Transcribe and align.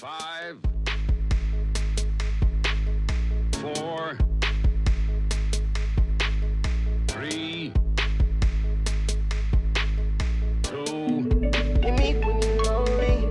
Five, 0.00 0.56
four, 3.60 4.16
three, 7.06 7.70
two, 10.62 11.50
Hit 11.82 11.98
me 11.98 12.14
when 12.16 12.40
you 12.40 12.62
lonely. 12.62 13.28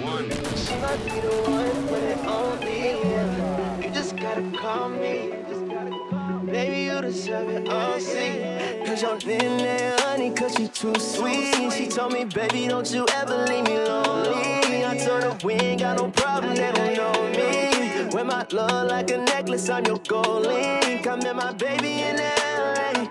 one. 0.00 0.30
She 0.56 0.76
might 0.80 1.04
be 1.04 1.20
the 1.20 1.44
one, 1.44 1.86
but 1.88 2.02
it 2.02 3.04
yeah. 3.04 3.80
You 3.82 3.90
just 3.90 4.16
gotta 4.16 4.50
call 4.56 4.88
me. 4.88 5.34
Just 5.46 5.68
gotta 5.68 5.90
call 5.90 6.40
me. 6.42 6.52
Baby, 6.52 6.84
you 6.84 7.02
deserve 7.02 7.50
it 7.50 7.68
all, 7.68 8.00
see. 8.00 8.40
Cause 8.86 9.02
you're 9.02 9.18
in 9.30 9.58
there, 9.58 9.94
honey, 9.98 10.30
cause 10.30 10.58
you 10.58 10.68
too 10.68 10.94
sweet. 10.98 11.70
She 11.70 11.86
told 11.86 12.14
me, 12.14 12.24
baby, 12.24 12.66
don't 12.66 12.90
you 12.90 13.04
ever 13.12 13.44
leave 13.44 13.64
me 13.64 13.76
lonely. 13.76 14.65
Her 15.06 15.38
we 15.44 15.54
ain't 15.54 15.80
got 15.82 15.98
no 15.98 16.10
problem, 16.10 16.56
they 16.56 16.72
don't 16.72 16.94
know 16.96 17.12
me. 17.30 18.08
Wear 18.12 18.24
my 18.24 18.44
love 18.50 18.88
like 18.88 19.08
a 19.12 19.18
necklace, 19.18 19.68
I'm 19.68 19.84
your 19.84 19.98
gold 19.98 20.46
link. 20.46 21.06
I 21.06 21.14
met 21.14 21.36
my 21.36 21.52
baby 21.52 22.00
in 22.00 22.16
LA. 22.16 23.06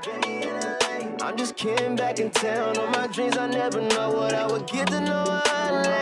I'm 1.21 1.37
just 1.37 1.55
kidding 1.55 1.95
back 1.95 2.19
in 2.19 2.31
town. 2.31 2.77
On 2.77 2.91
my 2.91 3.07
dreams, 3.07 3.37
I 3.37 3.47
never 3.47 3.81
know 3.81 4.11
what 4.11 4.33
I 4.33 4.45
would 4.45 4.67
get 4.67 4.87
to 4.87 4.99
know 4.99 5.23
LA. 5.23 6.01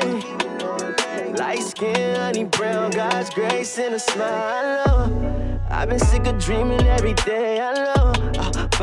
Light 1.38 1.62
skin, 1.62 2.16
honey 2.16 2.46
brown, 2.46 2.90
God's 2.90 3.30
grace 3.30 3.78
and 3.78 3.94
a 3.94 4.00
smile. 4.00 4.24
I 4.28 4.86
love. 4.86 5.62
I've 5.70 5.90
been 5.90 6.00
sick 6.00 6.26
of 6.26 6.40
dreaming 6.40 6.88
every 6.88 7.14
day. 7.14 7.62
I 7.62 7.72
know. 7.74 8.03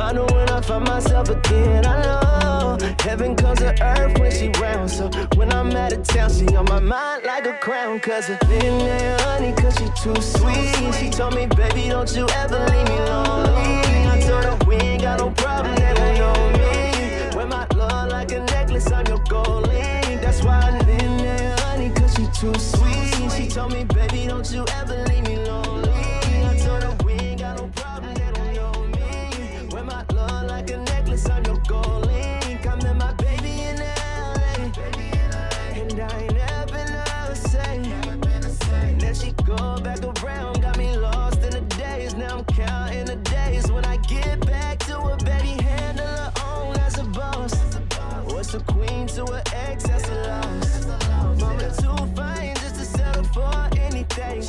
I 0.01 0.03
find 0.03 0.17
her 0.17 0.25
when 0.35 0.49
I 0.49 0.61
find 0.63 0.85
myself 0.85 1.29
again. 1.29 1.85
I 1.85 2.03
know. 2.03 2.79
Heaven 3.01 3.37
comes 3.37 3.59
to 3.59 3.75
earth 3.85 4.19
when 4.19 4.33
she 4.33 4.49
round. 4.59 4.91
So 4.91 5.11
when 5.37 5.53
I'm 5.53 5.71
out 5.77 5.93
of 5.93 6.05
town, 6.05 6.31
she 6.33 6.47
on 6.57 6.65
my 6.65 6.81
mind 6.81 7.25
like 7.25 7.47
a 7.47 7.53
crown. 7.59 8.01
Cause 8.01 8.27
her 8.29 8.39
in 8.45 8.79
there, 8.79 9.19
honey, 9.21 9.53
cause 9.53 9.77
she 9.77 9.87
too 10.03 10.19
sweet. 10.23 10.95
She 10.95 11.11
told 11.11 11.35
me, 11.35 11.47
baby, 11.47 11.91
don't 11.91 12.11
you 12.17 12.27
ever 12.31 12.59
leave 12.71 12.89
me 12.89 12.99
lonely. 13.11 13.53
I 14.09 14.21
told 14.27 14.45
her 14.45 14.59
we 14.67 14.77
ain't 14.77 15.03
got 15.03 15.21
no 15.21 15.31
problem, 15.33 15.75
they 15.75 15.95
don't 15.95 16.19
know 16.19 16.53
me. 16.59 17.37
Wear 17.37 17.47
my 17.47 17.67
love 17.75 18.09
like 18.11 18.33
a 18.33 18.41
necklace, 18.41 18.91
I'm 18.91 19.07
your 19.07 19.23
gold 19.29 19.69
link. 19.69 20.23
That's 20.23 20.43
why 20.43 20.61
I'm 20.61 20.89
in 20.89 21.19
there, 21.19 21.57
honey, 21.59 21.91
cause 21.91 22.15
she 22.15 22.27
too 22.41 22.55
sweet. 22.55 23.31
She 23.33 23.49
told 23.49 23.73
me, 23.75 23.85
baby, 23.85 24.27
don't 24.27 24.51
you 24.51 24.65
ever 24.77 25.05
leave 25.09 25.27
me 25.27 25.37
lonely. 25.45 25.90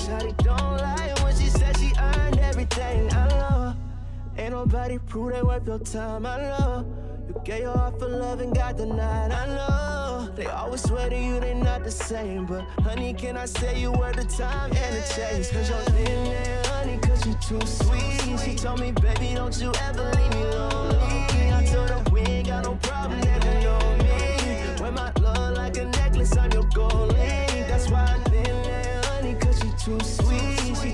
Shawty 0.01 0.35
don't 0.43 0.77
lie 0.77 1.13
when 1.21 1.35
she 1.35 1.47
said 1.47 1.77
she 1.77 1.91
earned 1.99 2.39
everything. 2.39 3.13
I 3.13 3.27
love. 3.27 3.75
Ain't 4.37 4.51
nobody 4.51 4.97
prove 4.97 5.33
they 5.33 5.43
worth 5.43 5.67
your 5.67 5.77
time. 5.79 6.25
I 6.25 6.37
know 6.37 6.85
you 7.27 7.39
gave 7.45 7.61
your 7.61 7.77
heart 7.77 7.99
for 7.99 8.07
love 8.07 8.41
and 8.41 8.55
got 8.55 8.77
denied. 8.77 9.31
I 9.31 9.45
know 9.45 10.31
they 10.35 10.47
always 10.47 10.81
swear 10.81 11.07
to 11.09 11.17
you 11.17 11.39
they 11.39 11.53
not 11.53 11.83
the 11.83 11.91
same, 11.91 12.47
but 12.47 12.63
honey, 12.81 13.13
can 13.13 13.37
I 13.37 13.45
say 13.45 13.79
you 13.79 13.91
worth 13.91 14.15
the 14.15 14.23
time 14.23 14.71
and 14.75 14.95
the 14.95 15.13
chase? 15.13 15.51
Cause 15.51 15.69
you're 15.69 15.97
in 15.99 16.23
there, 16.23 16.63
honey, 16.65 16.97
cause 16.97 17.23
you 17.27 17.35
too 17.35 17.63
sweet. 17.67 18.39
She 18.43 18.55
told 18.55 18.79
me, 18.79 18.91
baby, 18.93 19.35
don't 19.35 19.55
you 19.61 19.71
ever 19.83 20.03
leave 20.15 20.33
me 20.33 20.43
lonely. 20.45 21.53
I 21.53 21.63
told 21.71 21.89
her 21.91 22.03
we 22.11 22.21
ain't 22.21 22.47
got 22.47 22.63
no 22.63 22.73
problem, 22.81 23.21
don't 23.21 23.63
know 23.63 23.97
me. 24.03 24.81
Wear 24.81 24.91
my 24.91 25.11
love 25.21 25.57
like 25.57 25.77
a 25.77 25.85
necklace, 25.85 26.35
I'm 26.35 26.51
your 26.53 26.63
gold 26.73 27.13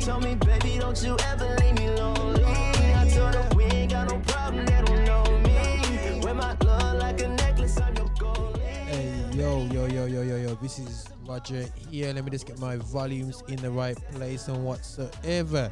told 0.07 0.23
me, 0.23 0.35
baby, 0.35 0.77
don't 0.79 1.03
you 1.03 1.17
ever 1.25 1.53
leave 1.59 1.77
me 1.77 1.89
lonely. 1.89 2.45
I 2.45 3.09
told 3.13 3.35
her 3.35 3.49
we 3.57 3.65
ain't 3.65 3.91
got 3.91 4.09
no 4.09 4.17
problem, 4.19 4.65
they 4.65 4.81
don't 4.85 5.03
know 5.03 5.23
me. 5.39 6.21
Wear 6.23 6.33
my 6.33 6.55
like 6.93 7.19
a 7.19 7.27
necklace, 7.27 7.77
I'm 7.81 7.93
your 7.93 8.07
gold 8.17 8.53
link. 8.53 8.87
Hey, 8.87 9.25
yo, 9.33 9.65
yo, 9.65 9.85
yo, 9.87 10.05
yo, 10.05 10.21
yo, 10.21 10.37
yo. 10.37 10.55
This 10.55 10.79
is 10.79 11.09
Roger 11.27 11.65
here. 11.91 12.13
Let 12.13 12.23
me 12.23 12.31
just 12.31 12.45
get 12.45 12.57
my 12.57 12.77
volumes 12.77 13.43
in 13.49 13.57
the 13.57 13.69
right 13.69 13.97
place 14.13 14.47
and 14.47 14.63
whatsoever. 14.63 15.69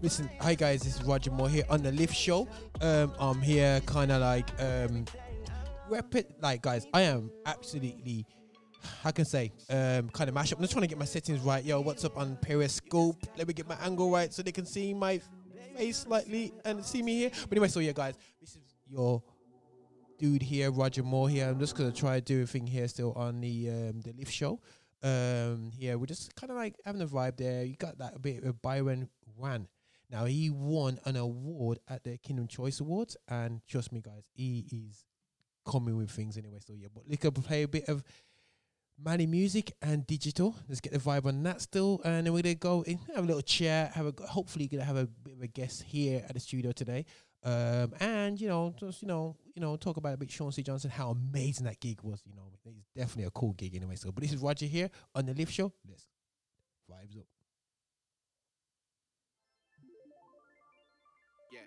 Listen, 0.00 0.30
hi 0.40 0.54
guys, 0.54 0.82
this 0.82 1.00
is 1.00 1.02
Roger 1.02 1.32
Moore 1.32 1.48
here 1.48 1.64
on 1.68 1.82
the 1.82 1.90
Lift 1.90 2.14
Show. 2.14 2.46
Um, 2.80 3.12
I'm 3.18 3.42
here 3.42 3.80
kind 3.86 4.12
of 4.12 4.20
like 4.20 4.48
um, 4.60 5.06
rep. 5.88 6.14
Like, 6.40 6.62
guys, 6.62 6.86
I 6.94 7.00
am 7.02 7.32
absolutely, 7.46 8.26
I 9.04 9.12
can 9.12 9.24
say, 9.24 9.52
um, 9.70 10.08
kind 10.10 10.28
of 10.28 10.34
mash 10.34 10.52
up. 10.52 10.58
I'm 10.58 10.64
just 10.64 10.72
trying 10.72 10.82
to 10.82 10.88
get 10.88 10.98
my 10.98 11.04
settings 11.04 11.40
right. 11.40 11.64
Yo, 11.64 11.80
what's 11.80 12.04
up 12.04 12.16
on 12.16 12.36
Periscope? 12.36 13.24
Let 13.36 13.48
me 13.48 13.54
get 13.54 13.68
my 13.68 13.76
angle 13.82 14.10
right 14.10 14.32
so 14.32 14.42
they 14.42 14.52
can 14.52 14.66
see 14.66 14.94
my 14.94 15.20
face 15.76 15.98
slightly 15.98 16.52
and 16.64 16.84
see 16.84 17.02
me 17.02 17.16
here. 17.18 17.30
But 17.30 17.52
anyway, 17.52 17.68
so 17.68 17.80
yeah, 17.80 17.92
guys, 17.92 18.14
this 18.40 18.50
is 18.50 18.62
your 18.88 19.22
dude 20.18 20.42
here, 20.42 20.70
Roger 20.70 21.02
Moore 21.02 21.28
here. 21.28 21.48
I'm 21.48 21.58
just 21.58 21.76
gonna 21.76 21.92
try 21.92 22.20
to 22.20 22.24
do 22.24 22.42
a 22.42 22.46
thing 22.46 22.66
here 22.66 22.86
still 22.88 23.12
on 23.12 23.40
the 23.40 23.70
um 23.70 24.00
the 24.02 24.12
lift 24.16 24.32
show. 24.32 24.60
Um 25.02 25.72
here 25.76 25.98
we're 25.98 26.06
just 26.06 26.34
kind 26.36 26.50
of 26.50 26.56
like 26.56 26.76
having 26.84 27.02
a 27.02 27.06
vibe 27.06 27.36
there. 27.36 27.64
You 27.64 27.76
got 27.76 27.98
that 27.98 28.20
bit 28.22 28.44
of 28.44 28.60
Byron 28.62 29.08
Wan. 29.36 29.68
Now 30.10 30.26
he 30.26 30.50
won 30.50 30.98
an 31.06 31.16
award 31.16 31.78
at 31.88 32.04
the 32.04 32.18
Kingdom 32.18 32.46
Choice 32.46 32.80
Awards, 32.80 33.16
and 33.28 33.62
trust 33.66 33.92
me, 33.92 34.02
guys, 34.02 34.24
he 34.34 34.66
is 34.70 35.06
coming 35.64 35.96
with 35.96 36.10
things 36.10 36.36
anyway. 36.36 36.58
So 36.64 36.74
yeah, 36.74 36.88
but 36.94 37.04
up 37.24 37.34
play 37.42 37.62
a 37.62 37.68
bit 37.68 37.88
of 37.88 38.04
Mali 39.04 39.26
music 39.26 39.72
and 39.82 40.06
digital. 40.06 40.54
Let's 40.68 40.80
get 40.80 40.92
the 40.92 40.98
vibe 40.98 41.26
on 41.26 41.42
that 41.42 41.60
still, 41.60 42.00
and 42.04 42.26
then 42.26 42.32
we're 42.32 42.42
gonna 42.42 42.54
go 42.54 42.82
in, 42.82 42.98
have 43.14 43.24
a 43.24 43.26
little 43.26 43.42
chat. 43.42 43.92
Have 43.92 44.06
a 44.06 44.26
hopefully 44.26 44.68
gonna 44.68 44.84
have 44.84 44.96
a 44.96 45.06
bit 45.06 45.34
of 45.34 45.42
a 45.42 45.46
guest 45.46 45.82
here 45.82 46.24
at 46.28 46.34
the 46.34 46.40
studio 46.40 46.72
today, 46.72 47.04
um, 47.42 47.92
and 48.00 48.40
you 48.40 48.48
know 48.48 48.74
just 48.78 49.02
you 49.02 49.08
know 49.08 49.36
you 49.54 49.60
know 49.60 49.76
talk 49.76 49.96
about 49.96 50.14
a 50.14 50.16
bit 50.16 50.30
Sean 50.30 50.52
C 50.52 50.62
Johnson, 50.62 50.90
how 50.90 51.10
amazing 51.10 51.66
that 51.66 51.80
gig 51.80 52.00
was. 52.02 52.22
You 52.26 52.34
know, 52.34 52.42
it's 52.64 52.86
definitely 52.94 53.24
a 53.24 53.30
cool 53.30 53.54
gig 53.54 53.74
anyway. 53.74 53.96
So, 53.96 54.12
but 54.12 54.22
this 54.22 54.32
is 54.32 54.38
Roger 54.38 54.66
here 54.66 54.90
on 55.14 55.26
the 55.26 55.34
Lift 55.34 55.52
Show. 55.52 55.72
Let's 55.88 56.06
vibes 56.90 57.18
up. 57.18 57.26
Yeah. 61.52 61.60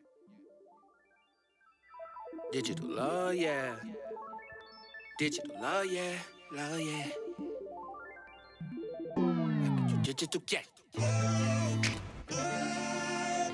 Digital 2.51 2.89
love, 2.89 3.35
yeah. 3.35 3.75
Digital 5.19 5.61
love, 5.61 5.85
yeah. 5.87 6.13
Love, 6.51 6.79
yeah. 6.79 7.07
Digital, 10.03 10.41
yeah. 10.51 10.59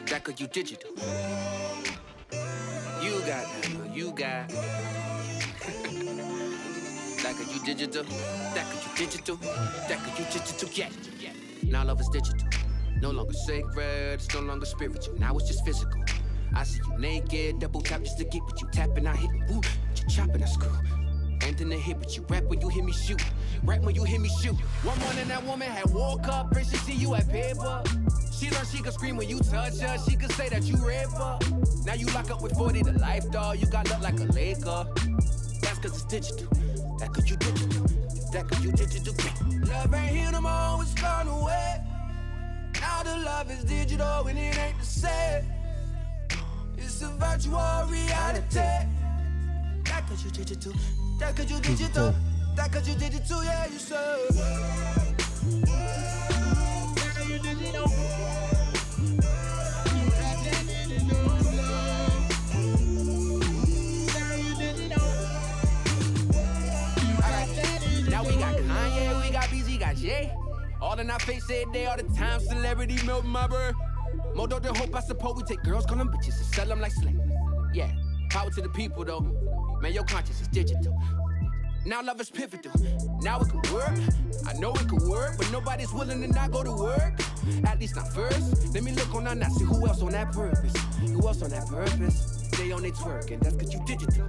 That 0.07 0.24
could 0.24 0.40
you 0.40 0.47
digital. 0.47 0.91
You 3.02 3.19
got 3.22 3.46
that, 3.46 3.90
you 3.94 4.12
got. 4.12 4.50
that 7.24 7.35
could 7.38 7.47
you 7.47 7.63
digital. 7.63 8.03
That 8.53 8.66
could 8.69 8.84
you 8.84 8.91
digital. 9.06 9.35
That 9.38 10.00
could 10.03 10.19
you 10.19 10.25
digital, 10.31 10.69
yeah. 10.73 10.90
Now 11.63 11.85
love 11.85 12.02
is 12.02 12.09
digital. 12.09 12.47
No 13.00 13.12
longer 13.12 13.34
sacred, 13.34 14.16
it's 14.16 14.34
no 14.34 14.41
longer 14.41 14.66
spiritual. 14.66 15.18
Now 15.18 15.38
it's 15.38 15.47
just 15.47 15.63
physical. 15.66 16.03
I 16.53 16.63
see 16.66 16.81
you 16.85 16.97
naked, 17.00 17.59
double 17.59 17.81
tap 17.81 18.02
just 18.02 18.18
to 18.18 18.25
get 18.25 18.44
what 18.44 18.62
you 18.62 18.68
tapping. 18.72 19.08
I 19.08 19.16
hit 19.16 19.31
woo, 19.50 19.62
chopping, 20.09 20.41
that's 20.41 20.58
cool. 21.51 21.67
Anything 21.67 21.69
to 21.69 21.78
hit, 21.78 22.00
but 22.00 22.16
you 22.16 22.25
rap 22.29 22.44
when 22.45 22.62
you 22.62 22.69
hear 22.69 22.84
me 22.84 22.91
shoot. 22.91 23.22
Rap 23.63 23.81
when 23.81 23.95
you 23.95 24.03
hear 24.03 24.19
me 24.19 24.29
shoot. 24.41 24.56
One 24.84 25.00
morning 25.00 25.28
that 25.28 25.44
woman 25.45 25.69
had 25.69 25.89
woke 25.93 26.28
up 26.28 26.55
and 26.55 26.66
she 26.66 26.78
see 26.78 26.93
you 26.93 27.16
at 27.16 27.29
paper. 27.29 27.84
She 28.31 28.49
learned 28.49 28.67
she 28.67 28.81
could 28.81 28.93
scream 28.93 29.17
when 29.17 29.29
you 29.29 29.40
touch 29.40 29.79
her. 29.79 29.97
She 30.09 30.16
could 30.16 30.31
say 30.34 30.49
that 30.49 30.64
you 30.64 30.78
rape 30.78 31.09
her. 31.09 31.40
Now 31.85 31.93
you 31.93 32.05
lock 32.08 32.31
up 32.31 32.41
with 32.41 32.53
40 32.53 32.84
the 32.84 32.93
life 32.93 33.29
dog. 33.31 33.59
You 33.59 33.67
got 33.67 33.90
look 33.90 34.02
like 34.02 34.20
a 34.20 34.23
Laker. 34.23 34.85
That's 35.61 35.79
cause 35.79 35.93
it's 35.93 36.03
digital. 36.05 36.47
That 36.99 37.14
cause 37.14 37.29
you 37.29 37.37
digital. 37.37 37.85
That 38.31 38.47
cause 38.47 38.64
you 38.64 38.72
digital. 38.72 39.14
Love 39.67 39.93
ain't 39.93 40.16
here 40.16 40.31
no 40.31 40.41
more, 40.41 40.81
it's 40.81 40.93
gone 40.96 41.28
away. 41.28 41.81
Now 42.79 43.03
the 43.03 43.17
love 43.17 43.52
is 43.52 43.64
digital 43.64 44.28
and 44.28 44.40
it 44.40 44.58
ain't 44.58 44.79
the 44.79 44.85
same. 44.85 45.46
It's 46.78 47.02
a 47.02 47.09
virtual 47.09 47.85
reality. 47.87 48.87
That 49.85 50.08
cause 50.08 50.23
you 50.23 50.31
digital. 50.31 50.73
That 51.22 51.35
cause 51.38 51.52
you 51.52 51.59
digital. 51.59 52.16
That 52.56 52.72
cause 52.72 52.90
you 52.90 52.96
digital, 52.96 53.44
yeah, 53.44 53.68
you 53.68 53.78
say. 53.78 53.96
Now 68.09 68.24
we 68.24 68.35
got 68.35 68.56
Kanye, 68.56 69.22
we 69.22 69.32
got 69.32 69.44
BZ, 69.44 69.79
got 69.79 69.96
Jay. 69.97 70.34
All 70.82 71.00
in 71.00 71.12
our 71.12 71.20
face 71.20 71.44
every 71.52 71.72
day, 71.72 71.85
all 71.85 71.97
the 71.97 72.03
time. 72.16 72.40
Celebrity 72.40 72.97
milk 73.06 73.26
my 73.26 73.46
bird. 73.46 73.76
Modo 74.34 74.58
the 74.58 74.74
hope, 74.74 74.96
I 74.96 75.02
suppose 75.02 75.35
we 75.35 75.44
take 75.44 75.62
girls, 75.62 75.85
call 75.85 75.97
them 75.97 76.09
bitches, 76.09 76.38
and 76.40 76.47
sell 76.56 76.66
them 76.66 76.82
like 76.82 76.91
slaves. 76.91 77.20
Yeah, 77.74 77.91
power 78.31 78.49
to 78.49 78.61
the 78.61 78.69
people 78.69 79.03
though. 79.03 79.22
Man, 79.81 79.93
your 79.93 80.05
conscience 80.05 80.39
is 80.39 80.47
digital. 80.47 80.97
Now 81.85 82.01
love 82.01 82.22
is 82.22 82.29
pivotal. 82.29 82.72
Now 83.22 83.41
it 83.41 83.49
can 83.49 83.61
work. 83.73 83.99
I 84.47 84.53
know 84.53 84.72
it 84.73 84.87
can 84.87 85.09
work, 85.09 85.37
but 85.37 85.51
nobody's 85.51 85.91
willing 85.91 86.22
to 86.22 86.28
not 86.28 86.51
go 86.51 86.63
to 86.63 86.72
work. 86.72 87.19
At 87.66 87.79
least 87.79 87.95
not 87.95 88.13
first. 88.13 88.73
Let 88.73 88.83
me 88.83 88.93
look 88.93 89.13
on 89.13 89.25
that, 89.25 89.51
see 89.51 89.66
who 89.66 89.85
else 89.85 90.01
on 90.01 90.11
that 90.11 90.31
purpose. 90.31 90.73
Who 90.99 91.28
else 91.28 91.41
on 91.41 91.49
that 91.49 91.67
purpose? 91.67 92.47
They 92.57 92.72
on 92.72 92.83
they 92.83 92.91
twerk, 92.91 93.31
and 93.31 93.41
that's 93.41 93.55
cause 93.57 93.73
you 93.73 93.83
digital. 93.85 94.28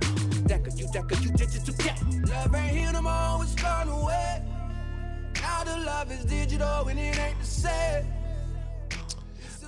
That 0.48 0.64
cause 0.64 0.80
you, 0.80 0.88
that 0.92 1.08
cause 1.08 1.24
you 1.24 1.30
digital. 1.32 1.74
Yeah. 1.84 1.96
Love 2.26 2.54
ain't 2.54 2.76
here 2.76 2.92
no 2.92 3.02
more, 3.02 3.44
it's 3.44 3.54
gone 3.54 3.88
away. 3.88 4.42
Now 5.40 5.64
the 5.64 5.76
love 5.76 6.10
is 6.10 6.24
digital, 6.24 6.88
and 6.88 6.98
it 6.98 7.18
ain't 7.18 7.38
the 7.38 7.46
same. 7.46 8.06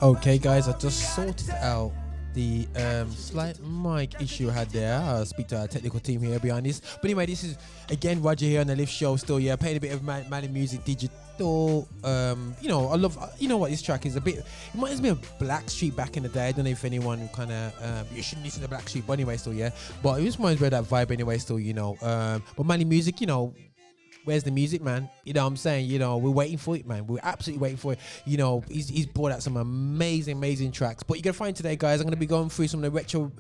Okay, 0.03 0.39
guys, 0.39 0.67
I 0.67 0.77
just 0.79 1.15
sorted 1.15 1.51
out 1.51 1.93
the 2.35 2.67
um, 2.77 3.11
slight 3.11 3.59
mic 3.61 4.21
issue 4.21 4.51
I 4.51 4.53
had 4.53 4.71
there. 4.71 4.99
I'll 4.99 5.25
speak 5.25 5.49
to 5.49 5.61
our 5.61 5.69
technical 5.69 6.01
team 6.01 6.21
here 6.21 6.39
behind 6.39 6.67
this. 6.67 6.81
But 6.81 7.05
anyway, 7.05 7.27
this 7.27 7.45
is 7.45 7.57
again 7.91 8.21
Roger 8.23 8.47
here 8.47 8.61
on 8.61 8.67
the 8.67 8.77
Lift 8.77 8.93
Show. 8.93 9.17
Still, 9.17 9.41
yeah, 9.41 9.57
playing 9.57 9.77
a 9.77 9.81
bit 9.81 9.93
of 9.93 10.03
man, 10.03 10.29
man 10.29 10.53
music 10.53 10.85
digital. 10.85 11.89
Um, 12.03 12.55
you 12.61 12.69
know, 12.69 12.89
I 12.89 12.97
love. 12.97 13.19
You 13.39 13.49
know 13.49 13.57
what 13.57 13.71
this 13.71 13.83
track 13.83 14.05
is 14.05 14.17
a 14.17 14.21
bit. 14.21 14.39
It 14.39 14.45
reminds 14.75 15.01
me 15.01 15.09
of 15.09 15.21
Blackstreet 15.39 15.97
back 15.97 16.17
in 16.17 16.23
the 16.25 16.29
day. 16.29 16.49
I 16.49 16.53
don't 16.53 16.65
know 16.65 16.71
if 16.71 16.85
anyone 16.85 17.29
kind 17.33 17.53
of 17.53 17.73
um, 17.83 18.07
you 18.15 18.23
shouldn't 18.23 18.45
listen 18.45 18.63
to 18.63 18.69
Blackstreet, 18.69 19.05
but 19.07 19.15
anyway, 19.15 19.37
still, 19.37 19.55
yeah. 19.55 19.71
But 20.03 20.21
it 20.21 20.25
just 20.25 20.39
reminds 20.39 20.61
me 20.61 20.67
of 20.67 20.73
that 20.73 20.85
vibe 20.85 21.11
anyway. 21.11 21.39
Still, 21.39 21.61
you 21.61 21.75
know. 21.75 21.97
Um, 22.03 22.43
but 22.57 22.67
Mali 22.67 22.85
music, 22.85 23.21
you 23.21 23.27
know, 23.27 23.55
where's 24.25 24.43
the 24.43 24.51
music, 24.51 24.83
man? 24.83 25.09
You 25.25 25.33
know 25.33 25.43
what 25.43 25.49
I'm 25.49 25.57
saying? 25.57 25.87
You 25.87 25.99
know, 25.99 26.17
we're 26.17 26.31
waiting 26.31 26.59
for 26.59 26.77
it, 26.77 26.87
man. 26.87 27.07
We're 27.07 27.21
absolutely 27.23 27.63
waiting 27.63 27.77
for 27.77 27.93
it. 27.93 27.99
You 28.25 28.37
know, 28.37 28.65
he's, 28.69 28.89
he's 28.89 29.07
brought 29.07 29.33
out 29.33 29.43
some 29.43 29.57
amazing, 29.57 30.37
amazing 30.37 30.73
tracks. 30.73 31.03
But 31.03 31.19
you're 31.19 31.23
going 31.23 31.35
to 31.35 31.39
find 31.39 31.57
today, 31.57 31.77
guys, 31.77 32.01
I'm 32.01 32.05
going 32.05 32.15
to 32.15 32.21
be 32.21 32.27
going 32.27 32.49
through 32.49 32.69
some 32.69 32.83
of 32.83 32.85
the 32.85 32.91
retro 32.91 33.31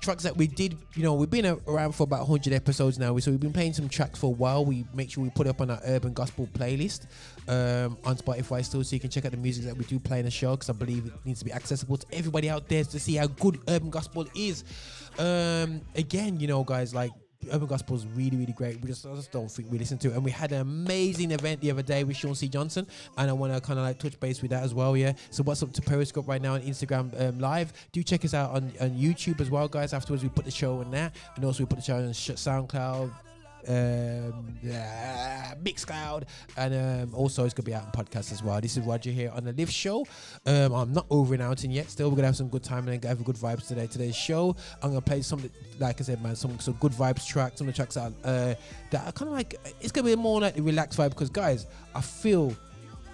tracks 0.00 0.22
that 0.22 0.36
we 0.36 0.46
did. 0.46 0.76
You 0.94 1.02
know, 1.02 1.14
we've 1.14 1.30
been 1.30 1.46
around 1.66 1.92
for 1.92 2.04
about 2.04 2.20
100 2.20 2.52
episodes 2.52 2.98
now. 2.98 3.16
So 3.18 3.30
we've 3.30 3.40
been 3.40 3.52
playing 3.52 3.74
some 3.74 3.88
tracks 3.88 4.18
for 4.18 4.26
a 4.26 4.30
while. 4.30 4.64
We 4.64 4.84
make 4.94 5.10
sure 5.10 5.24
we 5.24 5.30
put 5.30 5.46
up 5.46 5.60
on 5.60 5.70
our 5.70 5.80
Urban 5.84 6.12
Gospel 6.12 6.48
playlist 6.52 7.06
um, 7.48 7.98
on 8.04 8.16
Spotify 8.16 8.64
still. 8.64 8.84
So 8.84 8.94
you 8.94 9.00
can 9.00 9.10
check 9.10 9.24
out 9.24 9.32
the 9.32 9.38
music 9.38 9.64
that 9.64 9.76
we 9.76 9.84
do 9.84 9.98
play 9.98 10.20
in 10.20 10.24
the 10.24 10.30
show 10.30 10.52
because 10.52 10.70
I 10.70 10.74
believe 10.74 11.06
it 11.06 11.12
needs 11.24 11.40
to 11.40 11.44
be 11.44 11.52
accessible 11.52 11.96
to 11.96 12.06
everybody 12.12 12.48
out 12.48 12.68
there 12.68 12.84
to 12.84 13.00
see 13.00 13.14
how 13.16 13.26
good 13.26 13.58
Urban 13.68 13.90
Gospel 13.90 14.26
is. 14.34 14.64
Um, 15.18 15.80
again, 15.94 16.38
you 16.38 16.46
know, 16.46 16.62
guys, 16.64 16.94
like 16.94 17.10
Urban 17.52 17.68
Gospel 17.68 17.96
is 17.96 18.06
really, 18.06 18.36
really 18.36 18.52
great. 18.52 18.80
We 18.80 18.88
just, 18.88 19.06
I 19.06 19.14
just 19.14 19.30
don't 19.30 19.50
think 19.50 19.70
we 19.70 19.78
listen 19.78 19.98
to 19.98 20.10
it. 20.10 20.14
And 20.14 20.24
we 20.24 20.30
had 20.30 20.52
an 20.52 20.60
amazing 20.60 21.30
event 21.30 21.60
the 21.60 21.70
other 21.70 21.82
day 21.82 22.04
with 22.04 22.16
Sean 22.16 22.34
C. 22.34 22.48
Johnson, 22.48 22.86
and 23.16 23.30
I 23.30 23.32
want 23.32 23.54
to 23.54 23.60
kind 23.60 23.78
of 23.78 23.84
like 23.84 23.98
touch 23.98 24.18
base 24.18 24.42
with 24.42 24.50
that 24.50 24.62
as 24.62 24.74
well. 24.74 24.96
Yeah. 24.96 25.12
So 25.30 25.42
what's 25.42 25.62
up 25.62 25.72
to 25.72 25.82
Periscope 25.82 26.26
right 26.28 26.42
now 26.42 26.54
on 26.54 26.62
Instagram 26.62 27.18
um, 27.20 27.38
Live? 27.38 27.72
Do 27.92 28.02
check 28.02 28.24
us 28.24 28.34
out 28.34 28.50
on, 28.50 28.72
on 28.80 28.90
YouTube 28.90 29.40
as 29.40 29.50
well, 29.50 29.68
guys. 29.68 29.92
Afterwards, 29.92 30.22
we 30.22 30.28
put 30.28 30.44
the 30.44 30.50
show 30.50 30.80
on 30.80 30.90
there, 30.90 31.12
and 31.36 31.44
also 31.44 31.62
we 31.62 31.66
put 31.66 31.78
the 31.78 31.84
show 31.84 31.96
on 31.96 32.10
SoundCloud. 32.10 33.27
Um, 33.66 34.56
yeah, 34.62 35.54
Mixcloud, 35.62 36.24
and 36.56 36.74
um, 36.74 37.14
also 37.14 37.44
it's 37.44 37.54
gonna 37.54 37.64
be 37.66 37.74
out 37.74 37.84
on 37.84 37.92
podcast 37.92 38.32
as 38.32 38.42
well. 38.42 38.60
This 38.60 38.76
is 38.76 38.84
Roger 38.84 39.10
here 39.10 39.30
on 39.34 39.44
the 39.44 39.52
Lift 39.52 39.72
Show. 39.72 40.06
Um, 40.46 40.72
I'm 40.72 40.92
not 40.92 41.06
over 41.10 41.40
out 41.42 41.62
yet. 41.64 41.90
Still, 41.90 42.10
we're 42.10 42.16
gonna 42.16 42.28
have 42.28 42.36
some 42.36 42.48
good 42.48 42.62
time 42.62 42.88
and 42.88 43.02
have 43.04 43.24
good 43.24 43.36
vibes 43.36 43.66
today. 43.66 43.86
Today's 43.86 44.16
show, 44.16 44.54
I'm 44.82 44.90
gonna 44.90 45.00
play 45.00 45.22
some, 45.22 45.42
like 45.78 46.00
I 46.00 46.04
said, 46.04 46.22
man, 46.22 46.36
some 46.36 46.58
some 46.60 46.74
good 46.74 46.92
vibes 46.92 47.26
tracks. 47.26 47.58
Some 47.58 47.68
of 47.68 47.74
the 47.74 47.76
tracks 47.76 47.96
that 47.96 48.12
uh, 48.24 48.54
that 48.90 49.06
are 49.06 49.12
kind 49.12 49.28
of 49.28 49.34
like 49.36 49.56
it's 49.80 49.92
gonna 49.92 50.06
be 50.06 50.16
more 50.16 50.40
like 50.40 50.54
the 50.54 50.62
relaxed 50.62 50.98
vibe 50.98 51.10
because 51.10 51.30
guys, 51.30 51.66
I 51.94 52.00
feel 52.00 52.54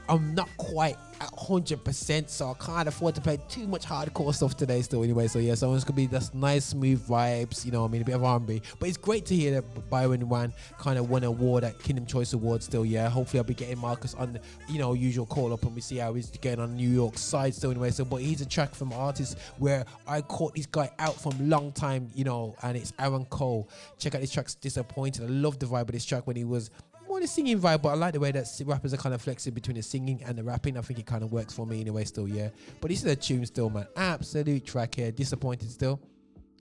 I'm 0.08 0.34
not 0.34 0.48
quite 0.56 0.96
at 1.20 1.30
100%, 1.30 2.28
so 2.28 2.50
I 2.50 2.64
can't 2.64 2.88
afford 2.88 3.14
to 3.14 3.20
play 3.20 3.38
too 3.48 3.66
much 3.66 3.86
hardcore 3.86 4.34
stuff 4.34 4.56
today 4.56 4.82
still 4.82 5.02
anyway. 5.02 5.28
So 5.28 5.38
yeah, 5.38 5.54
so 5.54 5.72
it's 5.74 5.84
gonna 5.84 5.96
be 5.96 6.06
just 6.06 6.34
nice, 6.34 6.66
smooth 6.66 7.06
vibes, 7.06 7.64
you 7.64 7.72
know 7.72 7.84
I 7.84 7.88
mean, 7.88 8.02
a 8.02 8.04
bit 8.04 8.14
of 8.14 8.24
R&B. 8.24 8.60
But 8.78 8.88
it's 8.88 8.98
great 8.98 9.24
to 9.26 9.34
hear 9.34 9.52
that 9.52 9.90
Byron 9.90 10.28
Wan 10.28 10.52
kind 10.78 10.98
of 10.98 11.08
won 11.08 11.22
an 11.22 11.28
award 11.28 11.64
at 11.64 11.78
Kingdom 11.78 12.06
Choice 12.06 12.32
Awards 12.32 12.66
still, 12.66 12.84
yeah. 12.84 13.08
Hopefully 13.08 13.38
I'll 13.38 13.44
be 13.44 13.54
getting 13.54 13.78
Marcus 13.78 14.14
on 14.14 14.38
you 14.68 14.78
know, 14.78 14.92
usual 14.92 15.26
call 15.26 15.52
up 15.52 15.62
and 15.62 15.74
we 15.74 15.80
see 15.80 15.96
how 15.96 16.14
he's 16.14 16.30
getting 16.30 16.60
on 16.60 16.76
New 16.76 16.88
York 16.88 17.16
side 17.16 17.54
still 17.54 17.70
anyway. 17.70 17.90
So, 17.90 18.04
but 18.04 18.16
he's 18.16 18.40
a 18.40 18.46
track 18.46 18.74
from 18.74 18.92
artist 18.92 19.38
where 19.58 19.84
I 20.06 20.20
caught 20.20 20.54
this 20.54 20.66
guy 20.66 20.90
out 20.98 21.20
from 21.20 21.48
long 21.48 21.72
time, 21.72 22.10
you 22.14 22.24
know, 22.24 22.56
and 22.62 22.76
it's 22.76 22.92
Aaron 22.98 23.24
Cole. 23.26 23.68
Check 23.98 24.14
out 24.14 24.20
this 24.20 24.32
track's 24.32 24.54
Disappointed. 24.54 25.24
I 25.24 25.26
love 25.26 25.58
the 25.58 25.66
vibe 25.66 25.82
of 25.82 25.92
this 25.92 26.04
track 26.04 26.26
when 26.26 26.36
he 26.36 26.44
was 26.44 26.70
more 27.14 27.20
the 27.20 27.28
singing 27.28 27.60
vibe, 27.60 27.80
but 27.80 27.90
I 27.90 27.94
like 27.94 28.12
the 28.12 28.18
way 28.18 28.32
that 28.32 28.48
rappers 28.66 28.92
are 28.92 28.96
kind 28.96 29.14
of 29.14 29.22
flexing 29.22 29.54
between 29.54 29.76
the 29.76 29.82
singing 29.84 30.20
and 30.26 30.36
the 30.36 30.42
rapping. 30.42 30.76
I 30.76 30.80
think 30.80 30.98
it 30.98 31.06
kind 31.06 31.22
of 31.22 31.30
works 31.30 31.54
for 31.54 31.64
me 31.64 31.80
anyway, 31.80 32.02
still, 32.02 32.26
yeah. 32.26 32.48
But 32.80 32.90
this 32.90 33.04
is 33.04 33.06
a 33.12 33.14
tune 33.14 33.46
still, 33.46 33.70
man. 33.70 33.86
Absolute 33.94 34.66
track 34.66 34.96
here. 34.96 35.12
Disappointed 35.12 35.70
still. 35.70 36.00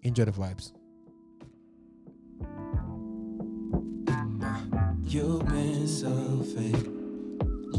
Enjoy 0.03 0.25
the 0.25 0.31
vibes. 0.31 0.73
You've 5.01 5.44
been 5.47 5.88
so 5.88 6.44
fake. 6.53 6.85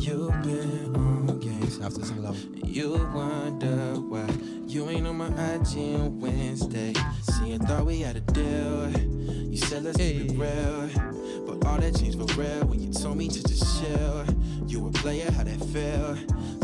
You've 0.02 0.42
been 0.42 0.96
on 0.96 1.38
games. 1.38 1.78
After 1.78 2.04
some 2.04 2.24
love. 2.24 2.44
You 2.64 2.90
wonder 3.14 4.00
why 4.00 4.26
you 4.66 4.90
ain't 4.90 5.06
on 5.06 5.18
my 5.18 5.28
IG 5.28 5.94
on 5.94 6.18
Wednesday. 6.18 6.92
See, 7.22 7.54
I 7.54 7.58
thought 7.58 7.86
we 7.86 8.00
had 8.00 8.16
a 8.16 8.20
deal. 8.20 8.90
You 8.98 9.58
said 9.58 9.84
let's 9.84 9.96
keep 9.96 10.32
it 10.32 10.36
real. 10.36 11.13
But 11.60 11.68
all 11.68 11.78
that 11.78 11.96
changed 11.96 12.18
for 12.18 12.40
real 12.40 12.66
when 12.66 12.80
you 12.80 12.92
told 12.92 13.16
me 13.16 13.28
to 13.28 13.42
just 13.42 13.80
chill. 13.80 14.24
You 14.66 14.86
a 14.88 14.90
player, 14.90 15.30
how 15.30 15.44
that 15.44 15.60
feel? 15.72 16.16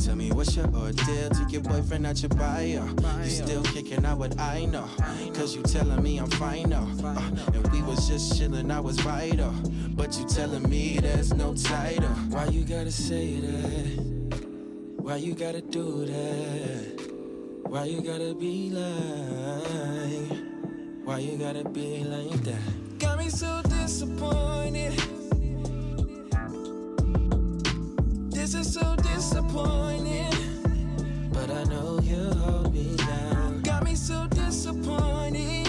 Tell 0.04 0.16
me 0.16 0.32
what's 0.32 0.56
your 0.56 0.66
ordeal 0.66 1.31
to 1.31 1.46
your 1.48 1.62
boyfriend 1.62 2.06
out 2.06 2.22
your 2.22 2.31
bio. 2.31 2.88
You 3.22 3.31
still 3.31 3.62
kicking 3.62 4.04
out 4.04 4.19
what 4.19 4.38
I 4.40 4.64
know. 4.64 4.88
Cause 5.34 5.54
you 5.54 5.62
telling 5.62 6.02
me 6.02 6.19
I'm 6.19 6.31
fine. 6.31 6.72
Uh, 6.72 6.87
and 7.54 7.66
we 7.72 7.82
was 7.82 8.08
just 8.08 8.38
chilling, 8.38 8.70
I 8.70 8.81
was 8.81 8.98
vital. 9.00 9.52
But 9.90 10.19
you 10.19 10.26
telling 10.26 10.69
me 10.69 10.98
there's 10.98 11.32
no 11.34 11.54
title. 11.54 12.08
Why 12.31 12.46
you 12.46 12.64
gotta 12.64 12.90
say 12.90 13.40
that? 13.40 14.40
Why 14.96 15.16
you 15.16 15.34
gotta 15.34 15.60
do 15.60 16.04
that? 16.06 17.10
Why 17.64 17.84
you 17.84 18.00
gotta 18.00 18.34
be 18.34 18.70
like? 18.70 20.38
Why 21.04 21.19
you 21.19 21.37
gotta 21.37 21.69
be 21.69 22.04
like 22.04 22.42
that? 22.44 22.98
Got 22.98 23.19
me 23.19 23.28
so 23.28 23.60
disappointed. 23.90 24.92
This 28.31 28.54
is 28.54 28.72
so 28.72 28.94
disappointing. 28.96 30.32
But 31.32 31.50
I 31.50 31.64
know 31.64 31.99
you 32.00 32.30
hold 32.42 32.73
me 32.73 32.94
down. 32.94 33.62
Got 33.62 33.82
me 33.82 33.97
so 33.97 34.28
disappointed. 34.28 35.66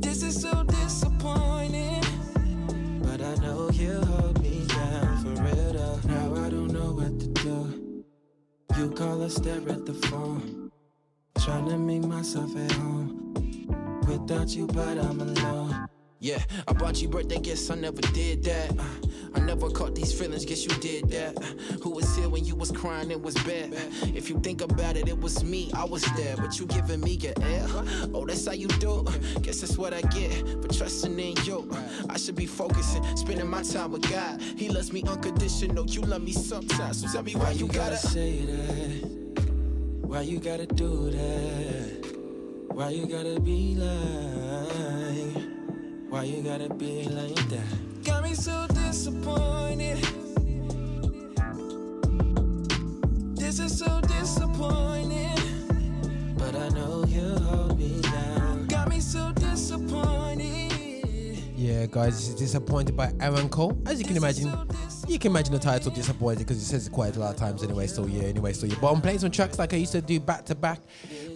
This 0.00 0.22
is 0.22 0.40
so 0.40 0.62
disappointing. 0.62 2.04
But 3.02 3.20
I 3.20 3.34
know 3.42 3.70
you 3.70 4.00
hold 4.00 4.40
me 4.40 4.64
down 4.68 5.24
for 5.24 5.42
real. 5.42 6.00
Now 6.04 6.44
I 6.44 6.50
don't 6.50 6.72
know 6.72 6.92
what 6.92 7.18
to 7.18 7.26
do. 7.42 8.04
You 8.78 8.90
call 8.90 9.24
or 9.24 9.28
stare 9.28 9.68
at 9.68 9.86
the 9.86 9.94
phone. 10.06 10.70
Trying 11.40 11.68
to 11.68 11.78
make 11.78 12.04
myself 12.04 12.56
at 12.56 12.72
home. 12.72 13.24
Without 14.24 14.48
you, 14.56 14.66
but 14.66 14.96
I'm 14.96 15.20
alone. 15.20 15.86
Yeah, 16.18 16.38
I 16.66 16.72
bought 16.72 17.02
you 17.02 17.08
birthday 17.08 17.38
gifts, 17.38 17.68
I 17.68 17.74
never 17.74 18.00
did 18.00 18.42
that. 18.44 18.70
Uh, 18.78 18.82
I 19.34 19.40
never 19.40 19.68
caught 19.68 19.94
these 19.94 20.18
feelings, 20.18 20.46
guess 20.46 20.64
you 20.64 20.70
did 20.80 21.10
that. 21.10 21.36
Uh, 21.36 21.42
who 21.82 21.90
was 21.90 22.16
here 22.16 22.30
when 22.30 22.42
you 22.42 22.56
was 22.56 22.70
crying, 22.70 23.10
it 23.10 23.20
was 23.20 23.34
bad. 23.34 23.74
Uh, 23.74 24.06
if 24.14 24.30
you 24.30 24.40
think 24.40 24.62
about 24.62 24.96
it, 24.96 25.08
it 25.08 25.20
was 25.20 25.44
me, 25.44 25.70
I 25.74 25.84
was 25.84 26.04
there, 26.16 26.38
but 26.38 26.58
you 26.58 26.64
giving 26.64 27.02
me 27.02 27.10
your 27.16 27.34
air. 27.42 27.66
Oh, 28.14 28.24
that's 28.24 28.46
how 28.46 28.52
you 28.52 28.68
do. 28.68 29.04
Guess 29.42 29.60
that's 29.60 29.76
what 29.76 29.92
I 29.92 30.00
get 30.00 30.32
for 30.62 30.68
trusting 30.68 31.20
in 31.20 31.36
you. 31.44 31.70
I 32.08 32.16
should 32.16 32.36
be 32.36 32.46
focusing, 32.46 33.04
spending 33.18 33.50
my 33.50 33.62
time 33.62 33.92
with 33.92 34.10
God. 34.10 34.40
He 34.40 34.70
loves 34.70 34.90
me 34.90 35.02
unconditional, 35.06 35.84
you 35.84 36.00
love 36.00 36.22
me 36.22 36.32
sometimes. 36.32 37.02
So 37.02 37.08
tell 37.08 37.24
me 37.24 37.34
why, 37.34 37.50
you 37.50 37.68
gotta 37.68 37.98
say 37.98 38.40
that. 38.46 39.42
Why 40.00 40.22
you 40.22 40.38
gotta 40.38 40.64
do 40.64 41.10
that? 41.10 42.03
Why 42.74 42.88
you 42.90 43.06
gotta 43.06 43.38
be 43.38 43.76
like? 43.76 45.44
Why 46.08 46.24
you 46.24 46.42
gotta 46.42 46.74
be 46.74 47.04
like 47.04 47.48
that? 47.50 48.04
Got 48.04 48.24
me 48.24 48.34
so 48.34 48.66
disappointed. 48.66 50.02
This 53.36 53.60
is 53.60 53.78
so 53.78 54.00
disappointing. 54.00 55.38
But 56.36 56.56
I 56.56 56.68
know 56.70 57.04
you 57.06 57.38
hold 57.44 57.78
me 57.78 58.00
down. 58.02 58.66
Got 58.66 58.88
me 58.88 58.98
so 58.98 59.30
disappointed. 59.36 60.72
Yeah, 61.54 61.86
guys, 61.86 62.16
this 62.16 62.28
is 62.30 62.34
disappointed 62.34 62.96
by 62.96 63.12
Aaron 63.20 63.48
Cole. 63.48 63.80
As 63.86 64.00
you 64.00 64.04
can 64.04 64.16
imagine, 64.16 64.52
you 65.06 65.20
can 65.20 65.30
imagine 65.30 65.52
the 65.52 65.60
title 65.60 65.92
disappointed 65.92 66.40
because 66.40 66.56
it 66.56 66.64
says 66.64 66.88
it 66.88 66.92
quite 66.92 67.14
a 67.14 67.20
lot 67.20 67.30
of 67.30 67.36
times 67.36 67.62
anyway. 67.62 67.86
So 67.86 68.06
yeah, 68.06 68.24
anyway, 68.24 68.52
so 68.52 68.66
yeah. 68.66 68.74
But 68.80 68.92
I'm 68.92 69.00
playing 69.00 69.20
some 69.20 69.30
tracks 69.30 69.60
like 69.60 69.72
I 69.72 69.76
used 69.76 69.92
to 69.92 70.02
do 70.02 70.18
back 70.18 70.44
to 70.46 70.56
back. 70.56 70.80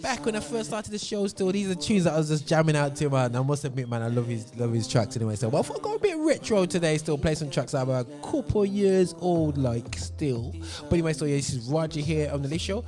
Back 0.01 0.25
when 0.25 0.35
I 0.35 0.39
first 0.39 0.69
started 0.69 0.91
the 0.91 0.97
show, 0.99 1.27
still 1.27 1.51
these 1.51 1.69
are 1.69 1.75
tunes 1.75 2.05
that 2.05 2.13
I 2.13 2.17
was 2.17 2.29
just 2.29 2.47
jamming 2.47 2.75
out 2.75 2.95
to, 2.97 3.09
man. 3.09 3.35
I 3.35 3.41
must 3.41 3.65
admit, 3.65 3.89
man, 3.89 4.01
I 4.01 4.07
love 4.07 4.27
his 4.27 4.55
love 4.55 4.71
his 4.71 4.87
tracks 4.87 5.15
anyway. 5.15 5.35
So 5.35 5.49
well, 5.49 5.65
I 5.65 5.79
got 5.79 5.95
a 5.95 5.99
bit 5.99 6.17
retro 6.17 6.65
today. 6.65 6.97
Still 6.97 7.17
play 7.17 7.35
some 7.35 7.49
tracks 7.49 7.73
that 7.73 7.87
are 7.87 7.99
a 8.01 8.05
couple 8.21 8.65
years 8.65 9.13
old, 9.19 9.57
like 9.57 9.95
still. 9.97 10.53
But 10.83 10.93
anyway, 10.93 11.13
so 11.13 11.25
yeah, 11.25 11.35
this 11.35 11.51
is 11.51 11.69
Roger 11.69 11.99
here 11.99 12.31
on 12.31 12.41
the 12.41 12.47
Lift 12.47 12.63
Show. 12.63 12.85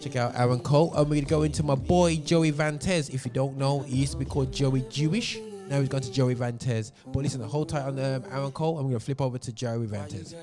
Check 0.00 0.16
out 0.16 0.38
Aaron 0.38 0.60
Cole. 0.60 0.94
and 0.94 1.08
we're 1.08 1.22
to 1.22 1.26
go 1.26 1.42
into 1.42 1.62
my 1.62 1.74
boy 1.74 2.16
Joey 2.16 2.52
Vantes. 2.52 3.08
If 3.12 3.24
you 3.24 3.30
don't 3.32 3.56
know, 3.56 3.80
he 3.80 3.96
used 3.96 4.12
to 4.12 4.18
be 4.18 4.24
called 4.24 4.52
Joey 4.52 4.84
Jewish. 4.90 5.38
Now 5.68 5.80
he's 5.80 5.88
gone 5.88 6.02
to 6.02 6.12
Joey 6.12 6.34
Vantes. 6.34 6.92
But 7.06 7.22
listen, 7.24 7.40
the 7.40 7.48
whole 7.48 7.66
time 7.66 7.88
on 7.88 7.98
um, 7.98 8.24
Aaron 8.30 8.52
Cole, 8.52 8.78
I'm 8.78 8.90
to 8.90 9.00
flip 9.00 9.20
over 9.20 9.38
to 9.38 9.52
Joey 9.52 9.86
Vantes. 9.86 10.34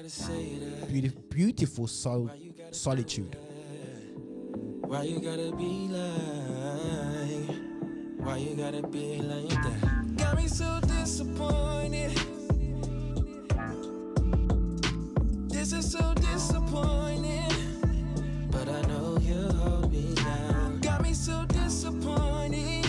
Beautiful, 0.90 1.22
beautiful 1.30 1.88
sol- 1.88 2.32
solitude. 2.72 3.38
Why 4.94 5.02
you 5.06 5.20
gotta 5.20 5.52
be 5.58 5.88
like? 5.90 7.58
Why 8.20 8.38
you 8.38 8.56
gotta 8.56 8.88
be 8.88 9.24
like 9.24 9.50
that? 9.50 10.18
Got 10.18 10.38
me 10.38 10.48
so 10.48 10.80
disappointed. 10.82 12.12
This 15.50 15.74
is 15.74 15.92
so 15.92 16.14
disappointing. 16.14 17.50
But 18.52 18.70
I 18.70 18.82
know 18.84 19.18
you 19.20 19.50
hold 19.58 19.92
me 19.92 20.14
down. 20.14 20.80
Got 20.82 21.02
me 21.02 21.16
so 21.16 21.44
disappointed. 21.48 22.86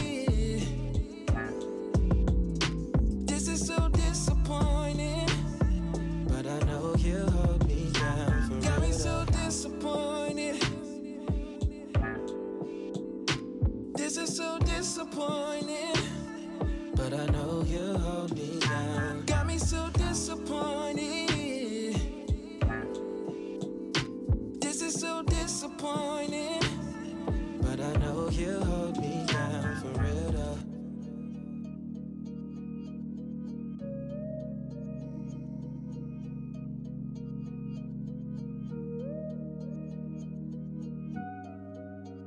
This 3.27 3.49
is 3.49 3.67
so 3.67 3.89
disappointing. 3.89 5.27
But 6.29 6.47
I 6.47 6.59
know 6.67 6.95
you 6.99 7.25
hold 7.31 7.67
me 7.67 7.91
down. 7.95 8.61
Got 8.61 8.83
me 8.83 8.93
so 8.93 9.25
disappointed. 9.25 10.24
So 14.95 15.05
disappointing. 15.05 15.97
But 16.95 17.15
I 17.15 17.27
know 17.27 17.65
you 17.67 17.99
hold 17.99 18.33
me 18.37 18.61
down. 18.61 19.25
Got 19.27 19.47
me 19.49 19.59
so 19.59 19.89
disappointed. 19.95 21.31
This 24.61 24.83
is 24.83 25.01
so 25.01 25.25
disappointing. 25.25 26.61
But 27.61 27.81
I 27.81 27.93
know 27.97 28.29
you 28.31 28.61
hold 28.61 28.97
me 28.99 29.27
down 29.27 29.81
for 29.81 30.01
real 30.01 30.31
though. 30.31 30.59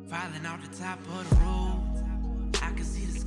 Falling 0.09 0.45
off 0.45 0.69
the 0.69 0.77
top 0.77 0.99
of 0.99 1.29
the 1.29 1.35
roof. 1.37 1.86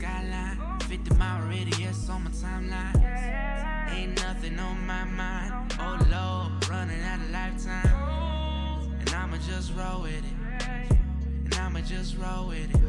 Skyline. 0.00 0.58
50 0.88 1.14
mile 1.16 1.46
radius 1.48 2.08
on 2.08 2.24
my 2.24 2.30
timeline. 2.30 3.90
Ain't 3.92 4.16
nothing 4.22 4.58
on 4.58 4.86
my 4.86 5.04
mind. 5.04 5.74
Oh 5.78 5.98
Lord, 6.10 6.68
running 6.70 7.02
out 7.02 7.20
of 7.20 7.30
lifetime. 7.30 8.96
And 9.00 9.10
I'ma 9.10 9.36
just 9.46 9.72
roll 9.76 10.02
with 10.02 10.24
it. 10.24 10.96
And 11.44 11.54
I'ma 11.54 11.80
just 11.80 12.16
roll 12.16 12.48
with 12.48 12.70
it. 12.74 12.80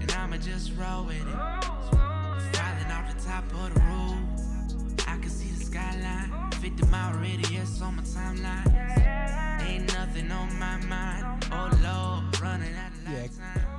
And 0.00 0.12
I'ma 0.12 0.36
just 0.36 0.72
roll 0.76 1.04
with 1.04 1.16
it. 1.16 1.38
Falling 2.56 2.90
off 2.96 3.06
the 3.16 3.24
top 3.24 3.44
of 3.54 3.74
the 3.74 3.80
roof. 3.80 5.08
I 5.08 5.16
can 5.18 5.30
see 5.30 5.48
the 5.50 5.64
skyline. 5.64 6.50
50 6.60 6.86
mile 6.90 7.14
radius 7.18 7.80
on 7.80 7.96
my 7.96 8.02
timeline. 8.02 9.62
Ain't 9.66 9.92
nothing 9.94 10.30
on 10.30 10.58
my 10.58 10.76
mind. 10.76 11.46
Oh 11.52 11.70
Lord, 11.82 12.40
running 12.40 12.74
out 12.74 12.92
of 12.92 13.12
Yeah. 13.12 13.22
lifetime. 13.22 13.71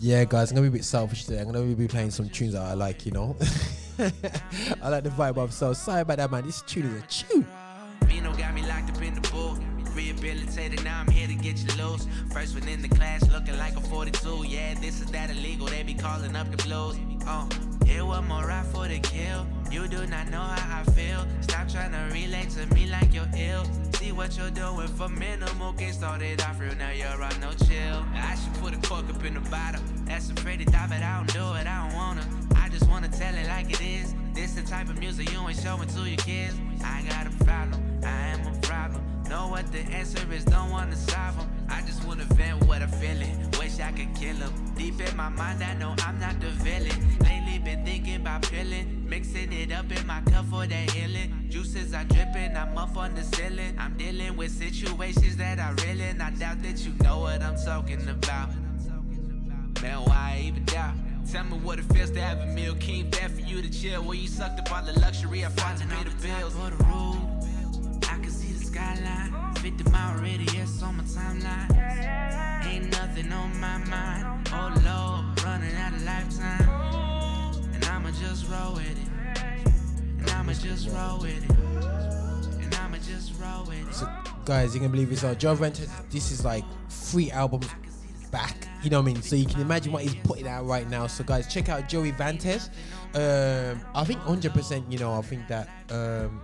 Yeah, 0.00 0.24
guys, 0.24 0.50
I'm 0.50 0.56
gonna 0.56 0.70
be 0.70 0.76
a 0.76 0.78
bit 0.78 0.84
selfish 0.84 1.24
today. 1.24 1.40
I'm 1.40 1.50
gonna 1.50 1.74
be 1.74 1.88
playing 1.88 2.12
some 2.12 2.28
tunes 2.28 2.52
that 2.52 2.62
I 2.62 2.74
like, 2.74 3.04
you 3.04 3.10
know. 3.10 3.36
I 3.98 4.88
like 4.88 5.02
the 5.02 5.10
vibe 5.10 5.38
of 5.38 5.52
so 5.52 5.72
sorry 5.72 6.02
about 6.02 6.18
that, 6.18 6.30
man. 6.30 6.46
This 6.46 6.62
tune 6.62 6.86
is 6.86 7.02
a 7.02 7.06
tune. 7.08 7.46
Vino 8.04 8.32
got 8.34 8.54
me 8.54 8.62
locked 8.62 8.90
up 8.90 9.02
in 9.02 9.14
the 9.14 9.20
booth. 9.22 9.60
Rehabilitated, 9.96 10.84
now 10.84 11.00
I'm 11.00 11.08
here 11.08 11.26
to 11.26 11.34
get 11.34 11.58
you 11.58 11.84
loose. 11.84 12.06
First 12.32 12.54
one 12.54 12.68
in 12.68 12.80
the 12.80 12.88
class, 12.88 13.28
looking 13.32 13.58
like 13.58 13.76
a 13.76 13.80
42. 13.80 14.44
Yeah, 14.46 14.74
this 14.74 15.00
is 15.00 15.10
that 15.10 15.30
illegal. 15.30 15.66
They 15.66 15.82
be 15.82 15.94
calling 15.94 16.36
up 16.36 16.48
the 16.52 16.62
blues. 16.62 16.96
Oh, 17.26 17.48
it 17.84 18.00
was 18.06 18.22
more 18.28 18.46
right 18.46 18.64
for 18.66 18.86
the 18.86 19.00
kill. 19.00 19.48
You 19.72 19.88
do 19.88 20.06
not 20.06 20.28
know 20.28 20.40
how 20.40 20.80
I 20.80 20.84
feel. 20.92 21.26
Stop 21.40 21.68
trying 21.68 21.90
to 21.90 22.14
relate 22.14 22.50
to 22.50 22.66
me 22.72 22.88
like 22.88 23.12
you're 23.12 23.28
ill. 23.36 23.64
See 24.08 24.12
what 24.12 24.38
you're 24.38 24.50
doing 24.50 24.88
for 24.88 25.10
minimal. 25.10 25.74
Get 25.74 25.92
started 25.92 26.40
off 26.40 26.58
real, 26.58 26.74
now 26.76 26.92
you're 26.92 27.22
on 27.22 27.40
no 27.40 27.52
chill. 27.52 28.02
I 28.14 28.36
should 28.36 28.54
put 28.54 28.72
a 28.72 28.88
cork 28.88 29.04
up 29.10 29.22
in 29.22 29.34
the 29.34 29.40
bottle. 29.50 29.82
That's 30.06 30.30
afraid 30.30 30.60
to 30.60 30.64
die, 30.64 30.86
but 30.88 31.02
I 31.02 31.18
don't 31.18 31.30
do 31.34 31.44
it. 31.60 31.66
I 31.66 31.86
don't 31.86 31.94
wanna. 31.94 32.26
I 32.56 32.70
just 32.70 32.88
wanna 32.88 33.08
tell 33.08 33.34
it 33.34 33.46
like 33.48 33.70
it 33.70 33.82
is. 33.82 34.14
This 34.32 34.54
the 34.54 34.62
type 34.62 34.88
of 34.88 34.98
music 34.98 35.30
you 35.30 35.46
ain't 35.46 35.60
showing 35.60 35.88
to 35.88 36.08
your 36.08 36.16
kids. 36.16 36.54
I 36.82 37.02
got 37.02 37.26
a 37.26 37.44
problem. 37.44 37.82
I 38.02 38.28
am 38.28 38.46
a 38.46 38.58
problem. 38.60 39.02
Know 39.28 39.48
what 39.48 39.70
the 39.72 39.80
answer 39.80 40.26
is, 40.32 40.42
don't 40.46 40.70
wanna 40.70 40.96
solve 40.96 41.40
'em. 41.40 41.57
I 41.68 41.82
just 41.82 42.04
wanna 42.04 42.24
vent 42.24 42.64
what 42.66 42.82
I'm 42.82 42.90
feeling. 42.90 43.34
Wish 43.58 43.78
I 43.80 43.92
could 43.92 44.14
kill 44.14 44.42
'em. 44.42 44.52
Deep 44.76 45.00
in 45.00 45.16
my 45.16 45.28
mind, 45.28 45.62
I 45.62 45.74
know 45.74 45.94
I'm 46.06 46.18
not 46.18 46.40
the 46.40 46.50
villain. 46.50 47.18
Lately 47.20 47.58
been 47.58 47.84
thinking 47.84 48.16
about 48.16 48.42
pilling. 48.42 49.08
Mixing 49.08 49.52
it 49.52 49.72
up 49.72 49.90
in 49.90 50.06
my 50.06 50.20
cup 50.22 50.46
for 50.46 50.66
that 50.66 50.90
healing. 50.90 51.46
Juices 51.50 51.94
are 51.94 52.04
dripping, 52.04 52.56
I'm 52.56 52.76
up 52.76 52.96
on 52.96 53.14
the 53.14 53.22
ceiling. 53.22 53.74
I'm 53.78 53.94
dealing 53.96 54.36
with 54.36 54.50
situations 54.52 55.36
that 55.36 55.58
I 55.58 55.70
really, 55.82 56.04
and 56.04 56.22
I 56.22 56.30
doubt 56.30 56.62
that 56.62 56.78
you 56.84 56.92
know 57.02 57.20
what 57.20 57.42
I'm 57.42 57.56
talking 57.56 58.08
about. 58.08 58.50
Man, 59.82 59.98
why 60.06 60.34
I 60.36 60.40
even 60.46 60.64
doubt? 60.64 60.94
Tell 61.30 61.44
me 61.44 61.58
what 61.58 61.78
it 61.78 61.84
feels 61.92 62.10
to 62.12 62.20
have 62.20 62.40
a 62.40 62.46
meal. 62.46 62.74
Came 62.76 63.10
back 63.10 63.30
for 63.30 63.40
you 63.40 63.60
to 63.60 63.70
chill. 63.70 64.02
Where 64.02 64.16
you 64.16 64.28
sucked 64.28 64.58
up 64.60 64.72
all 64.72 64.82
the 64.82 64.98
luxury 64.98 65.44
I 65.44 65.50
fought 65.50 65.76
to 65.78 65.86
pay 65.86 66.04
the 66.04 66.10
bills. 66.26 66.54
For 66.54 66.70
the 66.70 66.84
roof, 66.84 67.16
I 68.10 68.16
can 68.18 68.30
see 68.30 68.52
the 68.52 68.64
skyline. 68.64 69.47
50 69.76 69.90
mile 69.90 70.18
radius 70.22 70.82
on 70.82 70.96
my 70.96 71.04
timeline. 71.04 72.64
Ain't 72.64 72.90
nothing 72.90 73.30
on 73.30 73.60
my 73.60 73.76
mind. 73.76 74.48
Oh 74.50 74.72
Lord, 74.82 75.44
running 75.44 75.74
out 75.76 75.92
of 75.92 76.02
lifetime. 76.04 77.64
And 77.74 77.84
I'ma 77.84 78.10
just 78.12 78.48
roll 78.48 78.72
with 78.72 78.90
it. 78.90 79.42
And 80.20 80.30
I'ma 80.30 80.54
just 80.54 80.88
roll 80.88 81.18
with 81.18 81.44
it. 81.44 82.62
And 82.62 82.74
I'ma 82.76 82.96
just 82.96 83.38
roll 83.38 83.64
with 83.64 83.86
it. 83.86 83.94
So, 83.94 84.08
guys, 84.46 84.72
you 84.72 84.80
can 84.80 84.90
believe. 84.90 85.18
So, 85.18 85.34
Joey 85.34 85.56
Vantes, 85.56 85.90
this 86.10 86.30
is 86.30 86.46
like 86.46 86.64
three 86.88 87.30
albums 87.30 87.68
back. 88.30 88.66
You 88.82 88.88
know 88.88 89.02
what 89.02 89.10
I 89.10 89.12
mean? 89.12 89.22
So 89.22 89.36
you 89.36 89.44
can 89.44 89.60
imagine 89.60 89.92
what 89.92 90.02
he's 90.02 90.14
putting 90.14 90.48
out 90.48 90.64
right 90.64 90.88
now. 90.88 91.08
So, 91.08 91.24
guys, 91.24 91.52
check 91.52 91.68
out 91.68 91.90
Joey 91.90 92.12
Vantes. 92.12 92.70
Um, 93.14 93.82
I 93.94 94.04
think 94.04 94.20
100%. 94.22 94.90
You 94.90 94.98
know, 94.98 95.12
I 95.12 95.20
think 95.20 95.46
that 95.48 95.68
um, 95.90 96.40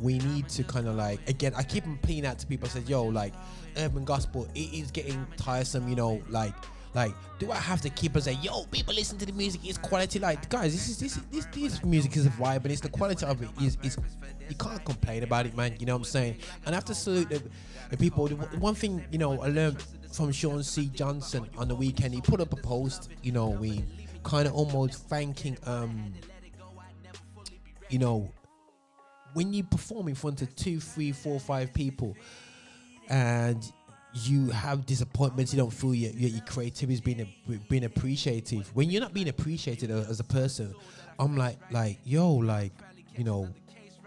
we 0.00 0.18
need 0.18 0.48
to 0.50 0.64
kind 0.64 0.86
of 0.86 0.96
like 0.96 1.28
again. 1.28 1.52
I 1.56 1.62
keep 1.62 1.84
pleading 2.02 2.26
out 2.26 2.38
to 2.38 2.46
people. 2.46 2.68
I 2.68 2.70
said, 2.70 2.88
"Yo, 2.88 3.04
like 3.04 3.32
urban 3.76 4.04
gospel, 4.04 4.48
it 4.54 4.72
is 4.72 4.90
getting 4.90 5.26
tiresome." 5.36 5.88
You 5.88 5.96
know, 5.96 6.22
like. 6.28 6.54
Like, 6.94 7.12
do 7.38 7.52
I 7.52 7.56
have 7.56 7.82
to 7.82 7.90
keep 7.90 8.14
and 8.14 8.24
say, 8.24 8.38
"Yo, 8.40 8.64
people 8.70 8.94
listen 8.94 9.18
to 9.18 9.26
the 9.26 9.32
music, 9.32 9.60
it's 9.64 9.76
quality"? 9.76 10.18
Like, 10.18 10.48
guys, 10.48 10.72
this 10.72 10.88
is 10.88 10.98
this 10.98 11.20
this 11.30 11.44
this 11.52 11.84
music 11.84 12.16
is 12.16 12.24
a 12.24 12.30
vibe, 12.30 12.62
and 12.62 12.72
it's 12.72 12.80
the 12.80 12.88
quality 12.88 13.26
of 13.26 13.42
it 13.42 13.50
is 13.60 13.76
is 13.82 13.98
you 14.48 14.54
can't 14.54 14.82
complain 14.82 15.22
about 15.22 15.44
it, 15.44 15.54
man. 15.54 15.76
You 15.78 15.84
know 15.84 15.92
what 15.92 15.98
I'm 15.98 16.04
saying? 16.04 16.38
And 16.64 16.74
I 16.74 16.76
have 16.76 16.86
to 16.86 16.94
salute 16.94 17.28
the, 17.28 17.42
the 17.90 17.98
people. 17.98 18.28
The 18.28 18.36
one 18.56 18.74
thing 18.74 19.04
you 19.10 19.18
know 19.18 19.38
I 19.42 19.48
learned 19.48 19.84
from 20.10 20.32
Sean 20.32 20.62
C. 20.62 20.86
Johnson 20.86 21.46
on 21.58 21.68
the 21.68 21.74
weekend, 21.74 22.14
he 22.14 22.22
put 22.22 22.40
up 22.40 22.54
a 22.54 22.56
post. 22.56 23.10
You 23.22 23.32
know, 23.32 23.50
we 23.50 23.84
kind 24.22 24.48
of 24.48 24.54
almost 24.54 25.06
thanking 25.06 25.58
um, 25.66 26.14
you 27.88 27.98
know, 27.98 28.30
when 29.36 29.52
you 29.52 29.62
perform 29.62 30.08
in 30.08 30.14
front 30.14 30.40
of 30.40 30.56
two, 30.56 30.80
three, 30.80 31.12
four, 31.12 31.38
five 31.38 31.74
people, 31.74 32.16
and 33.10 33.70
you 34.14 34.48
have 34.48 34.86
disappointments, 34.86 35.52
you 35.52 35.58
don't 35.58 35.72
feel 35.72 35.94
your, 35.94 36.10
your, 36.12 36.30
your 36.30 36.44
creativity 36.46 36.94
is 36.94 37.02
being 37.02 37.28
being 37.68 37.84
appreciated. 37.84 38.64
When 38.72 38.88
you're 38.88 39.02
not 39.02 39.12
being 39.12 39.28
appreciated 39.28 39.90
a- 39.90 40.06
as 40.08 40.20
a 40.20 40.24
person, 40.24 40.74
I'm 41.18 41.36
like, 41.36 41.58
like, 41.70 41.98
yo, 42.02 42.32
like, 42.32 42.72
you 43.14 43.24
know, 43.24 43.46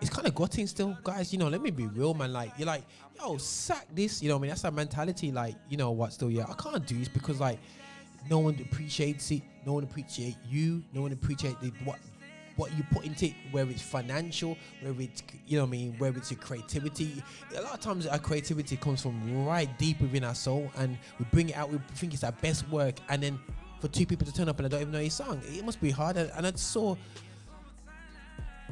it's 0.02 0.10
kind 0.10 0.28
of 0.28 0.34
gutting 0.34 0.66
still, 0.66 0.98
guys. 1.04 1.32
You 1.32 1.38
know, 1.38 1.48
let 1.48 1.62
me 1.62 1.70
be 1.70 1.86
real, 1.86 2.16
man. 2.16 2.34
Like, 2.34 2.52
you're 2.58 2.66
like, 2.66 2.82
yo, 3.20 3.38
sack 3.38 3.86
this. 3.94 4.24
You 4.24 4.30
know, 4.30 4.38
I 4.38 4.40
mean, 4.40 4.50
that's 4.50 4.64
that 4.64 4.74
mentality. 4.74 5.32
Like, 5.32 5.54
you 5.70 5.78
know 5.78 5.92
what? 5.92 6.12
Still, 6.12 6.32
yeah, 6.32 6.46
I 6.50 6.54
can't 6.54 6.84
do 6.88 6.98
this 6.98 7.08
because 7.08 7.40
like, 7.40 7.60
no 8.32 8.40
one 8.40 8.56
appreciates 8.60 9.30
it. 9.30 9.44
No 9.64 9.74
one 9.74 9.84
appreciate 9.84 10.38
you. 10.50 10.82
No 10.92 11.02
one 11.04 11.12
appreciate 11.12 11.62
the, 11.62 11.72
what 11.84 12.00
what 12.60 12.76
you 12.78 12.84
put 12.92 13.06
into 13.06 13.28
it, 13.28 13.34
whether 13.52 13.72
it's 13.72 13.82
financial, 13.82 14.58
whether 14.82 15.02
it's 15.02 15.24
you 15.48 15.58
know 15.58 15.64
I 15.64 15.68
mean, 15.68 15.96
whether 15.98 16.18
it's 16.18 16.30
your 16.30 16.40
creativity. 16.40 17.24
A 17.56 17.62
lot 17.62 17.74
of 17.74 17.80
times 17.80 18.06
our 18.06 18.20
creativity 18.20 18.76
comes 18.76 19.02
from 19.02 19.46
right 19.46 19.70
deep 19.80 20.02
within 20.02 20.26
our 20.26 20.36
soul, 20.36 20.70
and 20.78 20.98
we 21.18 21.26
bring 21.32 21.50
it 21.50 21.56
out. 21.56 21.72
We 21.72 21.80
think 21.96 22.14
it's 22.14 22.26
our 22.26 22.34
best 22.34 22.68
work, 22.70 22.96
and 23.08 23.24
then 23.24 23.40
for 23.80 23.88
two 23.88 24.06
people 24.06 24.28
to 24.28 24.34
turn 24.34 24.50
up 24.50 24.58
and 24.60 24.66
I 24.66 24.70
don't 24.70 24.82
even 24.82 24.92
know 24.92 25.00
your 25.00 25.10
song, 25.10 25.42
it 25.46 25.64
must 25.64 25.80
be 25.80 25.90
hard. 25.90 26.18
And, 26.18 26.30
and 26.36 26.46
I 26.46 26.52
saw 26.56 26.96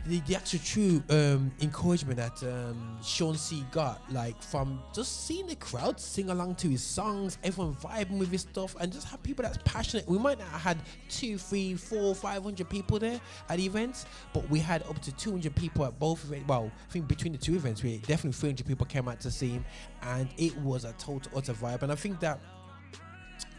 the, 0.08 0.20
the 0.22 0.36
actual 0.36 0.60
true 0.64 1.04
um, 1.10 1.52
encouragement 1.62 2.18
that 2.18 2.42
um, 2.44 2.98
Sean 3.04 3.36
C 3.36 3.66
got, 3.72 4.02
like 4.12 4.42
from 4.42 4.82
just 4.94 5.26
seeing 5.26 5.48
the 5.48 5.56
crowd 5.56 6.00
sing 6.00 6.30
along 6.30 6.56
to 6.56 6.70
his 6.70 6.82
songs, 6.82 7.38
everyone 7.44 7.76
vibing 7.76 8.18
with 8.18 8.32
his 8.32 8.42
stuff, 8.42 8.76
and 8.80 8.92
just 8.92 9.08
have 9.08 9.22
people 9.22 9.44
that's 9.44 9.60
passionate. 9.66 10.08
We 10.08 10.18
might 10.18 10.40
not 10.40 10.48
have 10.50 10.62
had 10.62 10.78
two, 11.10 11.38
three, 11.38 11.76
four, 11.76 12.16
five 12.16 12.44
hundred 12.44 12.70
people 12.70 13.00
there 13.00 13.20
at 13.50 13.60
events, 13.60 14.06
but 14.34 14.50
we 14.50 14.60
had 14.60 14.84
up 14.84 15.00
to 15.02 15.12
two 15.12 15.32
hundred 15.32 15.56
people 15.56 15.86
at 15.86 16.00
both 16.00 16.24
events. 16.24 16.48
Well, 16.48 16.72
I 16.88 16.92
think 16.92 17.08
between 17.08 17.34
the 17.34 17.40
two 17.40 17.56
events, 17.56 17.84
we 17.84 17.98
definitely 18.00 18.32
three 18.32 18.50
hundred 18.50 18.68
people 18.68 18.86
came 18.86 19.08
out 19.08 19.20
to 19.22 19.32
see 19.32 19.50
him, 19.50 19.66
and 20.02 20.30
it 20.38 20.56
was 20.58 20.86
a 20.86 20.94
total 20.94 21.32
utter 21.38 21.54
vibe. 21.54 21.84
And 21.84 21.92
I 21.92 21.96
think 21.96 22.20
that, 22.22 22.40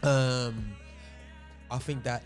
um, 0.03 0.73
I 1.69 1.77
think 1.77 2.03
that 2.03 2.23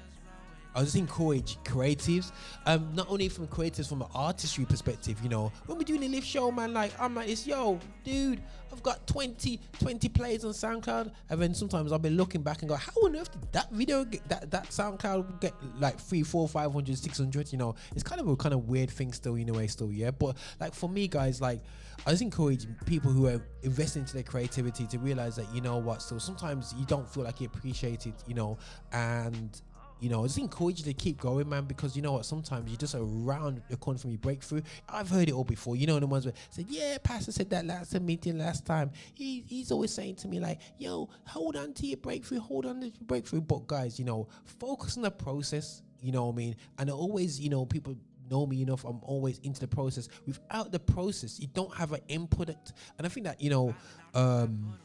I 0.76 0.80
was 0.80 0.94
just 0.94 0.98
encourage 0.98 1.58
creatives, 1.64 2.32
um, 2.66 2.90
not 2.94 3.10
only 3.10 3.30
from 3.30 3.48
creatives 3.48 3.88
from 3.88 4.02
an 4.02 4.08
artistry 4.14 4.66
perspective, 4.66 5.20
you 5.22 5.30
know, 5.30 5.52
when 5.66 5.78
we're 5.78 5.84
doing 5.84 6.04
a 6.04 6.08
live 6.08 6.24
show, 6.24 6.52
man, 6.52 6.74
like 6.74 6.92
I'm 7.00 7.16
like 7.16 7.28
this, 7.28 7.46
yo, 7.46 7.80
dude, 8.04 8.42
I've 8.72 8.82
got 8.82 9.06
20, 9.06 9.60
20 9.80 10.10
plays 10.10 10.44
on 10.44 10.52
SoundCloud, 10.52 11.12
and 11.30 11.42
then 11.42 11.54
sometimes 11.54 11.92
I'll 11.92 12.00
be 12.00 12.10
looking 12.10 12.42
back 12.42 12.64
and 12.64 12.70
go, 12.70 12.76
how 12.76 12.92
on 13.04 13.16
earth 13.16 13.32
did 13.32 13.52
that 13.52 13.72
video 13.72 14.04
get 14.04 14.28
that 14.30 14.50
that 14.50 14.70
SoundCloud 14.70 15.40
get 15.40 15.54
like 15.80 16.00
three, 16.00 16.24
four, 16.24 16.48
five 16.48 16.74
hundred, 16.74 16.98
six 16.98 17.20
hundred? 17.20 17.52
You 17.52 17.60
know, 17.60 17.76
it's 17.94 18.04
kind 18.04 18.20
of 18.20 18.28
a 18.28 18.36
kind 18.36 18.54
of 18.54 18.68
weird 18.68 18.90
thing 18.90 19.14
still, 19.14 19.36
in 19.36 19.50
a 19.50 19.54
way, 19.54 19.68
still, 19.68 19.92
yeah. 19.92 20.10
But 20.10 20.38
like 20.60 20.74
for 20.74 20.90
me, 20.90 21.08
guys, 21.08 21.40
like 21.40 21.62
I 22.08 22.12
just 22.12 22.24
encourage 22.24 22.66
people 22.86 23.12
who 23.12 23.28
are 23.28 23.40
investing 23.62 24.02
into 24.02 24.16
their 24.16 24.24
creativity 24.24 24.88
to 24.88 24.98
realize 24.98 25.36
that 25.36 25.46
you 25.54 25.62
know 25.62 25.78
what, 25.78 26.02
so 26.02 26.18
sometimes 26.18 26.74
you 26.78 26.86
don't 26.86 27.08
feel 27.08 27.24
like 27.24 27.42
you 27.42 27.48
appreciate 27.48 28.08
it, 28.08 28.16
you 28.28 28.34
know, 28.34 28.58
and 28.92 29.62
you 30.00 30.10
know, 30.10 30.24
I 30.24 30.28
just 30.28 30.38
encourage 30.38 30.80
you 30.80 30.86
to 30.86 30.94
keep 30.94 31.20
going, 31.20 31.48
man, 31.48 31.66
because 31.66 31.96
you 31.96 32.02
know 32.02 32.14
what? 32.14 32.26
Sometimes 32.26 32.70
you're 32.70 32.78
just 32.78 32.96
around 32.96 33.62
the 33.70 33.78
corner 33.78 34.00
from 34.00 34.12
your 34.12 34.20
breakthrough. 34.20 34.62
I've 34.90 35.10
heard 35.10 35.30
it 35.30 35.34
all 35.34 35.44
before. 35.44 35.76
You 35.76 35.88
know, 35.88 36.00
the 36.00 36.08
ones 36.08 36.26
where 36.26 36.34
said, 36.50 36.66
"Yeah, 36.68 36.98
Pastor 37.02 37.32
said 37.32 37.50
that 37.52 37.66
last 37.66 38.00
meeting 38.02 38.38
last 38.38 38.66
time." 38.66 38.92
He, 39.14 39.46
he's 39.48 39.72
always 39.72 39.94
saying 39.94 40.16
to 40.18 40.28
me 40.28 40.40
like, 40.40 40.60
"Yo, 40.78 41.10
hold 41.26 41.56
on 41.56 41.74
to 41.74 41.88
your 41.88 41.98
breakthrough, 41.98 42.40
hold 42.40 42.66
on 42.66 42.82
to 42.82 42.88
your 42.88 43.06
breakthrough." 43.06 43.42
But 43.42 43.68
guys, 43.68 43.98
you 43.98 44.06
know, 44.06 44.28
focus 44.60 44.98
on 44.98 45.04
the 45.04 45.12
process. 45.12 45.82
You 46.02 46.12
know 46.12 46.26
what 46.26 46.34
I 46.34 46.36
mean? 46.36 46.56
And 46.80 46.90
always, 46.90 47.40
you 47.40 47.50
know, 47.50 47.66
people 47.66 47.96
know 48.30 48.46
me 48.46 48.62
enough. 48.62 48.84
I'm 48.84 49.00
always 49.04 49.40
into 49.40 49.62
the 49.62 49.68
process. 49.68 50.10
Without 50.26 50.72
the 50.72 50.80
process, 50.80 51.40
you 51.40 51.48
don't 51.54 51.74
have 51.76 51.94
an 51.94 52.02
input. 52.10 52.50
And 52.50 53.06
I 53.06 53.08
think 53.08 53.26
that 53.26 53.40
you 53.40 53.50
know, 53.50 53.76
um, 54.14 54.78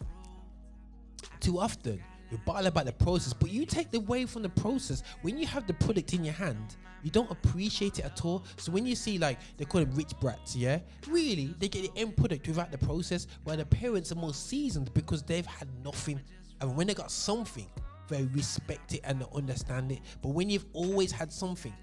too 1.41 1.59
often 1.59 2.01
you're 2.31 2.41
all 2.47 2.67
about 2.67 2.85
the 2.87 2.93
process, 2.93 3.33
but 3.33 3.51
you 3.51 3.65
take 3.65 3.91
the 3.91 4.01
way 4.01 4.27
from 4.27 4.43
the 4.43 4.49
process. 4.49 5.03
When 5.23 5.39
you 5.39 5.47
have 5.47 5.67
the 5.67 5.75
product 5.75 6.13
in 6.13 6.25
your 6.25 6.35
hand, 6.35 6.77
you 7.03 7.11
don't 7.11 7.31
appreciate 7.31 7.99
it 7.99 8.05
at 8.05 8.25
all. 8.25 8.45
So 8.57 8.73
when 8.73 8.85
you 8.85 8.95
see 8.95 9.19
like 9.19 9.39
they 9.57 9.65
call 9.65 9.81
them 9.81 9.95
rich 9.95 10.13
brats, 10.21 10.57
yeah, 10.57 10.81
really 11.09 11.55
they 11.59 11.69
get 11.69 11.83
the 11.83 12.01
end 12.01 12.17
product 12.17 12.47
without 12.47 12.71
the 12.71 12.79
process. 12.79 13.27
Where 13.45 13.57
the 13.57 13.67
parents 13.67 14.13
are 14.13 14.17
more 14.17 14.35
seasoned 14.35 14.93
because 14.95 15.23
they've 15.23 15.47
had 15.47 15.69
nothing, 15.85 16.21
and 16.61 16.77
when 16.77 16.87
they 16.87 16.95
got 16.95 17.11
something, 17.11 17.67
they 18.09 18.25
respect 18.25 18.95
it 18.95 19.01
and 19.05 19.21
they 19.21 19.27
understand 19.35 19.93
it. 19.93 20.01
But 20.23 20.31
when 20.31 20.51
you've 20.51 20.67
always 20.73 21.13
had 21.13 21.33
something, 21.33 21.75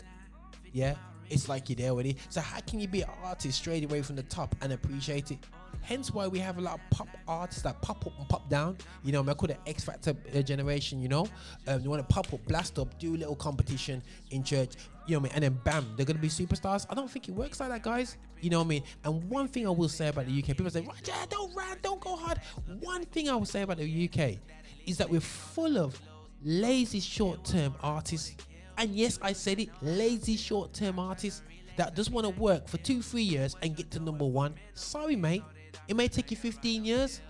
yeah, 0.73 0.95
it's 1.29 1.49
like 1.49 1.69
you're 1.69 1.75
there 1.75 1.91
already. 1.91 2.17
So 2.29 2.41
how 2.41 2.59
can 2.61 2.79
you 2.79 2.87
be 2.87 3.01
an 3.01 3.09
artist 3.23 3.57
straight 3.57 3.83
away 3.83 4.01
from 4.01 4.15
the 4.15 4.23
top 4.23 4.55
and 4.61 4.73
appreciate 4.73 5.31
it? 5.31 5.39
Hence 5.81 6.11
why 6.11 6.27
we 6.27 6.39
have 6.39 6.57
a 6.57 6.61
lot 6.61 6.79
of 6.79 6.89
pop 6.89 7.07
artists 7.27 7.61
that 7.61 7.79
pop 7.81 8.05
up 8.07 8.13
and 8.17 8.27
pop 8.27 8.49
down. 8.49 8.77
You 9.03 9.11
know, 9.11 9.23
I, 9.27 9.33
call 9.35 9.49
it 9.51 9.59
X 9.67 9.83
Factor 9.83 10.15
uh, 10.33 10.41
generation. 10.41 10.99
You 10.99 11.09
know, 11.09 11.27
um, 11.67 11.81
you 11.81 11.89
want 11.89 12.07
to 12.07 12.13
pop 12.13 12.33
up, 12.33 12.43
blast 12.47 12.79
up, 12.79 12.97
do 12.97 13.15
a 13.15 13.17
little 13.17 13.35
competition 13.35 14.01
in 14.31 14.43
church. 14.43 14.73
You 15.05 15.15
know 15.15 15.19
what 15.19 15.31
I 15.33 15.39
mean? 15.39 15.43
And 15.45 15.55
then 15.55 15.61
bam, 15.63 15.93
they're 15.95 16.05
gonna 16.05 16.17
be 16.17 16.27
superstars. 16.27 16.87
I 16.89 16.95
don't 16.95 17.09
think 17.09 17.29
it 17.29 17.33
works 17.35 17.59
like 17.59 17.69
that, 17.69 17.83
guys. 17.83 18.17
You 18.41 18.49
know 18.49 18.59
what 18.59 18.65
I 18.65 18.69
mean? 18.69 18.83
And 19.03 19.29
one 19.29 19.47
thing 19.47 19.67
I 19.67 19.69
will 19.69 19.89
say 19.89 20.07
about 20.07 20.25
the 20.25 20.39
UK, 20.39 20.47
people 20.47 20.69
say, 20.69 20.81
Roger, 20.81 21.13
don't 21.29 21.53
run, 21.55 21.77
don't 21.81 21.99
go 22.01 22.15
hard. 22.15 22.39
One 22.79 23.05
thing 23.05 23.29
I 23.29 23.35
will 23.35 23.45
say 23.45 23.61
about 23.61 23.77
the 23.77 24.09
UK 24.09 24.39
is 24.87 24.97
that 24.97 25.09
we're 25.09 25.19
full 25.19 25.77
of 25.77 25.99
lazy 26.43 26.99
short-term 26.99 27.75
artists. 27.81 28.35
And 28.77 28.95
yes, 28.95 29.19
I 29.21 29.33
said 29.33 29.59
it, 29.59 29.69
lazy 29.81 30.35
short-term 30.35 30.99
artists 30.99 31.41
that 31.77 31.95
just 31.95 32.11
want 32.11 32.25
to 32.25 32.41
work 32.41 32.67
for 32.67 32.77
two, 32.77 33.01
three 33.01 33.21
years 33.23 33.55
and 33.61 33.75
get 33.75 33.91
to 33.91 33.99
number 33.99 34.25
one. 34.25 34.55
Sorry, 34.73 35.15
mate. 35.15 35.43
It 35.87 35.95
may 35.95 36.07
take 36.07 36.31
you 36.31 36.37
15 36.37 36.85
years. 36.85 37.21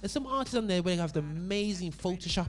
There's 0.00 0.12
some 0.12 0.26
artists 0.26 0.56
on 0.56 0.66
there 0.66 0.82
where 0.82 0.94
they 0.94 1.00
have 1.00 1.12
the 1.12 1.20
amazing 1.20 1.92
Photoshop, 1.92 2.48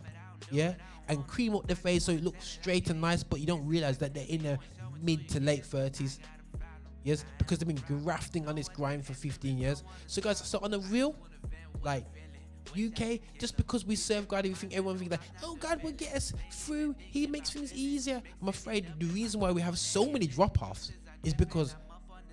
yeah, 0.49 0.73
and 1.07 1.25
cream 1.27 1.55
up 1.55 1.67
their 1.67 1.75
face 1.75 2.05
so 2.05 2.11
it 2.11 2.23
looks 2.23 2.47
straight 2.47 2.89
and 2.89 2.99
nice, 2.99 3.23
but 3.23 3.39
you 3.39 3.45
don't 3.45 3.65
realize 3.65 3.97
that 3.99 4.13
they're 4.13 4.25
in 4.27 4.41
their 4.41 4.59
mid 5.01 5.29
to 5.29 5.39
late 5.39 5.63
30s. 5.63 6.19
Yes, 7.03 7.25
because 7.37 7.59
they've 7.59 7.67
been 7.67 8.01
grafting 8.01 8.47
on 8.47 8.55
this 8.55 8.69
grind 8.69 9.05
for 9.05 9.13
15 9.13 9.57
years. 9.57 9.83
So, 10.07 10.21
guys, 10.21 10.39
so 10.39 10.59
on 10.63 10.71
the 10.71 10.79
real, 10.79 11.15
like, 11.83 12.05
UK, 12.71 13.19
just 13.39 13.57
because 13.57 13.85
we 13.85 13.95
serve 13.95 14.27
God, 14.27 14.45
we 14.45 14.53
think 14.53 14.73
everyone 14.73 14.97
thinks 14.97 15.11
like, 15.11 15.21
oh, 15.43 15.55
God 15.55 15.81
will 15.83 15.91
get 15.91 16.15
us 16.15 16.33
through. 16.51 16.95
He 16.97 17.27
makes 17.27 17.49
things 17.51 17.73
easier. 17.73 18.21
I'm 18.41 18.47
afraid 18.47 18.87
the 18.99 19.05
reason 19.07 19.39
why 19.39 19.51
we 19.51 19.61
have 19.61 19.77
so 19.77 20.09
many 20.09 20.27
drop-offs 20.27 20.91
is 21.23 21.33
because 21.33 21.75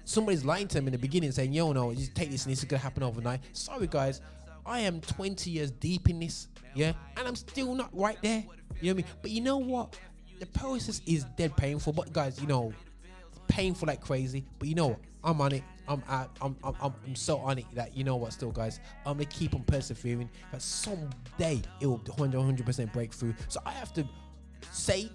somebody's 0.05 0.45
lying 0.45 0.69
to 0.69 0.75
them 0.75 0.87
in 0.89 0.93
the 0.93 0.99
beginning, 0.99 1.31
saying, 1.33 1.53
"Yo, 1.53 1.73
no, 1.73 1.95
just 1.95 2.15
take 2.15 2.31
this 2.31 2.45
and 2.45 2.53
this 2.53 2.61
is 2.61 2.65
gonna 2.65 2.83
happen 2.83 3.03
overnight." 3.03 3.41
Sorry, 3.53 3.87
guys, 3.87 4.21
I 4.67 4.81
am 4.81 5.01
20 5.01 5.51
years 5.51 5.71
deep 5.71 6.09
in 6.09 6.21
this, 6.21 6.49
yeah, 6.75 6.93
and 7.17 7.27
I'm 7.29 7.37
still 7.37 7.75
not 7.75 7.91
right 7.97 8.19
there. 8.23 8.41
You 8.41 8.47
know 8.47 8.55
what 8.81 8.91
I 8.91 8.93
mean? 8.95 9.05
But 9.23 9.31
you 9.31 9.41
know 9.41 9.59
what? 9.59 9.99
The 10.39 10.47
process 10.47 11.01
is 11.07 11.25
dead 11.37 11.57
painful, 11.57 11.93
but 11.93 12.13
guys, 12.13 12.41
you 12.41 12.47
know, 12.47 12.73
painful 13.49 13.87
like 13.87 14.01
crazy. 14.01 14.45
But 14.59 14.69
you 14.69 14.75
know 14.75 14.89
what? 14.89 15.01
I'm 15.23 15.41
on 15.41 15.53
it. 15.53 15.63
I'm 15.91 16.03
I'm, 16.09 16.29
I'm, 16.41 16.57
I'm, 16.65 16.95
I'm 17.05 17.15
so 17.17 17.39
on 17.39 17.59
it 17.59 17.67
that 17.75 17.97
you 17.97 18.05
know 18.05 18.17
what, 18.17 18.33
still, 18.33 18.53
guys, 18.53 18.79
I'm 19.05 19.15
gonna 19.15 19.25
keep 19.25 19.55
on 19.55 19.65
persevering. 19.65 20.31
That 20.53 20.63
someday 20.63 21.61
it 21.81 21.87
will 21.87 22.01
100 22.17 22.65
percent 22.65 22.93
break 22.93 23.13
through. 23.13 23.35
So 23.49 23.61
I 23.67 23.73
have 23.73 23.93
to 23.95 24.09
say, 24.71 25.11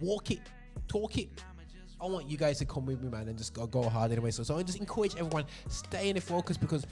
walk 0.00 0.30
it, 0.30 0.40
talk 0.88 1.16
it. 1.16 1.28
I 2.00 2.06
want 2.06 2.28
you 2.28 2.36
guys 2.36 2.58
to 2.58 2.64
come 2.64 2.86
with 2.86 3.02
me, 3.02 3.08
man, 3.08 3.28
and 3.28 3.36
just 3.36 3.54
go, 3.54 3.66
go 3.66 3.82
hard 3.82 4.12
anyway. 4.12 4.30
So, 4.30 4.42
so 4.42 4.58
I 4.58 4.62
just 4.62 4.78
encourage 4.78 5.16
everyone 5.16 5.44
stay 5.68 6.08
in 6.08 6.16
the 6.16 6.20
focus 6.20 6.56
because 6.56 6.86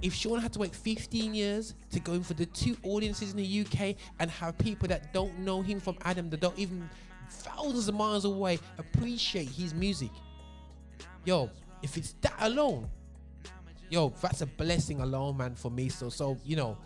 if 0.00 0.14
Sean 0.14 0.38
had 0.38 0.52
to 0.54 0.58
wait 0.58 0.74
15 0.74 1.34
years 1.34 1.74
to 1.90 2.00
go 2.00 2.12
in 2.12 2.22
for 2.22 2.34
the 2.34 2.46
two 2.46 2.76
audiences 2.82 3.32
in 3.32 3.36
the 3.36 3.60
UK 3.60 3.96
and 4.20 4.30
have 4.30 4.56
people 4.56 4.88
that 4.88 5.12
don't 5.12 5.38
know 5.40 5.60
him 5.60 5.80
from 5.80 5.96
Adam, 6.04 6.30
that 6.30 6.40
don't 6.40 6.58
even 6.58 6.88
thousands 7.30 7.88
of 7.88 7.94
miles 7.94 8.24
away 8.24 8.58
appreciate 8.78 9.48
his 9.48 9.74
music, 9.74 10.10
yo, 11.24 11.50
if 11.82 11.96
it's 11.96 12.14
that 12.20 12.34
alone, 12.40 12.88
yo, 13.90 14.12
that's 14.20 14.42
a 14.42 14.46
blessing 14.46 15.00
alone, 15.00 15.36
man, 15.36 15.54
for 15.54 15.70
me. 15.70 15.88
So, 15.88 16.08
so 16.08 16.38
you 16.44 16.56
know, 16.56 16.76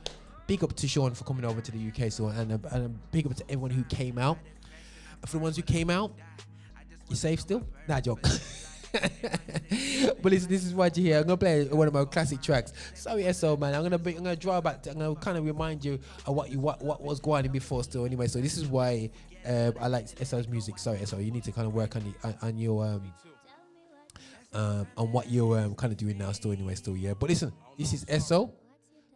big 0.47 0.63
up 0.65 0.75
to 0.75 0.89
Sean 0.89 1.15
for 1.15 1.25
coming 1.25 1.45
over 1.45 1.61
to 1.61 1.73
the 1.73 1.89
UK. 1.89 2.11
So, 2.11 2.29
and 2.29 2.53
a, 2.53 2.61
and 2.75 2.87
a 2.87 2.89
big 2.89 3.27
up 3.27 3.35
to 3.37 3.45
everyone 3.45 3.71
who 3.71 3.85
came 3.85 4.19
out. 4.19 4.39
For 5.27 5.37
the 5.37 5.43
ones 5.43 5.57
who 5.57 5.63
came 5.63 5.89
out, 5.89 6.13
you 7.09 7.15
safe 7.15 7.41
still? 7.41 7.65
Nah, 7.87 8.01
joke. 8.01 8.23
but 8.93 10.25
listen, 10.25 10.49
this 10.51 10.65
is 10.65 10.75
what 10.75 10.97
you 10.97 11.05
hear. 11.05 11.19
I'm 11.19 11.25
gonna 11.25 11.37
play 11.37 11.65
one 11.65 11.87
of 11.87 11.95
my 11.95 12.05
classic 12.05 12.43
tracks. 12.43 12.73
Sorry, 12.95 13.33
SO 13.33 13.57
man. 13.57 13.75
I'm 13.75 13.83
gonna 13.83 13.99
be, 13.99 14.17
I'm 14.17 14.25
gonna 14.25 14.37
draw 14.37 14.61
back. 14.61 14.83
To, 14.83 14.91
I'm 14.91 14.99
gonna 14.99 15.15
kind 15.15 15.39
of 15.39 15.45
remind 15.45 15.85
you 15.85 15.99
of 16.27 16.35
what 16.35 16.51
you 16.51 16.59
what 16.59 16.83
what 16.83 17.01
was 17.01 17.21
going 17.21 17.47
on 17.47 17.53
before. 17.53 17.85
Still, 17.85 18.05
anyway. 18.05 18.27
So 18.27 18.41
this 18.41 18.59
is 18.59 18.67
why 18.67 19.11
um, 19.47 19.75
I 19.81 19.87
like 19.87 20.09
SO's 20.23 20.49
music. 20.49 20.79
Sorry, 20.79 21.05
SO. 21.07 21.19
You 21.19 21.31
need 21.31 21.45
to 21.45 21.53
kind 21.53 21.67
of 21.67 21.75
work 21.75 21.97
on 21.97 22.05
the, 22.05 22.29
on, 22.29 22.37
on 22.43 22.59
your 22.59 22.85
um, 22.85 23.13
um 24.55 24.87
on 24.97 25.13
what 25.13 25.31
you're 25.31 25.59
um, 25.59 25.75
kind 25.75 25.93
of 25.93 25.99
doing 25.99 26.19
now. 26.19 26.33
Still, 26.33 26.53
anyway. 26.53 26.75
Still, 26.75 26.97
yeah. 26.97 27.15
But 27.15 27.31
listen, 27.31 27.53
this 27.79 27.93
is 27.93 28.25
SO. 28.25 28.53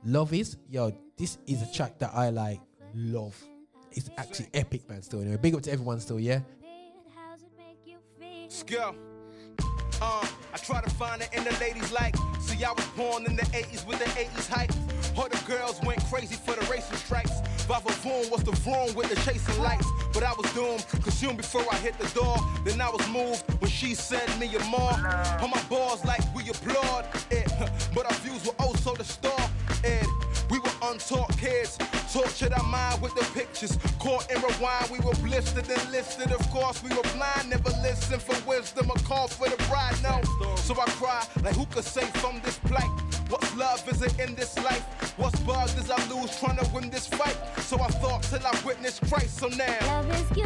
Love 0.04 0.32
is 0.32 0.56
yo. 0.70 0.92
This 1.16 1.38
is 1.46 1.62
a 1.62 1.72
track 1.72 1.98
that 1.98 2.10
I 2.14 2.30
like. 2.30 2.60
Love. 2.94 3.36
It's 3.92 4.10
actually 4.16 4.48
epic, 4.52 4.88
man. 4.88 5.02
Still, 5.02 5.20
anyway. 5.20 5.36
Big 5.36 5.54
up 5.54 5.62
to 5.62 5.72
everyone. 5.72 6.00
Still, 6.00 6.20
yeah. 6.20 6.40
Go. 8.66 8.94
Uh, 10.00 10.26
I 10.54 10.58
try 10.58 10.80
to 10.80 10.90
find 10.90 11.22
it 11.22 11.28
in 11.32 11.44
the 11.44 11.56
ladies 11.60 11.92
like. 11.92 12.16
See, 12.40 12.62
I 12.64 12.72
was 12.72 12.86
born 12.96 13.26
in 13.26 13.36
the 13.36 13.42
80s 13.42 13.86
with 13.86 13.98
the 13.98 14.04
80s 14.04 14.48
hype. 14.48 14.72
All 15.16 15.28
the 15.28 15.42
girls 15.46 15.80
went 15.82 16.04
crazy 16.06 16.36
for 16.36 16.54
the 16.54 16.66
racing 16.70 16.96
stripes. 16.96 17.40
Vava 17.66 17.88
Voom 17.88 18.30
was 18.30 18.44
the 18.44 18.52
vroom 18.52 18.94
with 18.94 19.08
the 19.08 19.16
chasing 19.22 19.62
lights. 19.62 19.86
But 20.16 20.24
I 20.24 20.32
was 20.32 20.50
doomed, 20.54 20.82
consumed 21.02 21.36
before 21.36 21.66
I 21.70 21.76
hit 21.76 21.98
the 21.98 22.08
door. 22.18 22.38
Then 22.64 22.80
I 22.80 22.88
was 22.88 23.06
moved 23.10 23.42
when 23.60 23.70
she 23.70 23.94
said 23.94 24.26
me 24.40 24.46
a 24.56 24.64
more. 24.64 24.96
On 25.42 25.50
my 25.50 25.62
balls 25.68 26.02
like 26.06 26.22
we 26.34 26.48
applaud 26.48 27.04
it. 27.30 27.52
But 27.94 28.06
our 28.06 28.18
views 28.24 28.42
were 28.46 28.54
oh 28.60 28.68
also 28.68 28.94
the 28.94 29.04
star. 29.04 29.38
And 29.84 30.08
we 30.50 30.58
were 30.58 30.72
untaught 30.84 31.36
kids. 31.36 31.76
Tortured 32.10 32.54
our 32.54 32.64
mind 32.64 33.02
with 33.02 33.14
the 33.14 33.26
pictures. 33.38 33.76
Caught 33.98 34.30
in 34.30 34.40
rewind, 34.40 34.90
we 34.90 35.00
were 35.00 35.16
blistered 35.16 35.68
and 35.68 35.92
listed. 35.92 36.32
Of 36.32 36.50
course, 36.50 36.82
we 36.82 36.88
were 36.96 37.08
blind, 37.14 37.50
never 37.50 37.68
listened 37.82 38.22
for 38.22 38.36
wisdom. 38.48 38.88
A 38.88 38.98
call 39.00 39.28
for 39.28 39.50
the 39.50 39.62
bride, 39.68 39.96
no. 40.02 40.22
So 40.56 40.72
I 40.80 40.86
cry, 40.96 41.26
like 41.42 41.56
who 41.56 41.66
could 41.66 41.84
save 41.84 42.08
from 42.22 42.40
this 42.42 42.58
plight? 42.60 43.15
What's 43.28 43.56
love 43.56 43.88
is 43.88 44.02
it 44.02 44.18
in 44.20 44.34
this 44.34 44.56
life? 44.58 44.84
What's 45.18 45.38
bugged 45.40 45.76
is 45.78 45.90
I 45.90 45.96
lose 46.08 46.38
trying 46.38 46.58
to 46.58 46.70
win 46.72 46.90
this 46.90 47.06
fight? 47.06 47.36
So 47.60 47.76
I 47.80 47.88
thought 47.88 48.22
till 48.22 48.46
I 48.46 48.52
witnessed 48.64 49.02
Christ, 49.08 49.38
so 49.38 49.48
now. 49.48 49.78
Love 49.86 50.10
is 50.10 50.36
you. 50.36 50.44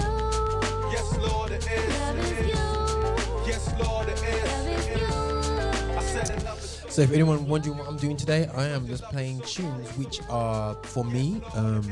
Yes, 0.90 1.19
Lord, 1.19 1.53
it 1.53 1.66
is. 1.71 1.99
Love 2.01 2.19
it 2.19 2.38
is 2.38 2.49
you. 2.49 3.47
Yes, 3.47 3.75
Lord, 3.79 4.09
it 4.09 4.23
is. 4.23 5.11
I 5.97 6.03
said 6.03 6.27
that 6.29 6.45
love 6.45 6.59
is 6.59 6.85
So 6.88 7.03
if 7.03 7.12
anyone 7.12 7.47
wondering 7.47 7.77
what 7.77 7.87
I'm 7.88 7.97
doing 7.99 8.16
today, 8.16 8.49
I 8.55 8.66
am 8.66 8.87
just 8.87 9.03
playing 9.05 9.40
tunes 9.40 9.88
which 9.99 10.21
are 10.31 10.75
for 10.83 11.05
me 11.05 11.43
um 11.55 11.90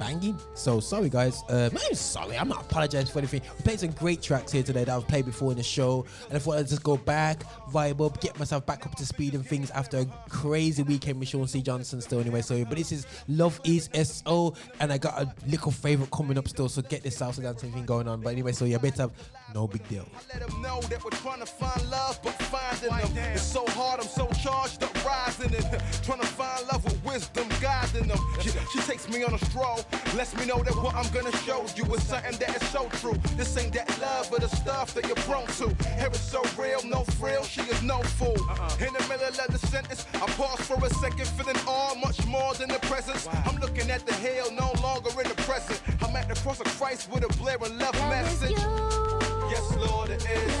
banging. 0.00 0.36
So 0.54 0.80
sorry 0.80 1.10
guys. 1.10 1.44
Um, 1.48 1.70
I'm 1.72 1.94
sorry. 1.94 2.36
I'm 2.38 2.48
not 2.48 2.62
apologizing 2.62 3.12
for 3.12 3.18
anything. 3.18 3.42
We 3.58 3.62
played 3.62 3.80
some 3.80 3.90
great 3.90 4.22
tracks 4.22 4.50
here 4.50 4.62
today 4.62 4.84
that 4.84 4.96
I've 4.96 5.06
played 5.06 5.26
before 5.26 5.50
in 5.52 5.58
the 5.58 5.62
show, 5.62 6.06
and 6.28 6.36
I 6.36 6.40
thought 6.40 6.58
I'd 6.58 6.68
just 6.68 6.82
go 6.82 6.96
back, 6.96 7.44
vibe 7.70 8.04
up, 8.04 8.20
get 8.20 8.38
myself 8.38 8.64
back 8.64 8.86
up 8.86 8.94
to 8.96 9.06
speed 9.06 9.34
and 9.34 9.46
things 9.46 9.70
after 9.70 9.98
a 9.98 10.06
crazy 10.28 10.82
weekend 10.82 11.20
with 11.20 11.28
Sean 11.28 11.46
C. 11.46 11.60
Johnson 11.60 12.00
still 12.00 12.18
anyway. 12.18 12.40
So 12.40 12.64
but 12.64 12.78
this 12.78 12.90
is 12.90 13.06
Love 13.28 13.60
Is 13.64 13.90
SO, 14.02 14.54
and 14.80 14.92
I 14.92 14.98
got 14.98 15.20
a 15.20 15.32
little 15.46 15.70
favorite 15.70 16.10
coming 16.10 16.38
up 16.38 16.48
still. 16.48 16.68
So 16.68 16.82
get 16.82 17.02
this 17.02 17.18
salsa 17.18 17.42
dancing 17.42 17.70
thing 17.70 17.84
going 17.84 18.08
on. 18.08 18.22
But 18.22 18.30
anyway, 18.30 18.52
so 18.52 18.64
yeah, 18.64 18.78
better 18.78 19.10
no 19.54 19.66
big 19.66 19.86
deal. 19.88 20.06
Let 20.32 20.46
them 20.46 20.62
know 20.62 20.80
that 20.82 21.04
we're 21.04 21.10
trying 21.10 21.40
to 21.40 21.46
find 21.46 21.90
love, 21.90 22.20
but 22.22 22.32
finding 22.50 23.14
them. 23.14 23.32
It's 23.32 23.42
so 23.42 23.64
hard, 23.68 24.00
I'm 24.00 24.06
so 24.06 24.28
charged 24.42 24.82
up, 24.82 25.04
rising 25.04 25.52
it. 25.52 25.64
trying 26.02 26.20
to 26.20 26.26
find 26.26 26.66
love 26.68 26.84
with 26.84 27.04
wisdom, 27.04 27.48
guiding 27.60 28.08
them. 28.08 28.18
She, 28.40 28.50
she 28.50 28.80
takes 28.80 29.08
me 29.08 29.22
on 29.24 29.34
a 29.34 29.38
stroll, 29.46 29.84
lets 30.16 30.36
me 30.36 30.46
know 30.46 30.62
that 30.62 30.74
what 30.76 30.94
I'm 30.94 31.10
gonna 31.12 31.36
show 31.38 31.64
you 31.76 31.84
is 31.94 32.02
something 32.04 32.36
that 32.38 32.62
is 32.62 32.68
so 32.68 32.88
true. 33.00 33.18
This 33.36 33.56
ain't 33.56 33.72
that 33.74 33.88
love, 34.00 34.28
but 34.30 34.42
the 34.42 34.48
stuff 34.48 34.94
that 34.94 35.06
you're 35.06 35.16
prone 35.16 35.46
to. 35.58 35.68
Here 35.98 36.06
it's 36.06 36.20
so 36.20 36.42
real, 36.58 36.80
no 36.84 37.04
frill, 37.18 37.44
she 37.44 37.62
is 37.62 37.82
no 37.82 38.02
fool. 38.02 38.36
Uh-uh. 38.48 38.86
In 38.86 38.92
the 38.92 39.06
middle 39.08 39.26
of 39.26 39.36
the 39.36 39.66
sentence, 39.66 40.06
I 40.14 40.26
pause 40.38 40.60
for 40.60 40.84
a 40.84 40.90
second, 40.90 41.26
feeling 41.28 41.56
all 41.66 41.94
much 41.96 42.24
more 42.26 42.54
than 42.54 42.68
the 42.68 42.80
presence. 42.80 43.28
I'm 43.46 43.58
looking 43.58 43.90
at 43.90 44.06
the 44.06 44.14
hell, 44.14 44.50
no 44.52 44.72
longer 44.82 45.10
in 45.20 45.28
the 45.28 45.42
present. 45.42 45.80
I'm 46.02 46.14
at 46.16 46.28
the 46.28 46.34
cross 46.40 46.60
of 46.60 46.66
Christ 46.78 47.10
with 47.10 47.24
a 47.24 47.38
blaring 47.38 47.78
love 47.78 47.94
message. 48.08 49.09
Yes, 49.50 49.76
Lord, 49.76 50.10
it 50.10 50.24
is. 50.30 50.52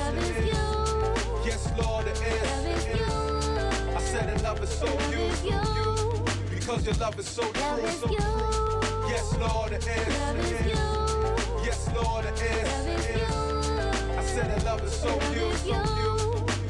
Yes, 1.46 1.72
Lord, 1.78 2.06
it 2.08 2.20
is. 2.20 2.48
I 3.96 4.00
said 4.00 4.28
that 4.28 4.42
love 4.42 4.60
is 4.62 4.70
so 4.70 4.86
you, 5.10 5.30
because 6.50 6.84
your 6.84 6.94
love 6.96 7.18
is 7.18 7.28
so 7.28 7.42
true. 7.52 7.88
So 7.88 8.08
true. 8.08 8.16
Yes, 9.08 9.36
Lord, 9.38 9.72
it 9.72 9.86
is. 9.86 10.14
Yes, 11.64 11.88
Lord, 11.94 12.24
it 12.24 12.42
is. 12.42 12.68
I 14.18 14.24
said 14.24 14.50
that 14.50 14.64
love 14.64 14.82
is 14.82 14.92
so 14.92 15.12
you, 15.34 15.52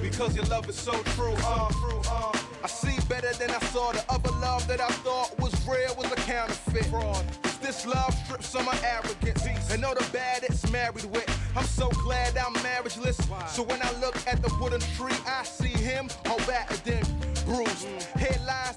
because 0.03 0.37
your 0.37 0.45
love 0.47 0.69
is 0.69 0.77
so 0.77 0.93
true. 1.17 1.35
Uh, 1.39 1.71
uh. 2.11 2.39
I 2.63 2.67
see 2.67 2.99
better 3.09 3.33
than 3.39 3.51
I 3.51 3.59
saw. 3.73 3.93
The 3.93 4.05
other 4.11 4.33
love 4.41 4.67
that 4.69 4.81
I 4.83 4.89
thought 5.05 5.39
was 5.41 5.55
real 5.67 5.95
was 5.97 6.13
a 6.13 6.17
counterfeit. 6.17 6.85
Fraud. 6.87 7.25
This 7.63 7.87
love 7.87 8.13
strips 8.25 8.49
some 8.49 8.69
of 8.69 8.85
arrogance 8.85 9.71
and 9.71 9.85
all 9.85 9.95
the 9.95 10.07
bad 10.13 10.43
married 10.71 11.05
with. 11.07 11.29
I'm 11.57 11.65
so 11.65 11.89
glad 11.91 12.37
I'm 12.37 12.55
marriageless. 12.55 13.21
So 13.49 13.63
when 13.63 13.81
I 13.83 13.93
look 14.01 14.17
at 14.27 14.43
the 14.43 14.53
wooden 14.61 14.81
tree, 14.97 15.17
I 15.27 15.43
see 15.45 15.69
him 15.69 16.09
all 16.27 16.39
battered 16.47 16.87
and 16.87 17.07
bruised. 17.45 17.87
Mm. 17.87 18.03
Headlines, 18.21 18.77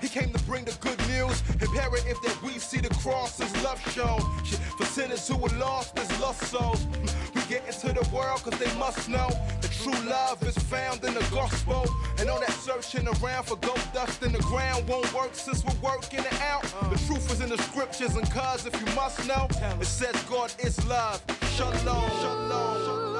He 0.00 0.08
came 0.08 0.32
to 0.32 0.42
bring 0.44 0.64
the 0.64 0.76
good 0.80 0.98
news. 1.08 1.42
Imperative 1.60 2.18
that 2.24 2.38
we 2.42 2.58
see 2.58 2.80
the 2.80 2.88
cross 2.96 3.40
as 3.40 3.52
love 3.64 3.80
shown. 3.92 4.20
For 4.78 4.84
sinners 4.84 5.26
who 5.28 5.34
are 5.34 5.58
lost 5.58 5.98
as 5.98 6.20
lost 6.20 6.42
souls. 6.44 6.86
We 7.34 7.42
get 7.42 7.66
into 7.66 7.92
the 7.92 8.08
world 8.14 8.42
cause 8.42 8.58
they 8.58 8.72
must 8.78 9.08
know 9.08 9.28
the 9.60 9.68
true 9.68 10.00
love 10.08 10.42
is 10.42 10.56
found 10.58 11.04
in 11.04 11.14
the 11.14 11.26
gospel. 11.30 11.86
And 12.18 12.28
all 12.28 12.40
that 12.40 12.52
searching 12.52 13.06
around 13.06 13.44
for 13.44 13.56
gold 13.56 13.82
dust 13.92 14.22
in 14.22 14.32
the 14.32 14.38
ground 14.40 14.88
won't 14.88 15.12
work 15.14 15.34
since 15.34 15.64
we're 15.64 15.80
working 15.82 16.20
it 16.20 16.40
out. 16.40 16.62
The 16.90 16.98
truth 17.06 17.30
is 17.32 17.40
in 17.40 17.48
the 17.48 17.58
scriptures, 17.58 18.16
and 18.16 18.30
cuz 18.30 18.66
if 18.66 18.74
you 18.80 18.94
must 18.94 19.26
know, 19.26 19.48
it 19.80 19.86
says 19.86 20.14
God 20.24 20.52
is 20.58 20.84
love. 20.86 21.22
Shalom, 21.56 21.74
shalom, 21.82 22.84
shalom. 22.84 23.10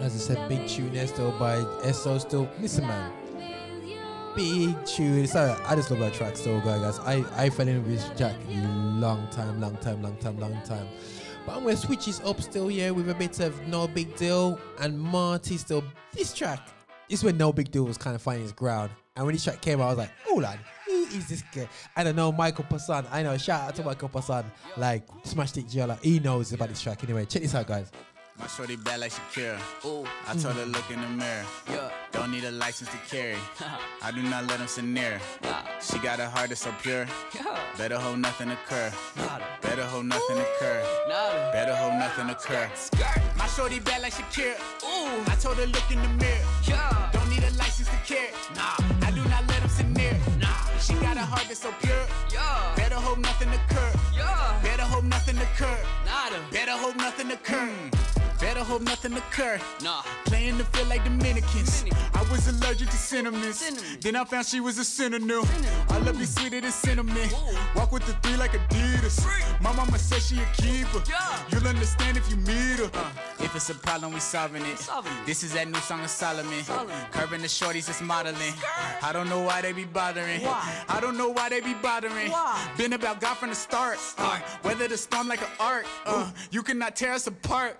As 0.00 0.14
I 0.14 0.18
said, 0.18 0.48
big 0.48 0.68
tune 0.68 0.92
there 0.92 1.06
still 1.06 1.32
by 1.32 1.64
SO 1.90 2.18
still. 2.18 2.48
Listen, 2.60 2.86
man. 2.86 3.10
Big 4.36 4.84
tune. 4.84 5.26
Sorry, 5.26 5.50
I 5.66 5.74
just 5.74 5.90
love 5.90 6.00
that 6.00 6.12
track 6.12 6.36
still, 6.36 6.60
guys. 6.60 6.98
I, 6.98 7.24
I 7.34 7.48
fell 7.48 7.66
in 7.66 7.82
with 7.88 8.16
Jack 8.18 8.36
long 8.50 9.26
time, 9.30 9.60
long 9.60 9.76
time, 9.78 10.02
long 10.02 10.16
time, 10.18 10.38
long 10.38 10.60
time. 10.64 10.86
But 11.46 11.56
I'm 11.56 11.62
gonna 11.62 11.76
switch 11.76 12.04
this 12.04 12.20
up 12.20 12.42
still, 12.42 12.68
here 12.68 12.92
with 12.92 13.08
a 13.08 13.14
bit 13.14 13.40
of 13.40 13.54
nobigdyl 13.62 14.60
and 14.80 15.00
Marty 15.00 15.56
still. 15.56 15.82
This 16.12 16.34
track, 16.34 16.68
this 17.08 17.20
is 17.20 17.24
when 17.24 17.38
nobigdyl 17.38 17.86
was 17.86 17.96
kind 17.96 18.14
of 18.14 18.20
finding 18.20 18.42
his 18.42 18.52
ground. 18.52 18.90
And 19.16 19.24
when 19.24 19.34
this 19.34 19.44
track 19.44 19.62
came 19.62 19.80
out, 19.80 19.84
I 19.84 19.88
was 19.88 19.98
like, 19.98 20.10
oh, 20.28 20.34
lad, 20.34 20.58
who 20.84 21.04
is 21.04 21.28
this 21.28 21.42
guy? 21.54 21.66
I 21.96 22.04
don't 22.04 22.16
know, 22.16 22.30
Michael 22.30 22.64
Passan. 22.64 23.06
I 23.10 23.22
know, 23.22 23.38
shout 23.38 23.62
out 23.62 23.74
to 23.76 23.84
Michael 23.84 24.10
Passan. 24.10 24.44
Like, 24.76 25.08
Smash 25.24 25.56
It 25.56 25.68
Jella. 25.68 25.98
He 26.02 26.20
knows 26.20 26.52
about 26.52 26.68
this 26.68 26.82
track 26.82 27.02
anyway. 27.04 27.24
Check 27.24 27.40
this 27.40 27.54
out, 27.54 27.66
guys. 27.66 27.90
My 28.38 28.46
shorty 28.48 28.76
bad 28.76 29.00
like 29.00 29.12
Shakira. 29.12 29.58
Ooh, 29.86 30.04
I 30.28 30.34
told 30.36 30.54
her 30.56 30.66
look 30.66 30.90
in 30.90 31.00
the 31.00 31.08
mirror. 31.08 31.44
yeah. 31.70 31.90
Don't 32.12 32.30
need 32.30 32.44
a 32.44 32.50
license 32.50 32.90
to 32.90 32.96
carry. 33.08 33.36
I 34.02 34.10
do 34.12 34.22
not 34.22 34.46
let 34.46 34.58
them 34.58 34.68
sit 34.68 34.84
near. 34.84 35.20
Nah. 35.42 35.62
She 35.80 35.98
got 35.98 36.20
a 36.20 36.28
heart 36.28 36.50
that's 36.50 36.60
so 36.60 36.72
pure. 36.82 37.06
Yeah. 37.34 37.58
Better 37.78 37.98
hope 37.98 38.18
nothing 38.18 38.50
occur. 38.50 38.92
Nada. 39.16 39.44
Better 39.62 39.84
hope 39.84 40.04
nothing 40.04 40.38
occur. 40.38 40.82
Nada. 41.08 41.50
Better 41.52 41.74
hope 41.74 41.94
nothing 41.94 42.28
occur. 42.28 42.70
Skirt. 42.74 43.20
My 43.38 43.46
shorty 43.46 43.80
bad 43.80 44.02
like 44.02 44.12
Shakira. 44.12 44.54
Ooh, 44.84 45.30
I 45.32 45.36
told 45.40 45.56
her 45.56 45.66
look 45.66 45.90
in 45.90 46.00
the 46.02 46.08
mirror. 46.08 46.44
yeah. 46.64 47.10
Don't 47.12 47.28
need 47.30 47.42
a 47.42 47.50
license 47.56 47.88
to 47.88 47.96
carry. 48.04 48.30
Nah, 48.54 48.76
I 49.06 49.10
do 49.12 49.22
not 49.30 49.46
let 49.48 49.60
them 49.60 49.68
sit 49.70 49.88
near. 49.88 50.12
nah. 50.40 50.48
She 50.78 50.92
got 50.94 51.16
a 51.16 51.20
heart 51.20 51.44
that's 51.48 51.60
so 51.60 51.72
pure. 51.80 52.04
Yeah. 52.32 52.74
Better 52.76 52.96
hope 52.96 53.18
nothing 53.18 53.48
occur. 53.48 53.92
Yeah. 54.14 54.60
Better 54.62 54.82
hope 54.82 55.04
nothing 55.04 55.38
occur. 55.38 55.78
Nada. 56.04 56.38
Better 56.52 56.72
hope 56.72 56.96
nothing 56.96 57.30
occur. 57.32 57.70
Better 58.56 58.68
hope 58.70 58.82
nothing 58.82 59.12
occur. 59.12 59.60
Nah. 59.82 60.00
Playing 60.24 60.56
the 60.56 60.64
field 60.64 60.88
like 60.88 61.04
Dominicans. 61.04 61.82
Dominican. 61.82 62.10
I 62.14 62.22
was 62.30 62.48
allergic 62.48 62.88
to 62.88 62.96
cinnamon. 62.96 63.52
Then 64.00 64.16
I 64.16 64.24
found 64.24 64.46
she 64.46 64.60
was 64.60 64.78
a 64.78 64.84
synonym. 64.84 65.44
I 65.90 65.98
love 65.98 66.18
you 66.18 66.24
sweeter 66.24 66.62
than 66.62 66.72
cinnamon. 66.72 67.14
Ooh. 67.18 67.78
Walk 67.78 67.92
with 67.92 68.06
the 68.06 68.14
three 68.22 68.38
like 68.38 68.52
Adidas. 68.52 69.20
Free. 69.20 69.44
My 69.60 69.72
mama 69.76 69.98
said 69.98 70.22
she 70.22 70.38
a 70.40 70.46
keeper. 70.54 71.02
Yeah. 71.06 71.38
You'll 71.50 71.68
understand 71.68 72.16
if 72.16 72.30
you 72.30 72.36
meet 72.36 72.78
her. 72.78 72.90
if 73.40 73.54
it's 73.54 73.68
a 73.68 73.74
problem, 73.74 74.14
we 74.14 74.20
solving 74.20 74.64
it. 74.64 74.78
Solving 74.78 75.12
it. 75.12 75.26
This 75.26 75.42
is 75.42 75.52
that 75.52 75.68
new 75.68 75.78
song 75.80 76.00
of 76.00 76.08
Solomon. 76.08 76.64
Solomon. 76.64 76.96
Curving 77.10 77.42
the 77.42 77.48
shorties, 77.48 77.90
it's 77.90 78.00
modeling. 78.00 78.54
I 79.02 79.12
don't 79.12 79.28
know 79.28 79.42
why 79.42 79.60
they 79.60 79.72
be 79.72 79.84
bothering. 79.84 80.40
Why? 80.40 80.84
I 80.88 80.98
don't 81.02 81.18
know 81.18 81.28
why 81.28 81.50
they 81.50 81.60
be 81.60 81.74
bothering. 81.74 82.30
Why? 82.30 82.58
Been 82.78 82.94
about 82.94 83.20
God 83.20 83.34
from 83.34 83.50
the 83.50 83.54
start. 83.54 83.98
Uh, 84.16 84.40
weather 84.64 84.88
the 84.88 84.96
storm 84.96 85.28
like 85.28 85.42
an 85.42 85.52
art. 85.60 85.84
Uh, 86.06 86.30
you 86.50 86.62
cannot 86.62 86.96
tear 86.96 87.12
us 87.12 87.26
apart. 87.26 87.78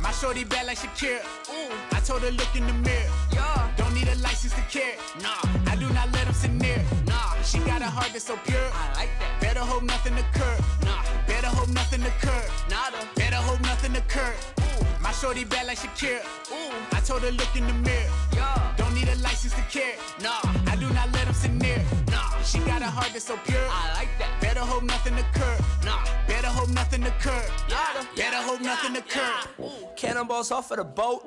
My 0.00 0.10
shorty 0.12 0.44
bad 0.44 0.66
like 0.66 0.78
Shakira. 0.78 1.20
Ooh, 1.50 1.72
I 1.92 2.00
told 2.00 2.22
her 2.22 2.30
look 2.30 2.54
in 2.56 2.66
the 2.66 2.72
mirror. 2.72 3.10
yeah. 3.32 3.70
Don't 3.76 3.94
need 3.94 4.08
a 4.08 4.14
license 4.16 4.54
to 4.54 4.62
care. 4.62 4.94
Nah, 5.22 5.36
I 5.70 5.76
do 5.76 5.88
not 5.90 6.10
let 6.12 6.24
them 6.24 6.34
sit 6.34 6.50
near. 6.52 6.82
nah. 7.06 7.34
She 7.42 7.58
got 7.60 7.82
a 7.82 7.86
heart 7.86 8.10
that's 8.12 8.24
so 8.24 8.36
pure. 8.44 8.58
I 8.74 8.94
like 8.94 9.10
that. 9.20 9.40
Better 9.40 9.60
hope 9.60 9.82
nothing 9.82 10.14
occur. 10.14 10.56
Nah, 10.84 11.02
Better 11.26 11.48
hope 11.48 11.68
nothing 11.68 12.02
occur. 12.02 12.42
nada. 12.70 12.98
Better 13.14 13.36
hope 13.36 13.60
nothing 13.60 13.94
occur. 13.96 14.34
Ooh, 14.60 14.84
My 15.00 15.12
shorty 15.12 15.44
bad 15.44 15.66
like 15.66 15.78
Shakira. 15.78 16.20
ooh, 16.52 16.72
I 16.92 17.00
told 17.00 17.22
her 17.22 17.30
look 17.32 17.54
in 17.56 17.66
the 17.66 17.74
mirror. 17.74 18.10
yeah. 18.34 18.74
Don't 18.76 18.94
need 18.94 19.08
a 19.08 19.16
license 19.16 19.54
to 19.54 19.62
care. 19.70 19.96
Nah, 20.22 20.40
I 20.66 20.76
do 20.76 20.88
not 20.90 21.12
let 21.12 21.24
them 21.26 21.34
sit 21.34 21.52
near. 21.52 21.82
nah. 22.10 22.40
She 22.42 22.58
got 22.60 22.82
a 22.82 22.86
heart 22.86 23.10
that's 23.12 23.26
so 23.26 23.36
pure. 23.44 23.66
I 23.68 23.92
like 23.94 24.08
that. 24.18 24.39
Better 24.50 24.66
hope 24.66 24.82
nothing 24.82 25.14
occur. 25.14 25.56
Nah, 25.84 26.04
Better 26.26 26.48
hope 26.48 26.70
nothing 26.70 27.04
occur. 27.04 27.44
nada. 27.68 28.04
Better 28.16 28.38
hope 28.38 28.60
nothing 28.60 28.96
occur. 28.96 29.32
Cannonballs 29.96 30.50
off 30.50 30.72
of 30.72 30.78
the 30.78 30.84
boat. 30.84 31.22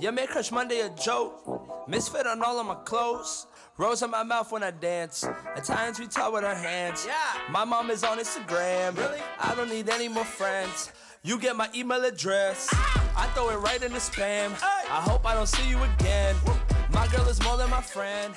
Your 0.00 0.12
man 0.12 0.26
Crush 0.28 0.50
Monday 0.50 0.80
a 0.80 0.88
joke. 0.88 1.86
Misfit 1.86 2.26
on 2.26 2.42
all 2.42 2.58
of 2.58 2.66
my 2.66 2.76
clothes. 2.76 3.46
Rose 3.76 4.00
in 4.02 4.10
my 4.10 4.22
mouth 4.22 4.50
when 4.50 4.62
I 4.62 4.70
dance. 4.70 5.24
At 5.24 5.64
times 5.64 6.00
we 6.00 6.06
talk 6.06 6.32
with 6.32 6.42
our 6.42 6.54
hands. 6.54 7.04
Yeah. 7.06 7.12
My 7.50 7.66
mom 7.66 7.90
is 7.90 8.02
on 8.02 8.18
Instagram. 8.18 8.96
Really? 8.96 9.18
I 9.38 9.54
don't 9.54 9.68
need 9.68 9.90
any 9.90 10.08
more 10.08 10.24
friends. 10.24 10.90
You 11.22 11.38
get 11.38 11.56
my 11.56 11.68
email 11.74 12.02
address. 12.02 12.70
Ah. 12.72 13.12
I 13.14 13.26
throw 13.34 13.50
it 13.50 13.56
right 13.56 13.82
in 13.82 13.92
the 13.92 13.98
spam. 13.98 14.52
I 14.62 15.02
hope 15.02 15.26
I 15.26 15.34
don't 15.34 15.48
see 15.48 15.68
you 15.68 15.82
again. 15.82 16.34
My 16.94 17.06
girl 17.08 17.28
is 17.28 17.42
more 17.42 17.58
than 17.58 17.68
my 17.68 17.82
friend. 17.82 18.32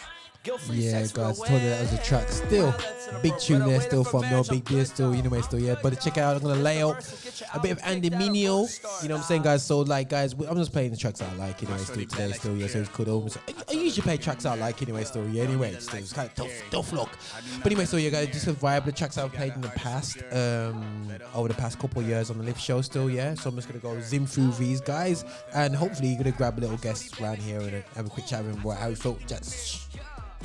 Guilt-free 0.48 0.78
Yeah, 0.78 0.92
sex 0.92 1.12
guys, 1.12 1.38
for 1.40 1.46
told 1.46 1.62
you 1.62 1.68
that 1.68 1.82
was 1.82 1.92
a 1.92 2.02
track. 2.04 2.30
Still, 2.30 2.74
big 3.22 3.38
tune 3.38 3.68
there, 3.68 3.82
still 3.82 4.06
from 4.06 4.22
nobigdyl, 4.24 4.86
still, 4.86 5.14
you 5.14 5.22
know, 5.22 5.30
man, 5.30 5.44
still, 5.44 5.60
yeah. 5.60 5.76
But 5.84 5.90
to 5.90 6.00
check 6.00 6.18
out, 6.18 6.38
I'm 6.38 6.42
gonna 6.42 6.62
lay 6.62 6.82
out 6.82 7.06
a 7.54 7.60
bit 7.60 7.72
of 7.72 7.80
Andy 7.84 8.10
Mineo, 8.10 9.04
you 9.04 9.10
know 9.10 9.16
what 9.16 9.24
I'm 9.24 9.28
saying, 9.28 9.42
guys? 9.42 9.66
So, 9.66 9.80
like, 9.82 10.08
guys, 10.08 10.32
I'm 10.32 10.56
just 10.56 10.72
playing 10.72 10.92
the 10.92 10.96
tracks 10.96 11.22
I 11.22 11.34
like, 11.34 11.62
anyway, 11.62 11.80
still 11.80 12.06
today, 12.06 12.32
still, 12.32 12.56
yeah. 12.56 12.68
So 12.68 12.80
it's 12.80 12.88
cool. 12.88 13.10
Almost, 13.10 13.40
I, 13.46 13.54
I 13.68 13.74
usually 13.74 14.04
play 14.04 14.16
tracks 14.16 14.46
I 14.46 14.56
like, 14.56 14.82
anyway, 14.82 15.04
still, 15.04 15.28
yeah. 15.28 15.44
Anyway, 15.44 15.76
still, 15.80 16.00
it's 16.00 16.14
kind 16.14 16.30
of 16.30 16.36
tough, 16.36 16.52
tough 16.72 16.94
look. 16.94 17.10
But 17.58 17.66
anyway, 17.74 17.84
so 17.84 17.98
yeah, 17.98 18.10
guys, 18.10 18.28
just 18.28 18.48
a 18.48 18.54
vibe 18.54 18.86
the 18.86 18.94
tracks 18.94 19.18
I've 19.18 19.34
played 19.34 19.52
in 19.52 19.60
the 19.60 19.68
past, 19.70 20.18
um, 20.32 21.10
over 21.36 21.50
the 21.50 21.56
past 21.56 21.78
couple 21.78 22.02
of 22.02 22.08
years 22.08 22.30
on 22.30 22.38
the 22.38 22.46
lift 22.46 22.62
show, 22.62 22.80
still, 22.80 23.10
yeah. 23.10 23.34
So 23.34 23.50
I'm 23.50 23.56
just 23.58 23.68
gonna 23.68 23.80
go 23.82 24.00
zim 24.00 24.26
through 24.26 24.52
these 24.52 24.80
guys, 24.80 25.26
and 25.54 25.76
hopefully 25.76 26.08
you're 26.08 26.24
gonna 26.24 26.32
grab 26.32 26.58
a 26.58 26.62
little 26.62 26.78
guest 26.78 27.20
around 27.20 27.40
here 27.40 27.60
and 27.60 27.84
have 27.98 28.06
a 28.06 28.10
quick 28.10 28.28
chat 28.28 28.46
with 28.46 28.56
him 28.56 28.62
about 28.62 28.78
how 28.78 28.88
he 28.88 28.96
felt. 28.96 29.20
Just 29.28 29.87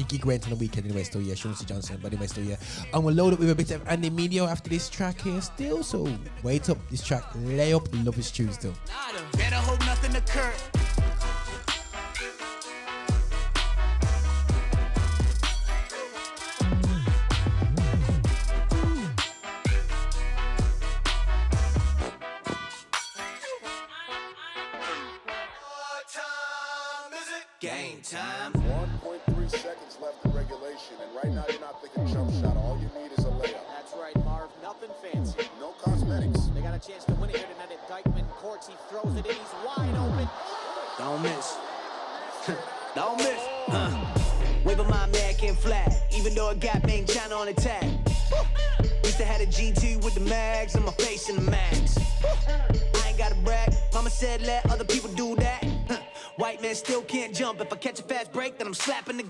Gig 0.08 0.24
went 0.24 0.44
on 0.44 0.50
the 0.50 0.56
weekend 0.56 0.86
anyway, 0.86 1.04
still, 1.04 1.22
yeah. 1.22 1.34
C. 1.34 1.52
Johnson, 1.64 1.98
but 2.02 2.12
anyway, 2.12 2.26
still, 2.26 2.44
yeah. 2.44 2.56
And 2.92 3.04
we'll 3.04 3.14
load 3.14 3.34
up 3.34 3.38
with 3.38 3.50
a 3.50 3.54
bit 3.54 3.70
of 3.70 3.86
Andy 3.88 4.10
Mineo 4.10 4.48
after 4.48 4.70
this 4.70 4.88
track 4.88 5.20
here, 5.20 5.40
still. 5.40 5.82
So 5.82 6.08
wait 6.42 6.68
up, 6.70 6.78
this 6.90 7.04
track, 7.04 7.24
lay 7.44 7.72
up, 7.72 7.86
love 8.04 8.14
his 8.14 8.30
tune 8.30 8.52
still. 8.52 8.74
Better 9.32 9.56
hope 9.56 9.80
nothing 9.80 10.16
occurred. 10.16 10.81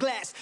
Glass. 0.03 0.35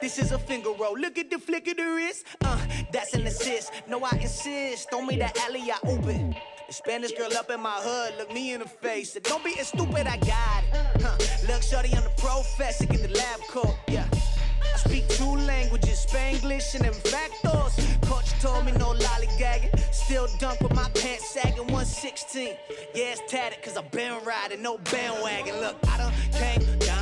This 0.00 0.18
is 0.18 0.32
a 0.32 0.38
finger 0.38 0.70
roll. 0.78 0.98
Look 0.98 1.18
at 1.18 1.30
the 1.30 1.38
flick 1.38 1.68
of 1.68 1.76
the 1.76 1.84
wrist. 1.84 2.26
Uh, 2.40 2.58
that's 2.92 3.14
an 3.14 3.26
assist. 3.26 3.72
No, 3.88 4.02
I 4.04 4.16
insist. 4.20 4.90
Throw 4.90 5.02
me 5.02 5.16
that 5.16 5.36
alley, 5.38 5.70
I 5.70 5.78
open. 5.86 6.34
The 6.66 6.72
Spanish 6.72 7.12
girl 7.12 7.32
up 7.36 7.50
in 7.50 7.60
my 7.60 7.78
hood, 7.82 8.14
look 8.18 8.32
me 8.32 8.52
in 8.52 8.60
the 8.60 8.68
face. 8.68 9.12
Said, 9.12 9.24
Don't 9.24 9.44
be 9.44 9.58
as 9.58 9.68
stupid, 9.68 10.06
I 10.06 10.16
got 10.18 10.64
it. 10.64 11.02
Huh. 11.02 11.16
Look, 11.48 11.62
shorty, 11.62 11.94
I'm 11.94 12.04
the 12.04 12.10
professor, 12.16 12.86
get 12.86 13.02
the 13.02 13.16
lab 13.16 13.40
coat. 13.48 13.74
Yeah. 13.88 14.06
I 14.12 14.78
speak 14.78 15.08
two 15.08 15.36
languages, 15.36 16.06
Spanglish 16.08 16.74
and 16.74 16.94
factors. 16.94 17.98
Coach 18.02 18.30
told 18.40 18.64
me 18.64 18.72
no 18.72 18.94
lollygagging. 18.94 19.78
Still 19.92 20.28
dunk 20.38 20.60
with 20.60 20.74
my 20.74 20.88
pants 20.94 21.28
sagging 21.30 21.66
116. 21.66 22.54
Yeah, 22.94 23.12
it's 23.12 23.22
tatted 23.30 23.62
cause 23.62 23.76
I've 23.76 23.90
been 23.90 24.24
riding, 24.24 24.62
no 24.62 24.78
bandwagon. 24.78 25.60
Look, 25.60 25.76
I 25.88 25.98
done 25.98 26.12
came 26.32 26.78
down. 26.78 27.01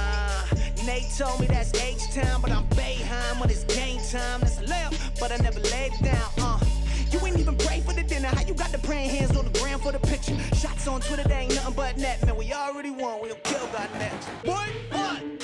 Nate 0.86 1.10
told 1.16 1.40
me 1.40 1.46
that's 1.46 1.74
H-Town, 1.74 2.40
but 2.40 2.50
I'm 2.50 2.64
Bayheim 2.68 3.40
when 3.40 3.50
it's 3.50 3.64
game 3.64 4.00
time. 4.10 4.40
That's 4.40 4.58
layup, 4.60 5.20
but 5.20 5.32
I 5.32 5.36
never 5.38 5.60
laid 5.60 5.92
down. 6.02 6.30
Uh. 6.38 6.58
You 7.10 7.18
ain't 7.26 7.38
even 7.38 7.56
pray 7.56 7.80
for 7.80 7.92
the 7.92 8.04
dinner. 8.04 8.28
How 8.28 8.42
you 8.42 8.54
got 8.54 8.70
the 8.70 8.78
praying 8.78 9.10
hands 9.10 9.36
on 9.36 9.44
the 9.44 9.58
ground 9.58 9.82
for 9.82 9.90
the 9.90 9.98
picture? 9.98 10.36
Shots 10.54 10.86
on 10.86 11.00
Twitter, 11.00 11.26
they 11.28 11.34
ain't 11.34 11.54
nothing 11.54 11.74
but 11.74 11.96
net. 11.96 12.24
Man, 12.24 12.36
we 12.36 12.52
already 12.52 12.90
won. 12.90 13.20
We'll 13.20 13.34
kill 13.42 13.66
God 13.72 13.88
next. 13.98 14.28
Boy, 14.44 14.66
one 14.92 15.38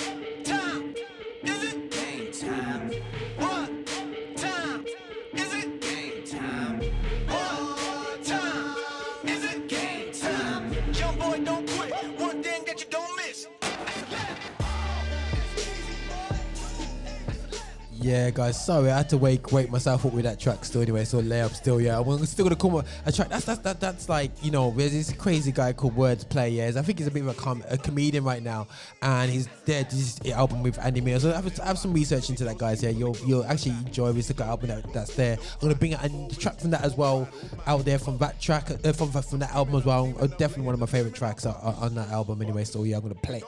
Yeah, 18.07 18.31
guys. 18.31 18.64
Sorry, 18.64 18.88
I 18.88 18.99
had 18.99 19.09
to 19.09 19.19
wake 19.19 19.51
wake 19.51 19.69
myself 19.69 20.07
up 20.07 20.12
with 20.12 20.23
that 20.27 20.38
track. 20.38 20.64
Still, 20.64 20.81
anyway, 20.81 21.05
so 21.05 21.21
layup. 21.21 21.53
Still, 21.53 21.81
yeah. 21.81 21.99
I'm 21.99 22.25
still 22.25 22.45
gonna 22.45 22.55
come 22.55 22.75
with 22.75 22.87
a 23.05 23.11
track. 23.11 23.31
That's 23.31 23.45
that's 23.45 23.59
that, 23.62 23.81
that's 23.81 24.09
like 24.09 24.31
you 24.45 24.53
know, 24.53 24.71
there's 24.71 24.92
this 24.92 25.12
crazy 25.12 25.51
guy 25.51 25.73
called 25.73 25.97
Words 25.97 26.23
Play. 26.23 26.51
Yeah, 26.51 26.71
I 26.77 26.83
think 26.83 26.99
he's 26.99 27.09
a 27.09 27.11
bit 27.11 27.23
of 27.23 27.31
a, 27.31 27.35
com- 27.35 27.64
a 27.69 27.77
comedian 27.77 28.23
right 28.23 28.45
now, 28.45 28.69
and 29.03 29.29
he's 29.29 29.49
there. 29.64 29.83
This 29.83 30.21
album 30.31 30.62
with 30.62 30.79
Andy 30.79 31.01
Mineo. 31.01 31.19
So 31.19 31.33
have, 31.33 31.59
have 31.59 31.79
some 31.81 31.92
research 31.92 32.31
into 32.31 32.45
that, 32.45 32.59
guys. 32.59 32.81
Yeah, 32.81 32.90
you'll 32.90 33.16
you'll 33.27 33.45
actually 33.45 33.73
enjoy 33.73 34.12
this 34.12 34.29
the 34.29 34.45
album 34.45 34.69
that, 34.69 34.92
that's 34.92 35.16
there. 35.16 35.37
I'm 35.37 35.61
gonna 35.61 35.75
bring 35.75 35.95
a, 35.95 36.29
track 36.38 36.61
from 36.61 36.71
that 36.71 36.85
as 36.85 36.97
well 36.97 37.29
out 37.66 37.85
there 37.85 37.99
from 37.99 38.19
that 38.19 38.40
track 38.40 38.71
uh, 38.71 38.92
from 38.92 39.11
from 39.11 39.40
that 39.40 39.51
album 39.53 39.75
as 39.75 39.85
well. 39.85 40.14
Uh, 40.21 40.29
definitely 40.29 40.62
one 40.62 40.75
of 40.75 40.81
my 40.81 40.87
favorite 40.87 41.16
tracks 41.16 41.45
on, 41.45 41.57
on 41.57 41.97
that 41.97 42.11
album. 42.11 42.40
Anyway, 42.40 42.62
so 42.62 42.85
yeah, 42.85 42.99
I'm 42.99 43.03
gonna 43.03 43.16
play 43.16 43.42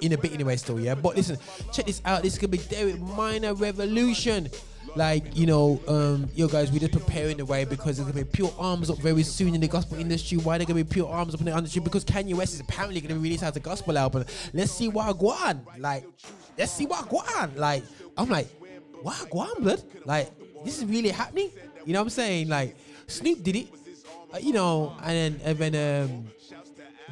in 0.00 0.12
a 0.14 0.18
bit 0.18 0.32
anyway. 0.32 0.56
Still, 0.56 0.80
yeah. 0.80 0.94
But 0.94 1.16
listen, 1.16 1.36
check 1.70 1.84
this 1.84 2.00
out. 2.06 2.22
This 2.22 2.32
is 2.32 2.38
gonna 2.38 2.48
be 2.48 2.58
Derek 2.58 2.98
Minor 2.98 3.52
Revolution. 3.76 4.48
Like, 4.96 5.36
you 5.36 5.46
know, 5.46 5.80
um, 5.88 6.28
yo 6.36 6.46
guys, 6.46 6.70
we're 6.70 6.78
just 6.78 6.92
preparing 6.92 7.38
the 7.38 7.44
way 7.44 7.64
because 7.64 7.96
there's 7.96 8.08
gonna 8.08 8.24
be 8.24 8.30
pure 8.30 8.52
arms 8.56 8.90
up 8.90 8.98
very 8.98 9.24
soon 9.24 9.54
in 9.54 9.60
the 9.60 9.66
gospel 9.66 9.98
industry. 9.98 10.38
Why 10.38 10.56
they're 10.56 10.66
gonna 10.66 10.84
be 10.84 10.88
pure 10.88 11.08
arms 11.08 11.34
up 11.34 11.40
in 11.40 11.46
the 11.46 11.56
industry? 11.56 11.82
Because 11.82 12.04
Kanye 12.04 12.34
West 12.34 12.54
is 12.54 12.60
apparently 12.60 13.00
gonna 13.00 13.18
release 13.18 13.42
as 13.42 13.56
a 13.56 13.60
gospel 13.60 13.98
album. 13.98 14.24
Let's 14.52 14.70
see 14.70 14.88
what 14.88 15.18
go 15.18 15.30
on. 15.30 15.66
Like, 15.78 16.04
let's 16.56 16.70
see 16.70 16.86
what 16.86 17.08
go 17.08 17.16
on. 17.18 17.56
Like, 17.56 17.82
I'm 18.16 18.28
like, 18.28 18.46
what 19.02 19.28
go 19.30 19.40
on, 19.40 19.62
blood? 19.64 19.82
Like, 20.04 20.30
this 20.64 20.78
is 20.78 20.84
really 20.84 21.08
happening. 21.08 21.50
You 21.84 21.92
know 21.92 21.98
what 21.98 22.04
I'm 22.04 22.10
saying? 22.10 22.48
Like, 22.48 22.76
Snoop 23.08 23.42
did 23.42 23.56
it. 23.56 23.68
Uh, 24.32 24.38
you 24.38 24.52
know, 24.52 24.96
and 25.02 25.40
then 25.40 25.40
and 25.44 25.58
then 25.74 26.04
um 26.04 26.26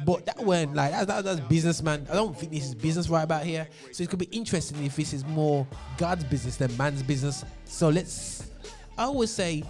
but 0.05 0.25
that 0.25 0.39
went 0.39 0.73
like 0.73 0.91
that, 0.91 1.07
that, 1.07 1.23
that's 1.23 1.39
businessman. 1.41 2.07
I 2.09 2.15
don't 2.15 2.37
think 2.37 2.51
this 2.51 2.65
is 2.65 2.75
business 2.75 3.09
right 3.09 3.23
about 3.23 3.43
here. 3.43 3.67
So 3.91 4.03
it 4.03 4.09
could 4.09 4.19
be 4.19 4.25
interesting 4.31 4.83
if 4.83 4.95
this 4.95 5.13
is 5.13 5.25
more 5.25 5.67
God's 5.97 6.23
business 6.23 6.57
than 6.57 6.75
man's 6.77 7.03
business. 7.03 7.45
So 7.65 7.89
let's. 7.89 8.51
I 8.97 9.03
always 9.03 9.31
say, 9.31 9.63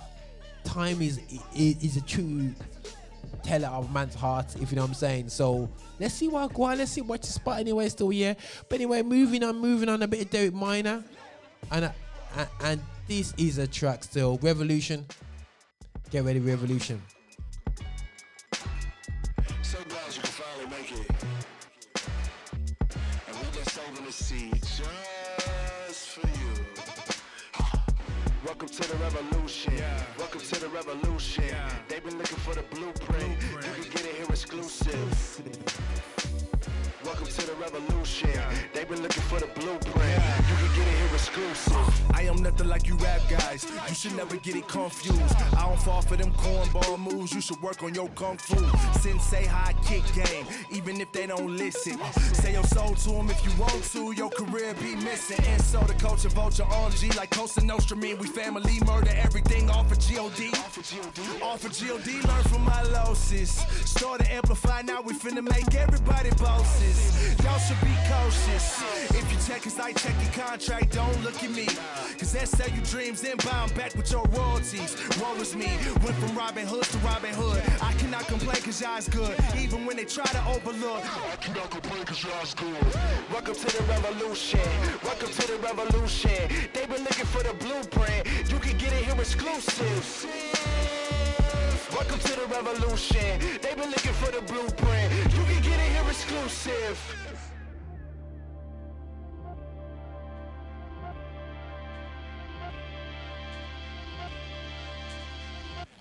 time 0.63 1.01
is 1.01 1.19
is, 1.55 1.83
is 1.83 1.97
a 1.97 2.01
true 2.01 2.53
teller 3.43 3.67
of 3.67 3.93
man's 3.93 4.15
heart. 4.15 4.55
If 4.61 4.71
you 4.71 4.77
know 4.77 4.83
what 4.83 4.89
I'm 4.89 4.95
saying. 4.95 5.29
So 5.29 5.69
let's 5.99 6.13
see 6.13 6.29
what 6.29 6.53
go 6.53 6.63
on. 6.63 6.77
Let's 6.77 6.91
see 6.91 7.01
what 7.01 7.23
you 7.23 7.29
spot 7.29 7.59
anyway. 7.59 7.89
Still 7.89 8.09
here. 8.09 8.35
But 8.69 8.75
anyway, 8.75 9.01
moving 9.01 9.43
on, 9.43 9.59
moving 9.59 9.89
on 9.89 10.01
a 10.01 10.07
bit 10.07 10.21
of 10.21 10.29
Derek 10.29 10.53
Minor, 10.53 11.03
and 11.71 11.85
uh, 11.85 11.91
and, 12.37 12.49
and 12.61 12.81
this 13.07 13.33
is 13.37 13.57
a 13.57 13.67
track 13.67 14.03
still. 14.03 14.37
Revolution. 14.41 15.05
Get 16.09 16.23
ready, 16.23 16.39
Revolution. 16.39 17.01
Seed 24.13 24.61
just 24.61 26.09
for 26.09 26.27
you. 26.27 26.53
Welcome 28.45 28.67
to 28.67 28.87
the 28.87 28.95
revolution. 28.97 29.73
Welcome 30.19 30.41
to 30.41 30.59
the 30.59 30.69
revolution. 30.69 31.55
They've 31.87 32.03
been 32.03 32.19
looking 32.19 32.37
for 32.37 32.53
the 32.53 32.61
blueprint. 32.73 33.41
You 33.41 33.83
can 33.83 33.91
get 33.91 34.05
it 34.05 34.15
here 34.15 34.25
exclusive. 34.29 35.92
Welcome 37.13 37.31
to 37.31 37.45
the 37.45 37.53
revolution. 37.53 38.41
They've 38.73 38.89
been 38.89 39.03
looking 39.03 39.21
for 39.23 39.39
the 39.39 39.45
blueprint. 39.45 40.23
You 40.49 40.55
can 40.55 40.75
get 40.75 40.87
it 40.87 40.97
here 40.97 41.13
exclusive. 41.13 42.11
I 42.15 42.23
am 42.23 42.41
nothing 42.41 42.67
like 42.67 42.87
you 42.87 42.95
rap 42.95 43.21
guys. 43.29 43.67
You 43.87 43.93
should 43.93 44.15
never 44.15 44.35
get 44.37 44.55
it 44.55 44.67
confused. 44.67 45.35
I 45.55 45.67
don't 45.67 45.79
fall 45.79 46.01
for 46.01 46.15
them 46.15 46.31
cornball 46.31 46.97
moves. 46.97 47.31
You 47.31 47.41
should 47.41 47.61
work 47.61 47.83
on 47.83 47.93
your 47.93 48.09
kung 48.09 48.37
fu. 48.37 48.57
Sensei 48.99 49.45
high 49.45 49.75
kick 49.85 50.03
game, 50.15 50.47
even 50.71 50.99
if 50.99 51.11
they 51.11 51.27
don't 51.27 51.55
listen. 51.55 51.99
Say 52.33 52.53
your 52.53 52.63
soul 52.63 52.95
to 52.95 53.09
them 53.09 53.29
if 53.29 53.45
you 53.45 53.51
want 53.61 53.83
to. 53.91 54.11
Your 54.13 54.31
career 54.31 54.73
be 54.81 54.95
missing. 54.95 55.43
And 55.45 55.61
so 55.61 55.81
the 55.81 55.93
and 55.93 56.33
vulture 56.33 56.63
on 56.63 56.91
G 56.93 57.11
like 57.11 57.29
Cosa 57.29 57.63
Nostra. 57.63 57.95
Me, 57.95 58.15
we 58.15 58.25
family 58.25 58.79
murder 58.87 59.11
everything 59.13 59.69
off 59.69 59.91
of 59.91 59.99
God. 59.99 60.49
Off 61.43 61.63
of 61.63 61.71
G-O-D, 61.73 62.11
learn 62.21 62.43
from 62.45 62.63
my 62.63 62.81
losses. 62.83 63.51
Started 63.85 64.31
amplify, 64.31 64.81
now 64.81 65.01
we 65.01 65.13
finna 65.13 65.43
make 65.43 65.75
everybody 65.75 66.31
bosses. 66.31 67.02
Y'all 67.43 67.59
should 67.59 67.79
be 67.81 67.95
cautious. 68.07 68.81
If 69.11 69.31
you 69.31 69.37
check 69.47 69.67
us, 69.67 69.79
I 69.79 69.93
check 69.93 70.15
your 70.21 70.45
contract, 70.45 70.93
don't 70.93 71.23
look 71.23 71.43
at 71.43 71.51
me. 71.51 71.65
Cause 72.17 72.31
that 72.33 72.47
sell 72.47 72.69
you 72.69 72.81
dreams 72.81 73.23
inbound 73.23 73.75
back 73.75 73.95
with 73.95 74.11
your 74.11 74.25
royalties. 74.27 74.95
Woe 75.19 75.35
is 75.35 75.55
me, 75.55 75.77
went 76.03 76.15
from 76.15 76.37
Robin 76.37 76.65
Hood 76.65 76.83
to 76.83 76.97
Robin 76.99 77.33
Hood. 77.33 77.61
I 77.81 77.93
cannot 77.93 78.27
complain 78.27 78.61
cause 78.61 78.81
y'all's 78.81 79.09
good. 79.09 79.35
Even 79.57 79.85
when 79.85 79.97
they 79.97 80.05
try 80.05 80.25
to 80.25 80.43
overlook. 80.47 81.03
I 81.31 81.35
cannot 81.37 81.69
complain 81.71 82.05
cause 82.05 82.23
y'all's 82.23 82.53
good. 82.53 82.83
Welcome 83.31 83.55
to 83.55 83.77
the 83.77 83.83
revolution. 83.83 84.59
Welcome 85.03 85.31
to 85.31 85.47
the 85.47 85.57
revolution. 85.57 86.41
They 86.73 86.85
been 86.85 87.03
looking 87.03 87.25
for 87.25 87.43
the 87.43 87.53
blueprint. 87.55 88.27
You 88.49 88.59
can 88.59 88.77
get 88.77 88.93
it 88.93 89.03
here 89.05 89.19
exclusive. 89.19 90.27
Welcome 91.91 92.19
to 92.19 92.39
the 92.39 92.47
revolution. 92.47 93.39
They 93.61 93.75
been 93.75 93.89
looking 93.89 94.13
for 94.13 94.31
the 94.31 94.41
blueprint. 94.41 95.32
Exclusive. 96.23 96.99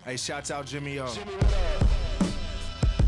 Hey, 0.04 0.16
shouts 0.16 0.50
out 0.50 0.66
Jimmy 0.66 0.98
O. 0.98 1.06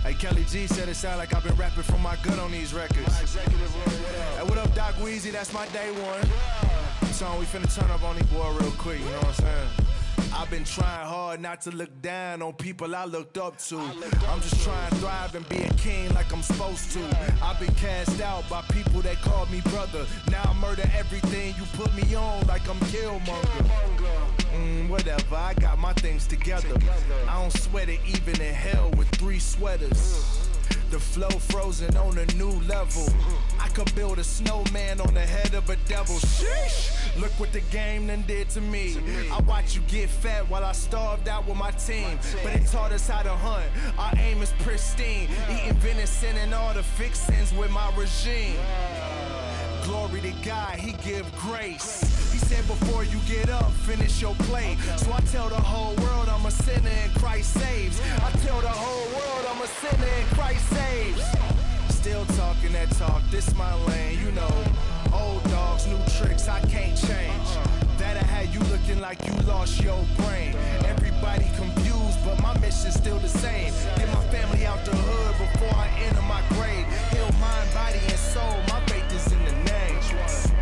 Hey, 0.02 0.14
Kelly 0.14 0.44
G 0.48 0.66
said 0.66 0.88
it 0.88 0.94
sound 0.94 1.18
like 1.18 1.34
I've 1.34 1.42
been 1.42 1.56
rapping 1.56 1.82
from 1.82 2.02
my 2.02 2.16
gut 2.22 2.38
on 2.38 2.50
these 2.52 2.74
records. 2.74 3.34
Hey, 3.34 4.42
what 4.44 4.58
up, 4.58 4.74
Doc 4.74 4.94
Weezy? 4.96 5.32
That's 5.32 5.52
my 5.52 5.66
day 5.68 5.90
one. 5.92 7.12
Song 7.12 7.38
we 7.38 7.46
finna 7.46 7.72
turn 7.74 7.90
up 7.90 8.02
on 8.02 8.16
these 8.16 8.26
boy 8.26 8.50
real 8.60 8.70
quick, 8.72 8.98
you 8.98 9.04
know 9.06 9.18
what 9.18 9.26
I'm 9.26 9.34
saying? 9.34 9.83
I've 10.36 10.50
been 10.50 10.64
trying 10.64 11.06
hard 11.06 11.40
not 11.40 11.60
to 11.62 11.70
look 11.70 12.02
down 12.02 12.42
on 12.42 12.54
people 12.54 12.94
I 12.96 13.04
looked 13.04 13.38
up 13.38 13.56
to. 13.68 13.78
I'm 13.78 14.40
just 14.40 14.60
trying 14.62 14.90
to 14.90 14.96
thrive 14.96 15.34
and 15.34 15.48
be 15.48 15.62
a 15.62 15.72
king 15.74 16.12
like 16.12 16.32
I'm 16.32 16.42
supposed 16.42 16.90
to. 16.92 17.00
I've 17.42 17.58
been 17.60 17.74
cast 17.76 18.20
out 18.20 18.48
by 18.50 18.62
people 18.72 19.00
that 19.02 19.16
called 19.22 19.50
me 19.50 19.60
brother. 19.70 20.04
Now 20.30 20.42
I 20.44 20.52
murder 20.54 20.82
everything 20.96 21.54
you 21.56 21.64
put 21.74 21.94
me 21.94 22.14
on 22.14 22.46
like 22.48 22.68
I'm 22.68 22.78
Killmonger. 22.90 23.70
Mm, 24.54 24.88
whatever, 24.88 25.36
I 25.36 25.54
got 25.54 25.78
my 25.78 25.92
things 25.94 26.26
together. 26.26 26.76
I 27.28 27.40
don't 27.40 27.52
sweat 27.52 27.88
it 27.88 28.00
even 28.06 28.40
in 28.40 28.54
hell 28.54 28.90
with 28.96 29.08
three 29.10 29.38
sweaters. 29.38 30.48
The 30.90 30.98
flow 30.98 31.30
frozen 31.30 31.96
on 31.96 32.18
a 32.18 32.26
new 32.34 32.50
level. 32.68 33.06
Could 33.74 33.92
build 33.96 34.20
a 34.20 34.24
snowman 34.24 35.00
on 35.00 35.14
the 35.14 35.20
head 35.20 35.52
of 35.54 35.68
a 35.68 35.74
devil. 35.88 36.14
Sheesh! 36.14 37.20
Look 37.20 37.32
what 37.40 37.52
the 37.52 37.60
game 37.72 38.06
done 38.06 38.22
did 38.24 38.48
to 38.50 38.60
me. 38.60 38.96
I 39.32 39.40
watch 39.40 39.74
you 39.74 39.82
get 39.88 40.08
fat 40.08 40.48
while 40.48 40.64
I 40.64 40.70
starved 40.70 41.28
out 41.28 41.48
with 41.48 41.56
my 41.56 41.72
team. 41.72 42.20
But 42.44 42.54
it 42.54 42.68
taught 42.68 42.92
us 42.92 43.08
how 43.08 43.22
to 43.22 43.30
hunt. 43.30 43.66
Our 43.98 44.12
aim 44.18 44.42
is 44.42 44.52
pristine. 44.60 45.28
Eating 45.50 45.74
venison 45.74 46.36
and 46.36 46.54
all 46.54 46.72
the 46.72 46.84
fixings 46.84 47.52
with 47.52 47.72
my 47.72 47.92
regime. 47.96 48.56
Glory 49.82 50.20
to 50.20 50.32
God, 50.44 50.76
He 50.76 50.92
give 51.02 51.26
grace. 51.36 52.00
He 52.32 52.38
said 52.38 52.64
before 52.68 53.02
you 53.02 53.18
get 53.28 53.50
up, 53.50 53.72
finish 53.72 54.22
your 54.22 54.36
plate. 54.46 54.78
So 54.98 55.12
I 55.12 55.20
tell 55.32 55.48
the 55.48 55.56
whole 55.60 55.96
world 55.96 56.28
I'm 56.28 56.46
a 56.46 56.50
sinner 56.52 56.88
and 56.88 57.12
Christ 57.14 57.52
saves. 57.54 58.00
I 58.22 58.30
tell 58.46 58.60
the 58.60 58.68
whole 58.68 59.08
world 59.18 59.46
I'm 59.50 59.60
a 59.60 59.66
sinner 59.66 60.06
and 60.06 60.28
Christ 60.28 60.64
saves. 60.70 61.53
Still 62.04 62.26
talking 62.36 62.70
that 62.72 62.90
talk, 62.98 63.22
this 63.30 63.54
my 63.54 63.72
lane, 63.86 64.18
you 64.22 64.30
know. 64.32 64.54
Old 65.10 65.42
dogs, 65.44 65.86
new 65.86 65.96
tricks, 66.18 66.48
I 66.48 66.60
can't 66.60 66.94
change. 66.94 67.48
Uh-uh. 67.56 67.96
That 67.96 68.18
I 68.18 68.26
had 68.26 68.52
you 68.52 68.60
looking 68.68 69.00
like 69.00 69.26
you 69.26 69.32
lost 69.48 69.82
your 69.82 70.04
brain. 70.18 70.54
Everybody 70.84 71.46
confused, 71.56 72.18
but 72.22 72.38
my 72.42 72.52
mission's 72.58 72.96
still 72.96 73.18
the 73.20 73.28
same. 73.30 73.72
Get 73.96 74.08
my 74.12 74.22
family 74.24 74.66
out 74.66 74.84
the 74.84 74.94
hood 74.94 75.48
before 75.48 75.74
I 75.78 75.88
enter 76.04 76.20
my 76.20 76.42
grave. 76.50 76.84
Heal 77.10 77.32
mind, 77.40 77.72
body, 77.72 78.00
and 78.04 78.18
soul. 78.18 78.54
My 78.68 78.84
faith 78.84 79.10
is 79.10 79.32
in 79.32 79.42
the 79.46 79.52
name. 79.72 80.53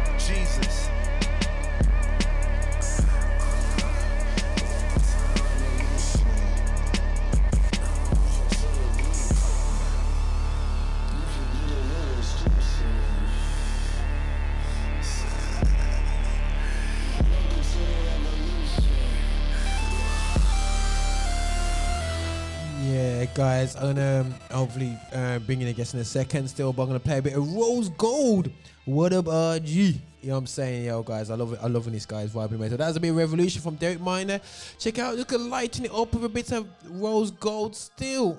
Guys, 23.34 23.76
I'm 23.76 23.94
gonna 23.94 24.20
um, 24.20 24.34
hopefully 24.50 24.94
uh, 25.14 25.38
bring 25.38 25.62
in 25.62 25.68
a 25.68 25.72
guest 25.72 25.94
in 25.94 26.00
a 26.00 26.04
second 26.04 26.48
still, 26.48 26.70
but 26.70 26.82
I'm 26.82 26.88
gonna 26.88 27.00
play 27.00 27.16
a 27.16 27.22
bit 27.22 27.32
of 27.32 27.50
Rose 27.54 27.88
Gold. 27.88 28.50
What 28.84 29.14
up, 29.14 29.24
RG? 29.24 29.70
You 29.74 30.28
know 30.28 30.34
what 30.34 30.38
I'm 30.40 30.46
saying, 30.46 30.84
yo, 30.84 31.02
guys. 31.02 31.30
I 31.30 31.34
love 31.36 31.54
it. 31.54 31.58
I 31.62 31.66
love 31.68 31.86
when 31.86 31.94
these 31.94 32.04
guys 32.04 32.30
vibing, 32.30 32.58
mate. 32.58 32.72
So 32.72 32.76
that's 32.76 32.98
a 32.98 33.00
bit 33.00 33.08
of 33.08 33.16
revolution 33.16 33.62
from 33.62 33.76
Derek 33.76 34.00
Minor. 34.00 34.38
Check 34.78 34.98
out, 34.98 35.16
look 35.16 35.32
at 35.32 35.40
lighting 35.40 35.86
it 35.86 35.94
up 35.94 36.12
with 36.12 36.24
a 36.24 36.28
bit 36.28 36.52
of 36.52 36.68
Rose 36.90 37.30
Gold 37.30 37.74
still. 37.74 38.38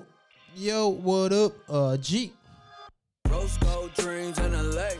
Yo, 0.54 0.88
what 0.90 1.32
up, 1.32 2.00
G? 2.00 2.32
Rose 3.28 3.56
gold 3.58 3.92
dreams 3.94 4.38
in 4.38 4.52
LA. 4.52 4.90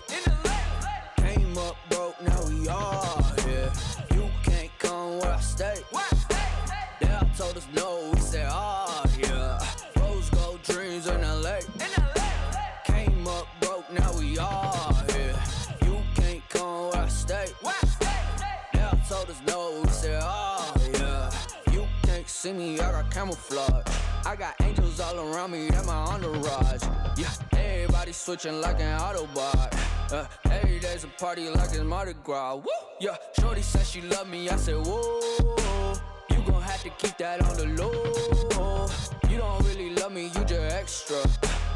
See 22.45 22.53
me, 22.53 22.79
I 22.79 22.93
got 22.93 23.11
camouflage. 23.11 23.87
I 24.27 24.37
got 24.37 24.55
angels 24.61 25.01
all 25.01 25.19
around 25.19 25.53
me, 25.53 25.67
that 25.69 25.87
my 25.87 25.95
entourage. 26.13 26.83
Yeah, 27.17 27.31
everybody 27.53 28.13
switching 28.13 28.61
like 28.61 28.81
an 28.81 28.99
Autobot. 29.01 29.73
Uh, 30.13 30.27
every 30.51 30.79
day's 30.79 31.05
a 31.05 31.07
party 31.07 31.49
like 31.49 31.71
it's 31.71 31.81
Mardi 31.81 32.13
Gras. 32.23 32.57
Woo! 32.57 32.65
Yeah, 33.01 33.17
Shorty 33.41 33.63
said 33.63 33.87
she 33.87 34.03
love 34.03 34.29
me, 34.29 34.51
I 34.51 34.57
said 34.57 34.77
whoa. 34.77 35.95
You 36.29 36.43
gon' 36.47 36.61
have 36.61 36.83
to 36.83 36.91
keep 36.91 37.17
that 37.17 37.41
on 37.41 37.57
the 37.57 37.67
low. 37.81 38.91
You 39.31 39.39
don't 39.39 39.65
really 39.67 39.95
love 39.95 40.13
me, 40.13 40.25
you 40.25 40.45
just 40.45 40.75
extra. 40.75 41.23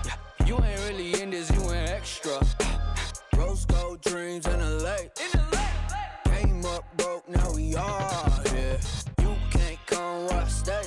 Yeah, 0.05 0.47
you 0.47 0.63
ain't 0.63 0.81
really 0.87 1.23
in 1.23 1.31
this, 1.31 1.51
you 1.51 1.63
ain't 1.73 1.89
extra. 1.89 2.39
Rose 3.39 3.65
gold 3.65 4.03
dreams 4.03 4.47
in 4.47 4.61
LA. 4.61 4.99
Came 6.27 6.63
up 6.67 6.85
broke, 6.99 7.27
now 7.27 7.55
we 7.55 7.75
are 7.75 8.28
I. 10.71 10.83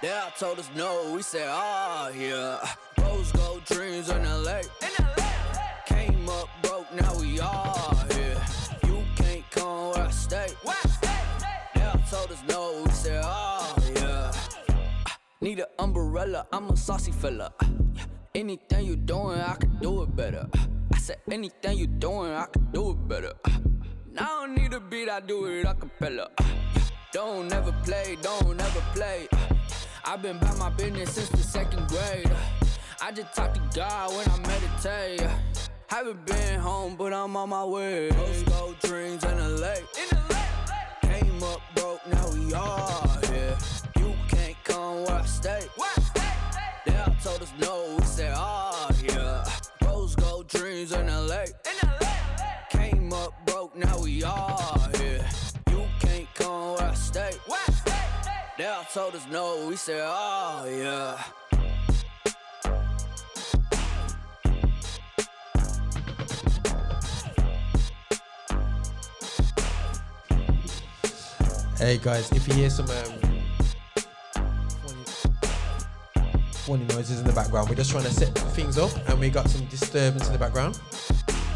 They 0.00 0.12
all 0.12 0.30
told 0.36 0.58
us 0.58 0.68
no, 0.74 1.12
we 1.14 1.22
said 1.22 1.48
ah 1.48 2.08
yeah. 2.08 2.58
Rose 2.98 3.30
gold 3.32 3.64
dreams 3.66 4.08
in 4.10 4.22
LA. 4.24 4.62
Came 5.86 6.28
up 6.28 6.48
broke, 6.62 6.92
now 6.92 7.14
we 7.20 7.38
are 7.40 7.96
here. 8.12 8.40
You 8.86 9.02
can't 9.14 9.48
come 9.50 9.90
where 9.90 10.04
I 10.04 10.10
stay. 10.10 10.48
They 11.74 11.82
all 11.82 11.98
told 12.10 12.32
us 12.32 12.42
no, 12.48 12.82
we 12.84 12.90
said 12.90 13.22
ah 13.24 13.74
yeah. 13.94 14.32
Need 15.40 15.60
an 15.60 15.66
umbrella, 15.78 16.46
I'm 16.52 16.70
a 16.70 16.76
saucy 16.76 17.12
fella. 17.12 17.52
Anything 18.34 18.86
you 18.86 18.96
doing, 18.96 19.38
I 19.40 19.54
can 19.54 19.78
do 19.80 20.02
it 20.02 20.16
better. 20.16 20.48
I 20.92 20.98
said 20.98 21.18
anything 21.30 21.78
you 21.78 21.86
doing, 21.86 22.32
I 22.32 22.46
can 22.46 22.70
do 22.72 22.90
it 22.90 23.08
better. 23.08 23.34
Now 24.12 24.42
I 24.42 24.46
don't 24.46 24.54
need 24.54 24.72
a 24.72 24.80
beat, 24.80 25.08
I 25.08 25.20
do 25.20 25.46
it 25.46 25.64
a 25.64 25.74
cappella. 25.74 26.28
Don't 27.12 27.52
ever 27.52 27.74
play, 27.84 28.16
don't 28.22 28.58
ever 28.58 28.80
play. 28.94 29.28
I've 30.02 30.22
been 30.22 30.38
by 30.38 30.50
my 30.54 30.70
business 30.70 31.12
since 31.12 31.28
the 31.28 31.42
second 31.42 31.86
grade. 31.88 32.30
I 33.02 33.12
just 33.12 33.34
talk 33.34 33.52
to 33.52 33.60
God 33.74 34.16
when 34.16 34.26
I 34.30 34.38
meditate. 34.48 35.30
Haven't 35.88 36.24
been 36.24 36.58
home, 36.58 36.96
but 36.96 37.12
I'm 37.12 37.36
on 37.36 37.50
my 37.50 37.66
way. 37.66 38.08
Rose 38.08 38.42
gold 38.44 38.78
dreams 38.80 39.22
in 39.24 39.60
LA. 39.60 39.74
Came 41.02 41.42
up 41.42 41.60
broke, 41.74 42.00
now 42.06 42.30
we 42.32 42.54
are 42.54 42.81
told 59.02 59.16
us 59.16 59.26
no, 59.32 59.66
we 59.66 59.74
said 59.74 60.00
oh 60.00 60.64
yeah. 60.64 61.20
Hey 71.76 71.98
guys, 71.98 72.30
if 72.30 72.46
you 72.46 72.54
hear 72.54 72.70
some 72.70 72.86
um, 72.86 72.94
funny, 76.52 76.84
noises 76.84 77.18
in 77.18 77.26
the 77.26 77.32
background, 77.34 77.68
we're 77.68 77.74
just 77.74 77.90
trying 77.90 78.04
to 78.04 78.12
set 78.12 78.28
things 78.54 78.78
up, 78.78 78.92
and 79.08 79.18
we 79.18 79.30
got 79.30 79.50
some 79.50 79.66
disturbance 79.66 80.28
in 80.28 80.32
the 80.32 80.38
background. 80.38 80.78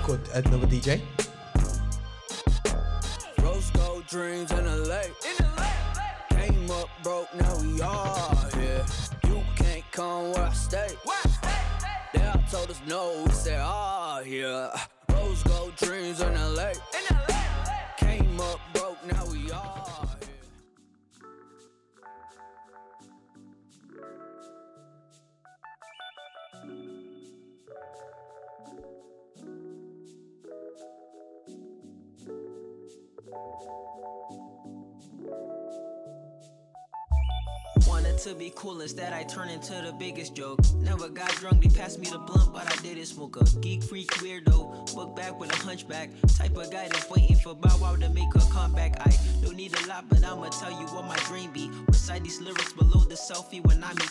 Called 0.03 0.29
another 0.35 0.67
DJ. 0.67 1.01
Rose 3.41 3.71
gold 3.71 4.05
dreams 4.09 4.51
in 4.51 4.65
the 4.65 4.79
lake. 4.79 5.06
Can't 10.07 10.33
come 10.33 10.33
where 10.33 10.51
I 10.51 10.53
stay. 10.53 10.89
They 12.15 12.27
all 12.27 12.43
told 12.51 12.71
us 12.71 12.81
no, 12.87 13.23
we 13.25 13.33
said 13.33 13.61
ah 13.61 13.96
To 38.25 38.35
be 38.35 38.51
cool, 38.57 38.81
instead 38.81 39.13
I 39.13 39.23
turned 39.23 39.53
into 39.53 39.75
the 39.75 39.93
biggest 39.93 40.35
joke. 40.35 40.59
Never 40.81 41.09
got 41.09 41.31
drunk, 41.37 41.63
they 41.63 41.69
passed 41.69 42.01
me 42.01 42.09
the 42.09 42.19
blunt, 42.19 42.53
but 42.53 42.67
I 42.67 42.83
didn't 42.83 43.07
smoke 43.07 43.37
a 43.37 43.45
geek 43.61 43.85
freak 43.85 44.11
weirdo. 44.15 44.93
Book 44.95 45.15
back 45.15 45.39
with 45.39 45.53
a 45.53 45.57
hunchback, 45.65 46.11
type 46.37 46.57
of 46.57 46.73
guy 46.73 46.89
that's 46.89 47.09
waiting 47.09 47.37
for 47.37 47.55
Bow 47.55 47.77
Wow 47.81 47.95
to 47.95 48.09
make 48.09 48.35
a 48.35 48.41
comeback. 48.51 48.99
I 49.07 49.17
don't 49.43 49.55
need 49.55 49.79
a 49.79 49.87
lot, 49.87 50.09
but 50.09 50.25
I'ma 50.25 50.49
tell 50.49 50.73
you 50.73 50.87
what 50.89 51.05
my 51.05 51.17
dream 51.29 51.53
be. 51.53 51.71
Recite 51.87 52.25
these 52.25 52.41
lyrics 52.41 52.73
below 52.73 53.05
the 53.05 53.15
selfie 53.15 53.65
when 53.65 53.85
I'm 53.85 53.97
in. 53.99 54.07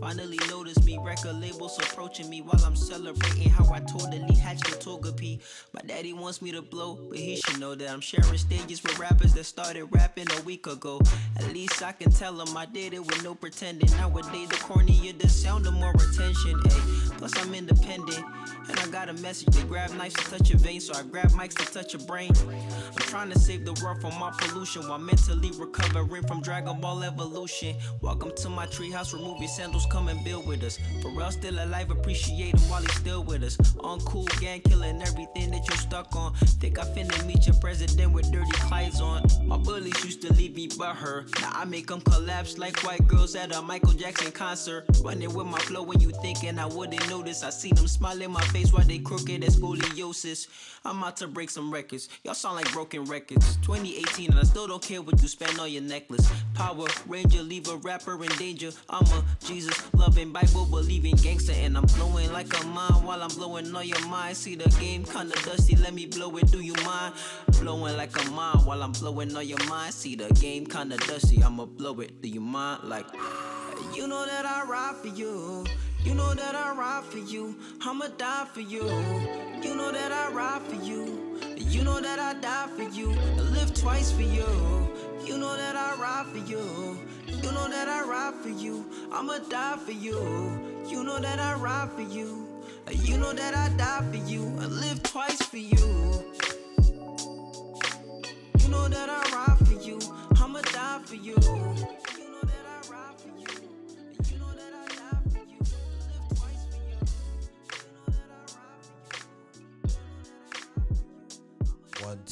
Finally 0.00 0.38
notice 0.48 0.84
me, 0.84 0.98
record 1.02 1.36
labels 1.36 1.78
approaching 1.78 2.28
me 2.28 2.40
while 2.42 2.62
I'm 2.64 2.76
celebrating 2.76 3.50
how 3.50 3.72
I 3.72 3.80
totally 3.80 4.34
hatched 4.34 4.70
the 4.70 4.76
toga 4.76 5.12
P. 5.12 5.40
My 5.72 5.80
daddy 5.86 6.12
wants 6.12 6.42
me 6.42 6.52
to 6.52 6.62
blow, 6.62 6.98
but 7.08 7.18
he 7.18 7.36
should 7.36 7.60
know 7.60 7.74
that 7.74 7.90
I'm 7.90 8.00
sharing 8.00 8.36
stages 8.38 8.82
with 8.82 8.98
rappers 8.98 9.34
that 9.34 9.44
started 9.44 9.86
rapping 9.90 10.26
a 10.30 10.40
week 10.42 10.66
ago. 10.66 11.00
At 11.36 11.52
least 11.52 11.82
I 11.82 11.92
can 11.92 12.10
tell 12.12 12.40
him 12.40 12.56
I 12.56 12.66
did 12.66 12.94
it 12.94 13.05
with 13.06 13.22
no 13.22 13.34
pretending. 13.34 13.90
Nowadays, 13.92 14.48
the 14.48 14.56
cornier 14.56 15.16
the 15.18 15.28
sound, 15.28 15.64
the 15.64 15.70
more 15.70 15.92
attention. 15.92 16.60
Ay. 16.64 17.06
Plus, 17.18 17.32
I'm 17.38 17.54
independent, 17.54 18.24
and 18.68 18.78
I 18.78 18.86
got 18.88 19.08
a 19.08 19.14
message. 19.14 19.54
They 19.54 19.62
grab 19.62 19.90
knives 19.94 20.14
to 20.14 20.30
touch 20.30 20.50
a 20.52 20.56
vein, 20.58 20.80
so 20.80 20.94
I 20.94 21.02
grab 21.02 21.30
mics 21.30 21.54
to 21.54 21.72
touch 21.72 21.94
a 21.94 21.98
brain. 21.98 22.30
I'm 22.38 22.96
trying 22.98 23.30
to 23.30 23.38
save 23.38 23.64
the 23.64 23.72
world 23.82 24.00
from 24.02 24.22
all 24.22 24.32
pollution 24.38 24.86
while 24.88 24.98
mentally 24.98 25.50
recovering 25.56 26.24
from 26.24 26.42
Dragon 26.42 26.80
Ball 26.80 27.02
evolution. 27.04 27.76
Welcome 28.02 28.32
to 28.36 28.48
my 28.50 28.66
treehouse. 28.66 29.14
Remove 29.14 29.38
your 29.38 29.48
sandals, 29.48 29.86
come 29.90 30.08
and 30.08 30.22
build 30.24 30.46
with 30.46 30.62
us. 30.62 30.78
Pharrell 31.00 31.32
still 31.32 31.58
alive, 31.58 31.90
appreciate 31.90 32.54
him 32.54 32.68
while 32.68 32.82
he's 32.82 32.94
still 32.94 33.24
with 33.24 33.42
us. 33.42 33.56
Uncool 33.56 34.28
gang, 34.40 34.60
killing 34.60 35.00
everything 35.00 35.50
that 35.52 35.66
you're 35.68 35.78
stuck 35.78 36.14
on. 36.14 36.34
Think 36.34 36.78
I 36.78 36.84
finna 36.84 37.24
meet 37.26 37.46
your 37.46 37.56
president 37.56 38.12
with 38.12 38.30
dirty 38.30 38.50
clothes 38.52 39.00
on. 39.00 39.22
My 39.46 39.56
bullies 39.56 40.04
used 40.04 40.20
to 40.22 40.32
leave 40.34 40.54
me 40.54 40.68
but 40.76 40.96
her. 40.96 41.24
Now 41.40 41.52
I 41.54 41.64
make 41.64 41.86
them 41.86 42.00
collapse 42.02 42.58
like 42.58 42.78
white 42.82 42.95
girls 42.98 43.34
at 43.34 43.54
a 43.54 43.62
Michael 43.62 43.92
Jackson 43.92 44.32
concert. 44.32 44.84
Running 45.02 45.32
with 45.34 45.46
my 45.46 45.58
flow 45.58 45.82
when 45.82 46.00
you 46.00 46.10
thinking 46.22 46.58
I 46.58 46.66
wouldn't 46.66 47.08
notice. 47.08 47.42
I 47.42 47.50
seen 47.50 47.74
them 47.74 47.88
smile 47.88 48.20
in 48.20 48.30
my 48.30 48.42
face 48.46 48.72
while 48.72 48.84
they 48.84 48.98
crooked 48.98 49.42
as 49.44 49.56
scoliosis. 49.56 50.48
I'm 50.84 51.02
out 51.02 51.16
to 51.18 51.28
break 51.28 51.50
some 51.50 51.72
records. 51.72 52.08
Y'all 52.24 52.34
sound 52.34 52.56
like 52.56 52.72
broken 52.72 53.04
records. 53.04 53.56
2018 53.56 54.30
and 54.30 54.38
I 54.38 54.42
still 54.44 54.66
don't 54.66 54.82
care 54.82 55.02
what 55.02 55.20
you 55.20 55.28
spend 55.28 55.58
on 55.58 55.70
your 55.70 55.82
necklace. 55.82 56.30
Power 56.54 56.86
Ranger, 57.06 57.42
leave 57.42 57.68
a 57.68 57.76
rapper 57.76 58.22
in 58.22 58.30
danger. 58.36 58.70
I'm 58.88 59.04
a 59.06 59.24
Jesus 59.44 59.82
loving, 59.94 60.32
Bible 60.32 60.66
believing 60.66 61.16
gangster, 61.16 61.52
and 61.52 61.76
I'm 61.76 61.86
flowing 61.88 62.32
like 62.32 62.52
a 62.60 62.66
mine 62.66 63.04
while 63.04 63.22
I'm 63.22 63.30
blowing 63.30 63.74
on 63.74 63.86
your 63.86 64.04
mind. 64.06 64.36
See 64.36 64.54
the 64.54 64.68
game 64.80 65.04
kinda 65.04 65.34
dusty, 65.44 65.76
let 65.76 65.94
me 65.94 66.06
blow 66.06 66.36
it. 66.36 66.50
Do 66.50 66.60
you 66.60 66.74
mind? 66.84 67.14
Blowing 67.60 67.96
like 67.96 68.16
a 68.20 68.30
mine 68.30 68.64
while 68.64 68.82
I'm 68.82 68.92
blowing 68.92 69.34
on 69.36 69.46
your 69.46 69.64
mind. 69.66 69.94
See 69.94 70.14
the 70.14 70.32
game 70.34 70.66
kinda 70.66 70.96
dusty, 70.98 71.42
I'ma 71.42 71.64
blow 71.64 72.00
it. 72.00 72.22
Do 72.22 72.28
you 72.28 72.40
mind? 72.40 72.84
Like, 72.86 73.06
you 73.96 74.06
know 74.06 74.24
that 74.26 74.46
I 74.46 74.64
ride 74.64 74.94
for 75.02 75.08
you. 75.08 75.64
You 76.04 76.14
know 76.14 76.34
that 76.34 76.54
I 76.54 76.72
ride 76.72 77.02
for 77.02 77.18
you. 77.18 77.56
I'ma 77.82 78.06
die 78.16 78.46
for 78.54 78.60
you. 78.60 78.84
You 79.60 79.74
know 79.74 79.90
that 79.90 80.12
I 80.12 80.30
ride 80.30 80.62
for 80.62 80.76
you. 80.76 81.36
You 81.56 81.82
know 81.82 82.00
that 82.00 82.20
I 82.20 82.34
die 82.34 82.68
for 82.76 82.84
you. 82.84 83.10
I 83.10 83.40
live 83.40 83.74
twice 83.74 84.12
for 84.12 84.22
you. 84.22 84.46
You 85.24 85.36
know 85.36 85.56
that 85.56 85.74
I 85.74 85.96
ride 86.00 86.26
for 86.26 86.38
you. 86.48 86.96
You 87.26 87.50
know 87.50 87.68
that 87.68 87.88
I 87.88 88.06
ride 88.06 88.34
for 88.40 88.50
you. 88.50 88.88
I'ma 89.12 89.38
die 89.50 89.78
for 89.78 89.90
you. 89.90 90.20
You 90.88 91.02
know 91.02 91.18
that 91.18 91.40
I 91.40 91.54
ride 91.54 91.90
for 91.90 92.02
you. 92.02 92.46
You 92.92 93.18
know 93.18 93.32
that 93.32 93.54
I 93.54 93.68
die 93.76 94.04
for 94.12 94.30
you. 94.30 94.44
I 94.60 94.66
live 94.66 95.02
twice 95.02 95.42
for 95.42 95.56
you. 95.58 96.24
You 98.60 98.68
know 98.68 98.86
that 98.86 99.10
I 99.10 99.22
ride 99.34 99.66
for 99.66 99.74
you. 99.82 99.98
I'ma 100.40 100.60
die 100.60 101.00
for 101.04 101.16
you. 101.16 101.95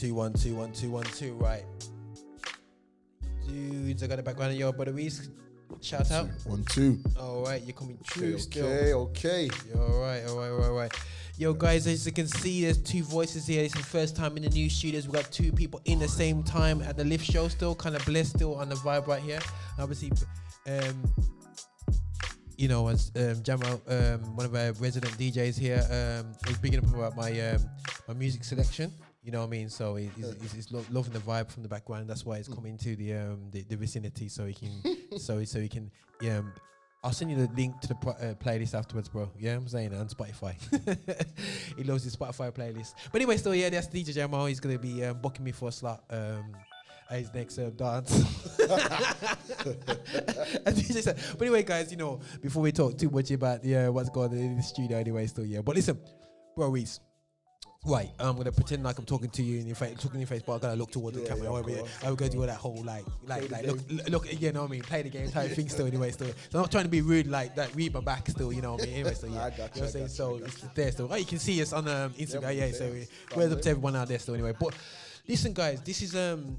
Two 0.05 0.14
one 0.14 0.34
two 0.34 0.55
one 0.55 0.70
two 0.72 0.90
one 0.90 1.05
two. 1.05 1.32
Right, 1.34 1.64
dudes. 3.46 4.02
I 4.02 4.07
got 4.07 4.16
the 4.16 4.22
background 4.22 4.52
of 4.52 4.59
your 4.59 4.70
brother 4.70 4.92
Reese. 4.92 5.30
Shout 5.80 6.11
out. 6.11 6.28
One, 6.44 6.62
two. 6.64 6.98
All 7.18 7.42
right, 7.42 7.62
you're 7.62 7.74
coming 7.74 7.98
true 8.05 8.34
Okay, 8.34 8.38
still. 8.38 8.66
okay, 8.66 8.92
okay. 8.92 9.50
You're 9.66 9.82
all 9.82 10.00
right, 10.00 10.22
all 10.28 10.38
right, 10.38 10.48
all 10.50 10.59
right, 10.59 10.66
all 10.68 10.76
right. 10.76 10.92
Yo, 11.38 11.55
guys, 11.55 11.86
as 11.86 12.05
you 12.05 12.12
can 12.12 12.26
see, 12.26 12.62
there's 12.62 12.76
two 12.78 13.02
voices 13.02 13.46
here. 13.46 13.64
It's 13.64 13.74
the 13.74 13.82
first 13.82 14.14
time 14.14 14.36
in 14.36 14.42
the 14.42 14.50
new 14.50 14.68
studios. 14.68 15.09
We 15.09 15.14
got 15.14 15.32
two 15.32 15.50
people 15.50 15.80
in 15.86 15.98
the 15.98 16.09
same 16.09 16.42
time 16.42 16.82
at 16.82 16.98
the 16.98 17.05
lift 17.05 17.24
show. 17.24 17.48
Still 17.48 17.74
kind 17.74 17.96
of 17.96 18.05
blessed, 18.05 18.36
still 18.36 18.57
on 18.57 18.68
the 18.68 18.76
vibe 18.76 19.07
right 19.07 19.22
here. 19.22 19.40
Obviously, 19.78 20.12
um, 20.66 21.02
you 22.59 22.68
know, 22.68 22.88
as 22.88 23.11
um, 23.16 23.42
Jamal, 23.42 23.80
um, 23.88 24.36
one 24.36 24.44
of 24.44 24.55
our 24.55 24.72
resident 24.72 25.12
DJs 25.18 25.59
here, 25.59 25.80
um, 25.90 26.34
was 26.46 26.57
speaking 26.57 26.78
up 26.78 26.94
about 26.94 27.16
my 27.16 27.30
um, 27.40 27.59
my 28.07 28.14
music 28.14 28.44
selection. 28.44 28.92
You 29.25 29.33
know 29.33 29.41
what 29.41 29.47
I 29.47 29.51
mean? 29.51 29.70
So 29.70 29.95
he's, 29.97 30.11
he's, 30.43 30.53
he's 30.53 30.70
lo- 30.72 30.85
loving 30.91 31.14
the 31.14 31.18
vibe 31.18 31.51
from 31.51 31.62
the 31.62 31.68
background. 31.68 32.11
That's 32.11 32.27
why 32.27 32.37
he's 32.37 32.47
coming 32.49 32.77
to 32.79 32.95
the 32.95 33.14
um 33.14 33.49
the, 33.53 33.62
the 33.62 33.77
vicinity 33.77 34.29
so 34.29 34.45
he 34.47 34.53
can 34.55 34.70
so 35.18 35.43
so 35.45 35.61
he 35.61 35.68
can 35.68 35.91
um. 36.31 36.53
I'll 37.03 37.12
send 37.12 37.31
you 37.31 37.37
the 37.37 37.53
link 37.55 37.79
to 37.83 37.89
the 37.89 37.95
pro- 37.97 38.12
uh, 38.12 38.33
playlist 38.35 38.72
afterwards, 38.72 39.11
bro. 39.11 39.31
Yeah, 39.39 39.57
I'm 39.57 39.68
saying 39.68 39.95
on 39.95 40.09
Spotify. 40.09 40.55
he 41.77 41.85
loves 41.85 42.03
his 42.03 42.16
Spotify 42.16 42.51
playlist. 42.51 42.95
But 43.12 43.20
anyway, 43.20 43.37
still, 43.37 43.55
yeah, 43.55 43.68
that's 43.68 43.89
DJ 43.89 44.14
Jamal. 44.14 44.47
He's 44.47 44.59
gonna 44.59 44.79
be 44.79 45.05
um, 45.05 45.18
booking 45.20 45.45
me 45.45 45.53
for 45.53 45.68
a 45.68 45.72
slot 45.72 46.03
um, 46.09 46.57
at 47.11 47.18
his 47.18 47.35
next 47.35 47.59
um, 47.59 47.72
dance. 47.72 48.11
Said- 51.03 51.18
but 51.39 51.43
anyway, 51.43 51.62
guys, 51.62 51.91
you 51.91 51.97
know, 51.99 52.20
before 52.41 52.62
we 52.62 52.72
talk 52.72 52.97
too 52.97 53.11
much 53.11 53.31
about 53.31 53.64
yeah 53.64 53.89
what's 53.89 54.09
going 54.09 54.31
on 54.31 54.39
in 54.39 54.57
the 54.57 54.62
studio, 54.62 54.97
anyway, 54.99 55.27
still 55.27 55.45
yeah. 55.45 55.61
But 55.61 55.77
listen, 55.77 55.99
bro, 56.57 56.68
Reese. 56.70 57.01
Right, 57.87 58.11
I'm 58.18 58.37
gonna 58.37 58.51
pretend 58.51 58.82
like 58.82 58.99
I'm 58.99 59.05
talking 59.05 59.28
to 59.28 59.43
you 59.43 59.61
in 59.61 59.66
your 59.66 59.76
face, 59.76 59.95
talking 59.97 60.14
in 60.14 60.20
your 60.20 60.26
face, 60.26 60.41
but 60.41 60.55
I'm 60.55 60.59
gonna 60.61 60.76
look 60.76 60.91
towards 60.91 61.18
the 61.18 61.22
Yeah, 61.22 61.28
camera. 61.28 61.45
yeah, 61.45 61.51
I'm 61.51 62.14
gonna. 62.14 62.16
Gonna 62.16 62.30
do 62.30 62.41
all 62.41 62.47
that 62.47 62.57
whole 62.57 62.82
like, 62.82 63.05
like, 63.26 63.51
like, 63.51 63.66
look, 63.66 63.78
look, 64.09 64.41
you 64.41 64.53
know 64.53 64.62
what 64.62 64.68
I 64.68 64.72
mean? 64.72 64.82
Play 64.82 65.03
the 65.03 65.11
game 65.11 65.30
type 65.30 65.51
thing 65.51 65.68
still, 65.68 65.87
anyway. 65.87 66.11
Still, 66.11 66.28
so 66.28 66.35
I'm 66.55 66.61
not 66.62 66.70
trying 66.70 66.85
to 66.85 66.91
be 66.91 67.03
rude, 67.03 67.26
like 67.26 67.55
that. 67.57 67.74
Read 67.74 67.93
my 67.93 68.01
back 68.01 68.26
still, 68.30 68.55
you 68.55 68.62
know 68.62 68.72
what 68.72 68.82
I 68.82 68.87
mean? 68.87 68.95
Anyway, 68.95 69.12
so 69.12 69.26
yeah, 69.26 69.45
I 69.45 69.51
got 69.51 69.59
you 69.59 69.59
you, 69.59 69.66
know 69.66 69.68
what 69.74 69.82
I'm 69.82 69.89
saying? 69.89 70.09
So 70.09 70.37
it's 70.37 70.61
there 70.74 70.93
still. 70.93 71.09
Oh, 71.11 71.16
you 71.16 71.26
can 71.26 71.39
see 71.39 71.61
us 71.61 71.74
on 71.74 71.87
um, 71.89 72.12
Instagram, 72.14 72.57
yeah. 72.57 72.66
yeah. 72.66 72.72
So 72.72 72.95
where's 73.35 73.53
up 73.53 73.61
to 73.61 73.70
everyone 73.70 73.97
out 73.97 74.09
there 74.09 74.18
still, 74.18 74.35
anyway. 74.35 74.55
But 74.59 74.74
listen, 75.28 75.53
guys, 75.53 75.82
this 75.82 76.01
is 76.01 76.16
um, 76.16 76.57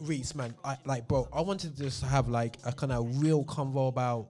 Reese, 0.00 0.34
man. 0.34 0.54
I 0.64 0.78
like, 0.86 1.06
bro. 1.06 1.28
I 1.34 1.42
wanted 1.42 1.76
to 1.76 1.82
just 1.82 2.02
have 2.02 2.28
like 2.28 2.56
a 2.64 2.72
kind 2.72 2.92
of 2.92 3.22
real 3.22 3.44
convo 3.44 3.88
about 3.88 4.28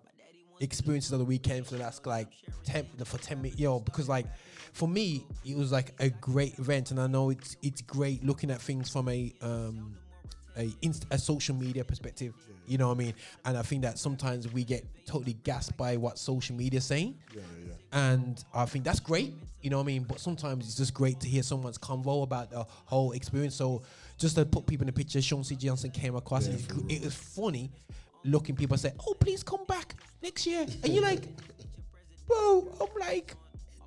experiences 0.61 1.13
of 1.13 1.19
the 1.19 1.25
weekend 1.25 1.67
for 1.67 1.75
the 1.75 1.81
last 1.81 2.07
like 2.07 2.29
10 2.65 2.87
for 3.05 3.19
10 3.19 3.43
minutes 3.43 3.59
yo 3.59 3.81
because 3.81 4.09
like 4.09 4.27
for 4.73 4.89
me 4.89 5.25
it 5.45 5.57
was 5.57 5.71
like 5.73 5.95
a 6.01 6.09
great 6.11 6.59
event 6.59 6.91
and 6.91 7.01
i 7.01 7.07
know 7.07 7.31
it's 7.31 7.57
it's 7.63 7.83
great 7.83 8.25
looking 8.25 8.51
at 8.51 8.61
things 8.61 8.91
from 8.91 9.09
a 9.09 9.33
um 9.43 9.95
a, 10.57 10.71
inst- 10.83 11.07
a 11.11 11.19
social 11.19 11.55
media 11.55 11.83
perspective 11.85 12.35
you 12.67 12.77
know 12.79 12.89
what 12.89 12.95
i 12.95 12.99
mean 12.99 13.15
and 13.47 13.57
i 13.57 13.63
think 13.63 13.83
that 13.83 13.99
sometimes 13.99 14.51
we 14.53 14.65
get 14.65 14.85
totally 15.07 15.35
gassed 15.45 15.75
by 15.77 15.97
what 15.97 16.19
social 16.19 16.55
media 16.57 16.79
is 16.79 16.85
saying 16.85 17.15
Yeah, 17.35 17.41
yeah, 17.41 17.69
yeah. 17.69 17.99
and 18.13 18.45
I 18.55 18.65
think 18.67 18.85
that's 18.85 19.01
great, 19.01 19.35
you 19.63 19.71
know 19.71 19.77
what 19.79 19.85
I 19.85 19.87
mean? 19.87 20.05
But 20.05 20.21
sometimes 20.21 20.67
it's 20.67 20.77
just 20.77 20.93
great 20.95 21.21
to 21.21 21.29
hear 21.29 21.43
someone's 21.43 21.79
convo 21.79 22.23
about 22.23 22.51
the 22.51 22.65
whole 22.87 23.13
experience. 23.13 23.55
So 23.55 23.83
just 24.19 24.37
to 24.37 24.45
put 24.47 24.67
people 24.67 24.85
in 24.85 24.87
the 24.87 24.93
picture, 24.93 25.21
Sean 25.23 25.43
C. 25.45 25.57
Johnson 25.57 25.91
came 25.91 26.17
across 26.17 26.47
Yeah, 26.47 26.55
and 26.55 26.91
it, 26.91 26.97
it 26.97 27.05
was 27.05 27.15
funny 27.15 27.71
looking 28.25 28.55
people 28.57 28.77
say, 28.77 28.93
Oh, 29.07 29.15
please 29.15 29.43
come 29.43 29.65
back 29.67 29.95
next 30.23 30.47
year. 30.47 30.67
And 30.83 30.93
you're 30.95 31.03
like, 31.03 31.25
Bro, 32.27 32.69
I'm 32.81 33.01
like, 33.01 33.35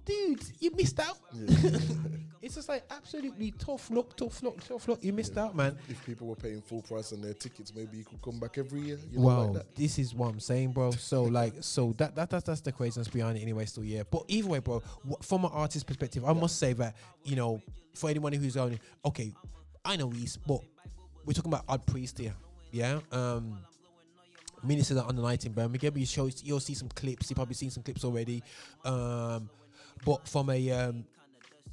dude, 0.06 0.44
you 0.60 0.72
missed 0.72 1.00
out. 1.00 1.18
It's 2.46 2.54
just 2.54 2.70
like 2.70 2.84
absolutely 2.92 3.56
tough 3.58 3.90
look, 3.90 4.16
tough 4.16 4.44
look, 4.44 4.64
tough 4.64 4.88
look. 4.88 5.04
You 5.04 5.14
missed 5.14 5.36
out, 5.36 5.56
man. 5.56 5.76
If 5.90 6.06
people 6.06 6.28
were 6.28 6.36
paying 6.36 6.62
full 6.62 6.84
price 6.84 7.12
on 7.12 7.20
their 7.20 7.34
tickets, 7.34 7.74
maybe 7.76 7.98
you 7.98 8.04
could 8.04 8.22
come 8.22 8.40
back 8.40 8.60
every 8.60 8.82
year. 8.82 9.00
You 9.12 9.18
know, 9.18 9.26
Wow, 9.26 9.46
like 9.48 9.74
this 9.74 9.98
is 9.98 10.14
what 10.14 10.28
I'm 10.28 10.40
saying, 10.40 10.74
bro. 10.74 10.92
So 10.92 11.24
like, 11.24 11.56
so 11.62 11.94
that, 11.98 12.14
that 12.14 12.30
that's 12.30 12.44
that's 12.44 12.62
the 12.62 12.72
craziness 12.72 13.08
behind 13.08 13.40
it, 13.40 13.42
anyway. 13.42 13.66
Still, 13.66 13.84
yeah. 13.84 14.04
But 14.08 14.26
either 14.28 14.48
way, 14.48 14.60
bro. 14.60 14.84
From 15.24 15.46
an 15.46 15.52
artist 15.54 15.88
perspective, 15.88 16.24
I 16.24 16.34
must 16.34 16.60
say 16.60 16.74
that 16.74 16.96
you 17.24 17.36
know, 17.36 17.64
for 17.96 18.12
anyone 18.12 18.32
who's 18.32 18.54
going, 18.54 18.80
okay, 19.04 19.34
I 19.84 19.96
know 19.96 20.14
East, 20.14 20.38
but 20.46 20.62
we're 21.26 21.34
talking 21.34 21.52
about 21.52 21.66
Odd 21.68 21.84
Priest 21.88 22.20
here, 22.20 22.36
yeah. 22.72 23.00
Um, 23.12 23.58
Minister 24.64 25.00
under 25.00 25.24
night 25.24 25.48
in 25.48 25.52
Birmingham. 25.52 25.98
You 25.98 26.06
show, 26.06 26.30
you'll 26.44 26.60
see 26.60 26.76
some 26.76 26.90
clips. 26.90 27.32
You've 27.32 27.38
probably 27.38 27.56
seen 27.56 27.72
some 27.72 27.82
clips 27.82 28.04
already. 28.04 28.44
Um, 28.84 29.50
but 30.04 30.28
from 30.28 30.50
a 30.50 30.72
um, 30.72 31.06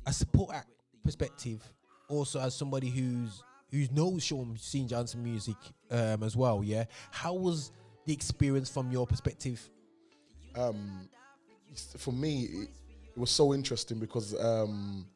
a 0.06 0.12
support 0.12 0.54
act 0.54 0.70
perspective, 1.04 1.62
also 2.08 2.40
as 2.40 2.54
somebody 2.54 2.90
who's 2.90 3.42
who 3.70 3.86
knows 3.92 4.22
Sean 4.22 4.56
Sean 4.60 4.86
Johnson 4.86 5.22
music 5.22 5.56
um, 5.90 6.22
as 6.22 6.36
well, 6.36 6.62
yeah. 6.62 6.84
How 7.10 7.34
was 7.34 7.72
the 8.04 8.12
experience 8.12 8.68
from 8.70 8.90
your 8.90 9.06
perspective? 9.06 9.68
um, 10.56 11.08
for 11.98 12.12
me, 12.12 12.42
it, 12.42 12.68
it 13.14 13.18
was 13.18 13.30
so 13.30 13.54
interesting 13.54 13.98
because 13.98 14.34
um, 14.42 15.06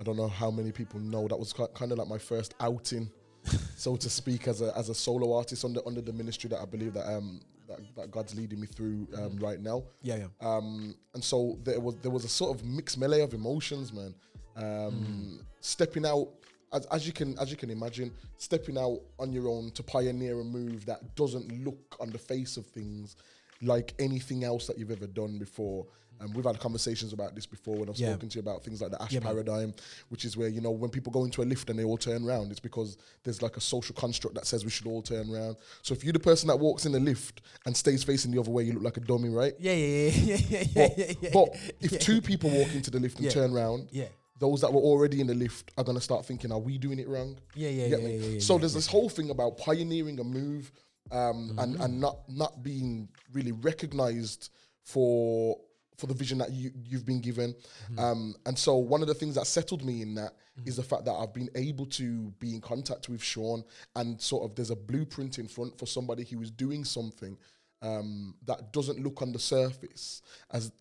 I 0.00 0.04
don't 0.04 0.16
know 0.16 0.28
how 0.28 0.50
many 0.50 0.72
people 0.72 1.00
know 1.00 1.28
that 1.28 1.38
was 1.38 1.52
kind 1.52 1.92
of 1.92 1.98
like 1.98 2.08
my 2.08 2.18
first 2.18 2.54
outing, 2.60 3.10
so 3.76 3.96
to 3.96 4.10
speak, 4.10 4.48
as 4.48 4.62
a 4.62 4.76
as 4.76 4.88
a 4.88 4.94
solo 4.94 5.36
artist 5.36 5.64
under 5.64 5.80
under 5.86 6.00
the 6.00 6.12
ministry 6.12 6.48
that 6.48 6.60
I 6.60 6.64
believe 6.64 6.94
that 6.94 7.06
um 7.06 7.40
that, 7.70 7.80
that 7.96 8.10
God's 8.10 8.34
leading 8.34 8.60
me 8.60 8.66
through 8.66 9.08
um, 9.16 9.38
right 9.38 9.60
now. 9.60 9.84
Yeah, 10.02 10.16
yeah. 10.16 10.26
Um, 10.40 10.94
and 11.14 11.22
so 11.24 11.58
there 11.64 11.80
was 11.80 11.96
there 12.02 12.10
was 12.10 12.24
a 12.24 12.28
sort 12.28 12.54
of 12.54 12.64
mixed 12.64 12.98
melee 12.98 13.22
of 13.22 13.32
emotions, 13.32 13.92
man. 13.92 14.14
Um, 14.56 15.40
Stepping 15.60 16.04
out. 16.04 16.28
As, 16.72 16.86
as 16.86 17.04
you 17.04 17.12
can 17.12 17.36
as 17.38 17.50
you 17.50 17.56
can 17.56 17.70
imagine, 17.70 18.12
stepping 18.36 18.78
out 18.78 19.00
on 19.18 19.32
your 19.32 19.48
own 19.48 19.72
to 19.72 19.82
pioneer 19.82 20.40
a 20.40 20.44
move 20.44 20.86
that 20.86 21.16
doesn't 21.16 21.64
look 21.64 21.96
on 21.98 22.10
the 22.10 22.18
face 22.18 22.56
of 22.56 22.64
things 22.66 23.16
like 23.62 23.94
anything 23.98 24.44
else 24.44 24.66
that 24.66 24.78
you've 24.78 24.90
ever 24.90 25.06
done 25.06 25.38
before. 25.38 25.86
And 26.22 26.34
we've 26.34 26.44
had 26.44 26.58
conversations 26.60 27.14
about 27.14 27.34
this 27.34 27.46
before 27.46 27.76
when 27.78 27.88
I've 27.88 27.96
Yeah. 27.98 28.08
spoken 28.10 28.28
to 28.28 28.34
you 28.34 28.40
about 28.40 28.62
things 28.62 28.82
like 28.82 28.90
the 28.90 29.00
Asch 29.02 29.12
Yeah, 29.12 29.20
man. 29.20 29.28
paradigm, 29.32 29.74
which 30.10 30.26
is 30.26 30.36
where, 30.36 30.48
you 30.48 30.60
know, 30.60 30.70
when 30.70 30.90
people 30.90 31.10
go 31.10 31.24
into 31.24 31.40
a 31.40 31.44
lift 31.46 31.70
and 31.70 31.78
they 31.78 31.84
all 31.84 31.96
turn 31.96 32.24
around, 32.26 32.50
it's 32.50 32.60
because 32.60 32.98
there's 33.24 33.40
like 33.40 33.56
a 33.56 33.60
social 33.60 33.94
construct 33.94 34.34
that 34.34 34.46
says 34.46 34.62
we 34.62 34.70
should 34.70 34.86
all 34.86 35.00
turn 35.00 35.30
around. 35.30 35.56
So 35.80 35.94
if 35.94 36.04
you're 36.04 36.12
the 36.12 36.18
person 36.20 36.48
that 36.48 36.58
walks 36.58 36.84
in 36.84 36.92
the 36.92 37.00
lift 37.00 37.40
and 37.64 37.74
stays 37.74 38.04
facing 38.04 38.32
the 38.32 38.38
other 38.40 38.50
way, 38.50 38.64
you 38.64 38.74
look 38.74 38.82
like 38.82 38.98
a 38.98 39.00
dummy, 39.00 39.30
right? 39.30 39.54
Yeah, 39.58 39.72
yeah, 39.72 40.08
yeah, 40.10 40.36
yeah, 40.36 40.36
yeah, 40.50 40.64
But, 40.74 40.98
yeah, 40.98 41.12
yeah, 41.22 41.30
but 41.32 41.48
if 41.80 41.98
two 42.00 42.20
people 42.20 42.50
walk 42.50 42.74
into 42.74 42.90
the 42.90 43.00
lift 43.00 43.18
and 43.18 43.30
turn 43.30 43.54
around, 43.54 43.88
Yeah. 43.90 44.08
those 44.38 44.60
that 44.60 44.70
were 44.74 44.80
already 44.82 45.22
in 45.22 45.26
the 45.26 45.34
lift 45.34 45.70
are 45.78 45.84
gonna 45.84 46.02
start 46.02 46.26
thinking, 46.26 46.52
are 46.52 46.58
we 46.58 46.76
doing 46.76 46.98
it 46.98 47.08
wrong? 47.08 47.38
Yeah, 47.54 47.70
yeah, 47.70 47.86
yeah, 47.86 47.96
yeah, 47.96 48.08
yeah, 48.08 48.40
So 48.40 48.54
yeah, 48.56 48.60
there's 48.60 48.72
yeah. 48.74 48.78
this 48.78 48.86
whole 48.88 49.08
thing 49.08 49.30
about 49.30 49.56
pioneering 49.56 50.20
a 50.20 50.24
move 50.24 50.70
um, 51.12 51.56
and 51.58 51.74
Mm-hmm. 51.74 51.82
and 51.82 52.00
not 52.00 52.18
not 52.28 52.62
being 52.62 53.08
really 53.32 53.52
recognized 53.52 54.50
for 54.82 55.58
for 55.96 56.06
the 56.06 56.14
vision 56.14 56.38
that 56.38 56.50
you 56.52 56.70
you've 56.84 57.04
been 57.04 57.20
given. 57.20 57.52
Mm-hmm. 57.54 57.98
Um, 57.98 58.34
and 58.46 58.58
so 58.58 58.76
one 58.76 59.02
of 59.02 59.08
the 59.08 59.14
things 59.14 59.34
that 59.34 59.46
settled 59.46 59.84
me 59.84 60.02
in 60.02 60.14
that 60.14 60.32
is 60.64 60.76
the 60.76 60.82
fact 60.82 61.04
that 61.04 61.12
I've 61.12 61.34
been 61.34 61.50
able 61.54 61.86
to 61.86 62.30
be 62.38 62.54
in 62.54 62.60
contact 62.60 63.08
with 63.08 63.22
Sean 63.22 63.64
and 63.96 64.20
sort 64.20 64.44
of 64.44 64.54
there's 64.54 64.70
a 64.70 64.76
blueprint 64.76 65.38
in 65.38 65.48
front 65.48 65.78
for 65.78 65.86
somebody 65.86 66.24
who 66.24 66.40
is 66.42 66.50
doing 66.50 66.84
something 66.84 67.36
um, 67.82 68.34
that 68.46 68.72
doesn't 68.72 69.02
look 69.02 69.22
on 69.22 69.32
the 69.32 69.38
surface 69.38 70.22
as 70.52 70.72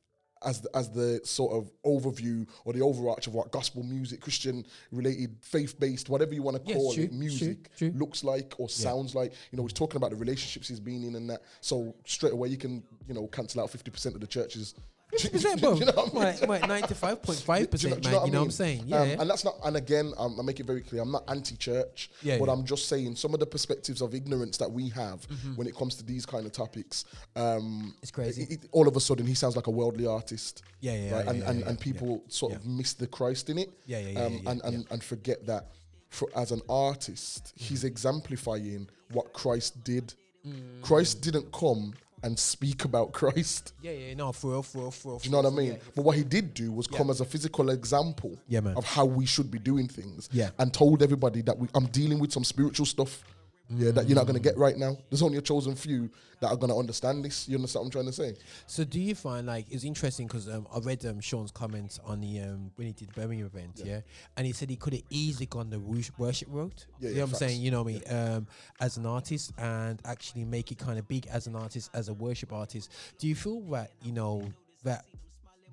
as 0.44 0.62
the, 0.62 0.70
as 0.76 0.90
the 0.90 1.20
sort 1.24 1.54
of 1.54 1.72
overview 1.86 2.48
or 2.66 2.74
the 2.74 2.82
overarch 2.82 3.28
of 3.28 3.34
what 3.34 3.52
gospel 3.52 3.84
music, 3.84 4.22
Christian 4.22 4.66
related, 4.92 5.36
faith 5.42 5.80
based, 5.80 6.10
whatever 6.10 6.34
you 6.34 6.42
want 6.42 6.58
to 6.58 6.64
Yes, 6.66 6.78
call 6.78 6.94
true, 6.94 7.04
it, 7.06 7.14
music 7.14 7.70
true, 7.78 7.90
true. 7.92 8.00
looks 8.00 8.24
like 8.24 8.54
or 8.58 8.70
sounds 8.70 9.16
like. 9.16 9.34
You 9.52 9.58
know, 9.58 9.64
he's 9.64 9.74
talking 9.74 9.98
about 9.98 10.12
the 10.12 10.16
relationships 10.16 10.68
he's 10.68 10.80
been 10.80 11.04
in 11.04 11.16
and 11.16 11.30
that. 11.30 11.42
So 11.62 11.96
straight 12.06 12.34
away 12.34 12.50
you 12.50 12.58
can 12.58 12.84
you 13.08 13.14
know 13.14 13.28
cancel 13.28 13.62
out 13.62 13.70
fifty 13.70 13.92
percent 13.92 14.16
of 14.16 14.22
the 14.22 14.28
churches. 14.28 14.76
Percent, 15.12 15.60
bro. 15.60 15.74
Do 15.74 15.80
you 15.80 15.86
know 15.88 15.92
what 15.94 16.12
I 16.12 16.32
mean? 16.32 16.40
Like, 16.42 16.48
like 16.48 16.68
ninety-five 16.68 17.24
point 17.24 17.40
five 17.40 17.70
Do 17.72 17.78
you 17.78 17.90
know- 17.90 17.96
percent, 17.96 18.04
man. 18.04 18.04
you 18.04 18.12
know 18.12 18.18
what 18.22 18.28
I 18.28 18.32
mean? 18.32 18.42
I'm 18.44 18.52
saying? 18.52 18.84
Yeah. 18.86 19.02
Um, 19.02 19.10
and 19.22 19.30
that's 19.30 19.44
not. 19.44 19.56
And 19.66 19.76
again, 19.78 20.14
um, 20.18 20.40
I 20.40 20.44
make 20.44 20.60
it 20.60 20.66
very 20.68 20.82
clear. 20.82 21.02
I'm 21.02 21.12
not 21.12 21.24
anti-church, 21.28 22.12
Yeah, 22.22 22.38
but 22.38 22.46
yeah. 22.46 22.54
I'm 22.54 22.64
just 22.64 22.88
saying 22.88 23.16
some 23.16 23.34
of 23.34 23.40
the 23.40 23.46
perspectives 23.48 24.02
of 24.02 24.14
ignorance 24.14 24.58
that 24.58 24.72
we 24.72 24.90
have 24.90 25.26
when 25.56 25.66
it 25.68 25.76
comes 25.76 25.96
to 25.96 26.04
these 26.06 26.26
kind 26.26 26.46
of 26.46 26.52
topics. 26.52 27.06
Um, 27.36 27.96
It's 28.02 28.12
crazy. 28.12 28.44
it- 28.44 28.52
it- 28.52 28.70
all 28.72 28.88
of 28.88 28.96
a 28.96 29.00
sudden, 29.00 29.26
he 29.26 29.34
sounds 29.34 29.56
like 29.56 29.68
a 29.68 29.72
worldly 29.72 30.06
artist. 30.06 30.62
Yeah, 30.80 30.94
yeah, 30.94 31.12
right? 31.16 31.26
yeah, 31.26 31.32
and 31.32 31.44
and, 31.44 31.64
and 31.64 31.80
people 31.80 32.24
sort 32.28 32.54
of 32.54 32.66
miss 32.66 32.94
the 32.94 33.08
Christ 33.08 33.50
in 33.50 33.58
it. 33.58 33.70
Yeah, 33.86 34.00
yeah, 34.00 34.10
yeah, 34.10 34.20
um, 34.26 34.34
yeah, 34.34 34.40
yeah, 34.44 34.50
and, 34.52 34.62
and 34.64 34.86
and 34.92 35.04
forget 35.04 35.46
that. 35.48 35.72
For, 36.12 36.28
as 36.36 36.52
an 36.52 36.62
artist, 36.68 37.54
he's 37.56 37.84
exemplifying 37.84 38.90
what 39.12 39.32
Christ 39.34 39.84
did. 39.84 40.14
Mm. 40.48 40.82
Christ 40.82 41.22
didn't 41.22 41.52
come 41.52 41.94
and 42.24 42.38
speak 42.38 42.86
about 42.86 43.12
Christ. 43.14 43.74
yeah, 43.82 43.92
yeah, 43.92 44.14
no, 44.14 44.32
for 44.32 44.52
real, 44.52 44.64
for 44.64 44.78
real, 44.84 44.92
for 44.92 45.08
real. 45.12 45.20
Do 45.20 45.26
you 45.28 45.32
know 45.32 45.42
what 45.42 45.54
I 45.54 45.56
mean? 45.56 45.72
yeah. 45.74 45.78
But 45.96 46.04
what 46.06 46.16
he 46.18 46.24
did 46.24 46.54
do 46.54 46.72
was 46.72 46.88
come 46.88 47.10
as 47.10 47.22
a 47.22 47.26
physical 47.26 47.70
example 47.70 48.38
Yeah, 48.48 48.60
man. 48.62 48.76
of 48.76 48.86
how 48.86 49.06
we 49.06 49.26
should 49.26 49.50
be 49.52 49.60
doing 49.60 49.88
things. 49.88 50.30
Yeah. 50.32 50.50
And 50.60 50.74
told 50.74 51.02
everybody 51.04 51.42
that 51.44 51.58
we, 51.58 51.68
I'm 51.76 51.86
dealing 51.88 52.20
with 52.20 52.32
some 52.32 52.44
spiritual 52.44 52.86
stuff. 52.86 53.24
Yeah, 53.72 53.92
that 53.92 54.08
you're 54.08 54.16
not 54.16 54.26
gonna 54.26 54.40
get 54.40 54.58
right 54.58 54.76
now. 54.78 54.98
There's 55.10 55.22
only 55.22 55.38
a 55.38 55.42
chosen 55.42 55.76
few 55.76 56.10
that 56.40 56.48
are 56.48 56.58
gonna 56.58 56.78
understand 56.78 57.24
this. 57.24 57.48
You 57.48 57.58
understand 57.58 57.82
what 57.82 57.86
I'm 57.88 57.92
trying 57.92 58.06
to 58.06 58.14
say? 58.14 58.36
So 58.66 58.84
do 58.84 59.00
you 59.00 59.14
find 59.14 59.46
like 59.46 59.68
it's 59.70 59.84
interesting 59.84 60.26
because 60.26 60.50
um, 60.50 60.68
I 60.74 60.80
read 60.80 61.06
um, 61.06 61.20
Sean's 61.20 61.52
comments 61.52 62.00
on 62.04 62.22
the 62.22 62.42
um, 62.42 62.72
when 62.76 62.88
he 62.88 62.94
did 62.94 63.10
the 63.10 63.22
Birmingham 63.22 63.46
event, 63.46 63.82
yeah. 63.84 64.02
and 64.38 64.48
he 64.48 64.54
said 64.54 64.70
he 64.70 64.76
could 64.76 64.94
have 64.94 65.04
easily 65.12 65.46
gone 65.46 65.70
the 65.70 65.80
worship 65.80 66.48
road. 66.50 66.74
Yeah, 67.00 67.10
you 67.10 67.16
yeah, 67.16 67.20
know 67.20 67.22
what 67.22 67.24
I'm 67.24 67.30
facts. 67.30 67.40
saying? 67.40 67.62
You 67.62 67.72
know 67.72 67.84
me, 67.84 68.04
um, 68.06 68.48
as 68.80 68.98
an 68.98 69.06
artist 69.06 69.54
and 69.60 70.02
actually 70.06 70.46
make 70.46 70.72
it 70.72 70.80
kind 70.80 70.98
of 70.98 71.08
big 71.08 71.28
as 71.28 71.46
an 71.46 71.56
artist, 71.56 71.92
as 71.94 72.10
a 72.10 72.14
worship 72.14 72.52
artist. 72.52 72.92
Do 73.20 73.28
you 73.28 73.36
feel 73.36 73.62
that 73.72 73.92
you 74.02 74.12
know 74.12 74.44
that? 74.84 75.06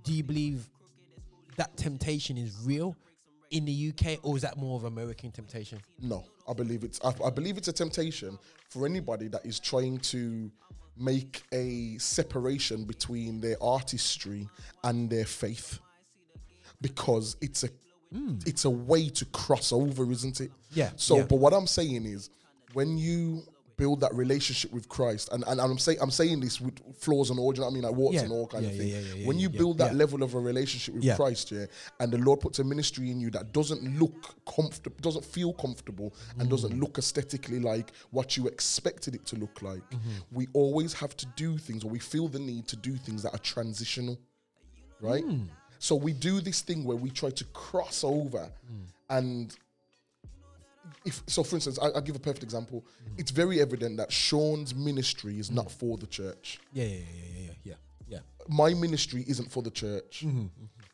Do 0.05 0.13
you 0.13 0.23
believe 0.23 0.69
that 1.57 1.77
temptation 1.77 2.37
is 2.37 2.57
real 2.63 2.95
in 3.51 3.65
the 3.65 3.93
UK, 3.93 4.19
or 4.23 4.37
is 4.37 4.43
that 4.43 4.57
more 4.57 4.77
of 4.77 4.85
American 4.85 5.31
temptation? 5.31 5.81
No, 6.01 6.25
I 6.49 6.53
believe 6.53 6.85
it's. 6.85 7.01
I, 7.05 7.13
I 7.25 7.31
believe 7.31 7.57
it's 7.59 7.69
a 7.69 7.73
temptation 7.73 8.39
for 8.69 8.87
anybody 8.87 9.29
that 9.29 9.45
is 9.45 9.61
trying 9.61 9.99
to 9.99 10.51
make 10.97 11.43
a 11.53 11.99
separation 11.99 12.85
between 12.85 13.41
their 13.41 13.57
artistry 13.63 14.49
and 14.85 15.11
their 15.11 15.27
faith, 15.27 15.79
because 16.81 17.37
it's 17.41 17.65
a 17.65 17.69
hmm. 18.13 18.37
it's 18.47 18.65
a 18.65 18.71
way 18.71 19.09
to 19.09 19.25
cross 19.27 19.73
over, 19.73 20.11
isn't 20.11 20.41
it? 20.41 20.51
Yeah, 20.73 20.91
So, 20.97 21.19
yeah. 21.19 21.23
but 21.25 21.37
what 21.37 21.53
I'm 21.53 21.67
saying 21.67 22.07
is, 22.07 22.31
when 22.73 22.97
you 22.97 23.43
build 23.77 24.01
that 24.01 24.15
relationship 24.15 24.73
with 24.73 24.89
Christ, 24.89 25.29
and, 25.33 25.45
and 25.47 25.61
I'm 25.61 25.79
saying 25.79 25.99
I'm 26.01 26.11
saying 26.11 26.41
this 26.41 26.61
with 26.61 26.79
flaws 26.97 27.31
and 27.31 27.39
all, 27.39 27.53
you 27.55 27.61
know 27.61 27.67
what 27.67 27.73
I 27.73 27.75
mean, 27.75 27.83
like 27.83 27.95
warts 27.95 28.15
Yeah, 28.17 28.23
and 28.23 28.33
all 28.33 28.47
kind 28.47 28.65
yeah, 28.65 28.71
of 28.71 28.77
thing. 28.79 28.89
yeah, 28.89 29.27
when 29.27 29.39
you 29.39 29.49
build 29.51 29.79
that 29.79 29.95
level 29.95 30.23
of 30.23 30.35
a 30.35 30.41
relationship 30.41 30.95
with. 30.95 31.17
Christ, 31.17 31.51
yeah, 31.53 31.67
and 32.01 32.13
the 32.13 32.19
Lord 32.19 32.41
puts 32.41 32.59
a 32.59 32.65
ministry 32.65 33.11
in 33.11 33.21
you 33.21 33.31
that 33.31 33.53
doesn't 33.53 33.83
look 33.99 34.35
comfortable, 34.47 34.97
doesn't 35.01 35.25
feel 35.25 35.53
comfortable, 35.53 36.15
and 36.39 36.49
Mm. 36.49 36.51
doesn't 36.51 36.81
look 36.81 36.99
aesthetically 36.99 37.61
like 37.61 37.93
what 38.11 38.37
you 38.37 38.47
expected 38.49 39.15
it 39.15 39.25
to 39.27 39.37
look 39.37 39.61
like, 39.63 39.83
Mm-hmm. 39.91 40.37
we 40.39 40.47
always 40.53 40.93
have 40.95 41.17
to 41.19 41.27
do 41.37 41.59
things, 41.59 41.85
or 41.85 41.91
we 41.91 41.99
feel 41.99 42.29
the 42.29 42.39
need 42.39 42.67
to 42.69 42.77
do 42.77 42.97
things 42.97 43.23
that 43.25 43.35
are 43.35 43.39
transitional, 43.55 44.19
right? 45.01 45.25
Mm. 45.25 45.49
So 45.79 45.95
we 45.95 46.13
do 46.15 46.41
this 46.41 46.63
thing 46.63 46.85
where 46.85 46.97
we 46.97 47.11
try 47.11 47.31
to 47.31 47.45
cross 47.53 48.03
over, 48.05 48.51
Mm. 48.73 48.87
and 49.11 49.57
if 51.05 51.23
so, 51.27 51.43
for 51.45 51.57
instance, 51.57 51.79
I, 51.81 51.87
I'll 51.89 52.01
give 52.01 52.17
a 52.17 52.21
perfect 52.21 52.43
example. 52.43 52.85
Mm. 53.05 53.19
It's 53.21 53.31
very 53.31 53.61
evident 53.61 53.97
that 53.99 54.13
Sean's 54.13 54.75
ministry 54.75 55.39
is 55.39 55.51
not 55.51 55.71
for 55.71 55.97
the 55.99 56.07
church 56.07 56.59
Yeah, 56.73 56.85
yeah, 56.85 56.91
yeah, 56.91 57.03
yeah, 57.05 57.41
yeah, 57.47 57.53
yeah, 57.65 57.75
yeah. 58.09 58.19
my 58.49 58.75
ministry 58.75 59.25
isn't 59.29 59.51
for 59.51 59.63
the 59.63 59.71
church. 59.71 60.23
Mm-hmm, 60.27 60.47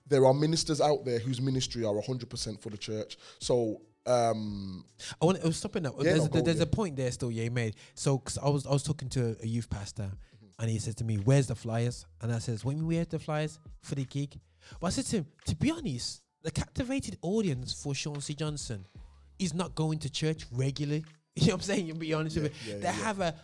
There 0.09 0.27
are 0.27 0.35
ministers 0.35 0.81
out 0.81 1.05
there 1.05 1.19
whose 1.19 1.41
ministry 1.41 1.85
are 1.85 1.95
100% 1.95 2.61
for 2.61 2.71
the 2.71 2.79
church. 2.79 3.17
So, 3.39 3.81
um, 4.07 4.85
I 5.21 5.25
want 5.25 5.41
to 5.41 5.53
stop 5.53 5.77
in 5.77 5.85
that. 5.85 5.93
Yeah, 5.99 6.03
there's 6.05 6.19
no, 6.19 6.25
a, 6.25 6.29
go, 6.29 6.41
there's 6.43 6.57
yeah. 6.59 6.63
a 6.65 6.67
point 6.67 6.97
there 6.97 7.11
still, 7.13 7.31
yeah, 7.31 7.45
you 7.45 7.51
made. 7.51 7.77
So 7.95 8.19
'cause 8.19 8.37
I 8.39 8.49
was 8.49 8.67
I 8.67 8.73
was 8.73 8.83
talking 8.83 9.09
to 9.11 9.37
a 9.41 9.47
youth 9.47 9.71
pastor, 9.71 10.11
and 10.59 10.69
he 10.69 10.79
said 10.81 10.97
to 10.97 11.05
me, 11.05 11.17
"Where's 11.19 11.47
the 11.47 11.55
flyers?" 11.55 12.05
And 12.21 12.33
I 12.33 12.41
says, 12.41 12.65
"When 12.65 12.85
we 12.87 12.97
have 12.97 13.09
the 13.11 13.21
flyers 13.21 13.61
for 13.81 13.95
the 13.95 14.05
gig," 14.05 14.41
but 14.81 14.89
I 14.89 14.91
said 14.91 15.05
to 15.07 15.17
him, 15.19 15.27
"To 15.47 15.55
be 15.55 15.71
honest, 15.71 16.23
the 16.43 16.51
captivated 16.51 17.17
audience 17.23 17.73
for 17.81 17.95
Sean 17.95 18.21
C. 18.21 18.35
Johnson 18.35 18.87
is 19.43 19.55
not 19.55 19.75
going 19.75 19.99
to 20.01 20.11
church 20.11 20.47
regularly. 20.53 21.05
You 21.35 21.47
know 21.47 21.55
what 21.55 21.63
I'm 21.63 21.63
saying? 21.63 21.87
You 21.87 21.95
be 21.95 22.13
honest 22.13 22.37
with 22.37 22.53
me. 22.53 22.59
yeah, 22.67 22.75
they 22.75 22.83
yeah. 22.83 22.93
have 22.93 23.21
a 23.21 23.35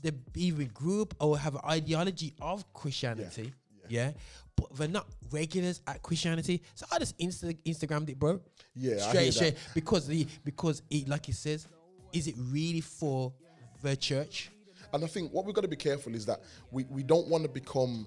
they 0.00 0.12
either 0.34 0.64
group 0.64 1.14
or 1.20 1.36
have 1.38 1.56
an 1.56 1.60
ideology 1.66 2.32
of 2.40 2.64
Christianity, 2.72 3.52
yeah, 3.86 4.12
but 4.56 4.74
they're 4.74 4.88
not 4.88 5.06
regulars 5.30 5.82
at 5.86 6.00
Christianity. 6.00 6.62
So 6.74 6.86
I 6.90 6.98
just 6.98 7.18
Insta- 7.18 7.58
Instagrammed 7.66 8.08
it, 8.08 8.18
bro. 8.18 8.40
Yeah, 8.74 8.96
straight, 8.96 9.34
straight, 9.34 9.56
that. 9.56 9.74
because 9.74 10.06
the 10.06 10.26
because 10.42 10.80
it 10.88 11.06
like 11.06 11.28
it 11.28 11.34
says, 11.34 11.68
is 12.14 12.28
it 12.28 12.34
really 12.38 12.80
for 12.80 13.34
the 13.82 13.94
church? 13.94 14.50
and 14.94 15.04
I 15.04 15.08
think 15.08 15.32
what 15.32 15.44
we've 15.44 15.54
got 15.54 15.62
to 15.62 15.68
be 15.68 15.76
careful 15.76 16.14
is 16.14 16.24
that 16.26 16.40
we, 16.70 16.84
we 16.84 17.02
don't 17.02 17.26
want 17.28 17.42
to 17.42 17.50
become 17.50 18.06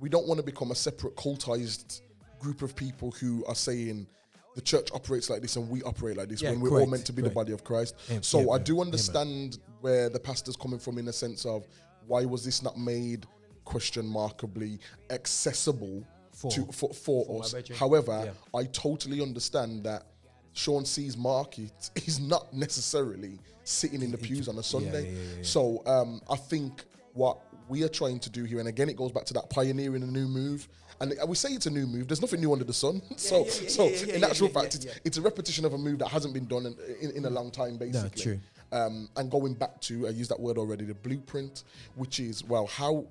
we 0.00 0.08
don't 0.08 0.26
want 0.26 0.38
to 0.38 0.44
become 0.44 0.72
a 0.72 0.74
separate 0.74 1.16
cultized 1.16 2.00
group 2.40 2.60
of 2.60 2.74
people 2.74 3.12
who 3.12 3.44
are 3.46 3.54
saying 3.54 4.06
the 4.54 4.60
church 4.60 4.88
operates 4.94 5.28
like 5.30 5.42
this 5.42 5.56
and 5.56 5.68
we 5.68 5.82
operate 5.82 6.16
like 6.16 6.28
this 6.28 6.40
Yeah, 6.42 6.50
when 6.50 6.60
we're 6.60 6.80
all 6.80 6.86
meant 6.86 7.04
to 7.06 7.12
be 7.12 7.22
correct. 7.22 7.34
the 7.34 7.40
body 7.40 7.52
of 7.52 7.64
Christ. 7.64 7.96
Yeah, 8.10 8.18
so 8.22 8.40
yeah, 8.40 8.50
I 8.50 8.58
do 8.58 8.80
understand 8.80 9.58
where 9.80 10.08
the 10.08 10.20
pastor's 10.20 10.56
coming 10.56 10.78
from 10.78 10.98
in 10.98 11.04
the 11.04 11.12
sense 11.12 11.44
of 11.44 11.66
why 12.06 12.24
was 12.24 12.44
this 12.44 12.62
not 12.62 12.78
made 12.78 13.26
question 13.64 14.04
markably 14.04 14.78
accessible 15.10 16.04
For- 16.32 16.50
to 16.52 16.66
for, 16.66 16.92
for, 16.94 17.24
for 17.24 17.42
us. 17.42 17.54
However, 17.78 18.22
Yeah. 18.26 18.58
I 18.60 18.64
totally 18.66 19.20
understand 19.22 19.84
that 19.84 20.04
Sean 20.52 20.84
C's 20.84 21.16
market 21.16 21.90
is 22.06 22.20
not 22.20 22.52
necessarily 22.54 23.38
sitting 23.64 24.02
in 24.02 24.10
the 24.12 24.18
pews 24.18 24.46
on 24.48 24.58
a 24.58 24.62
Sunday. 24.62 25.12
yeah. 25.14 25.42
So 25.42 25.82
um, 25.86 26.20
I 26.30 26.36
think 26.36 26.84
what 27.14 27.38
we 27.68 27.82
are 27.82 27.88
trying 27.88 28.20
to 28.20 28.30
do 28.30 28.44
here, 28.44 28.58
and 28.58 28.68
again, 28.68 28.88
it 28.90 28.96
goes 28.96 29.10
back 29.10 29.24
to 29.24 29.34
that 29.34 29.48
pioneering 29.50 30.02
a 30.02 30.06
new 30.06 30.28
move. 30.28 30.68
And 31.00 31.14
we 31.26 31.34
say 31.34 31.50
it's 31.50 31.66
a 31.66 31.70
new 31.70 31.86
move. 31.86 32.08
There's 32.08 32.20
nothing 32.20 32.40
new 32.40 32.52
under 32.52 32.64
the 32.64 32.72
sun. 32.72 33.02
so, 33.16 33.38
yeah, 33.38 33.44
yeah, 33.44 33.68
so 33.68 33.84
yeah, 33.84 33.90
yeah, 33.90 34.14
in 34.14 34.20
yeah, 34.20 34.26
actual 34.26 34.48
yeah, 34.48 34.52
fact, 34.54 34.74
yeah, 34.74 34.76
it's, 34.76 34.86
yeah. 34.86 34.92
it's 35.04 35.16
a 35.18 35.22
repetition 35.22 35.64
of 35.64 35.72
a 35.72 35.78
move 35.78 35.98
that 35.98 36.08
hasn't 36.08 36.34
been 36.34 36.46
done 36.46 36.66
in, 36.66 36.76
in, 37.00 37.16
in 37.16 37.24
a 37.24 37.30
long 37.30 37.50
time, 37.50 37.76
basically. 37.76 38.22
true. 38.22 38.40
Um, 38.72 39.08
and 39.16 39.30
going 39.30 39.54
back 39.54 39.80
to, 39.82 40.06
I 40.06 40.10
used 40.10 40.30
that 40.30 40.40
word 40.40 40.58
already, 40.58 40.84
the 40.84 40.94
blueprint, 40.94 41.64
which 41.94 42.18
is 42.18 42.42
well, 42.44 42.66
how, 42.66 43.06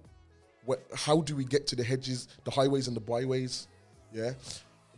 wh- 0.67 0.81
how 0.95 1.21
do 1.21 1.36
we 1.36 1.45
get 1.45 1.67
to 1.67 1.75
the 1.75 1.84
hedges, 1.84 2.27
the 2.43 2.51
highways, 2.51 2.88
and 2.88 2.95
the 2.95 3.01
byways? 3.01 3.67
Yeah, 4.13 4.31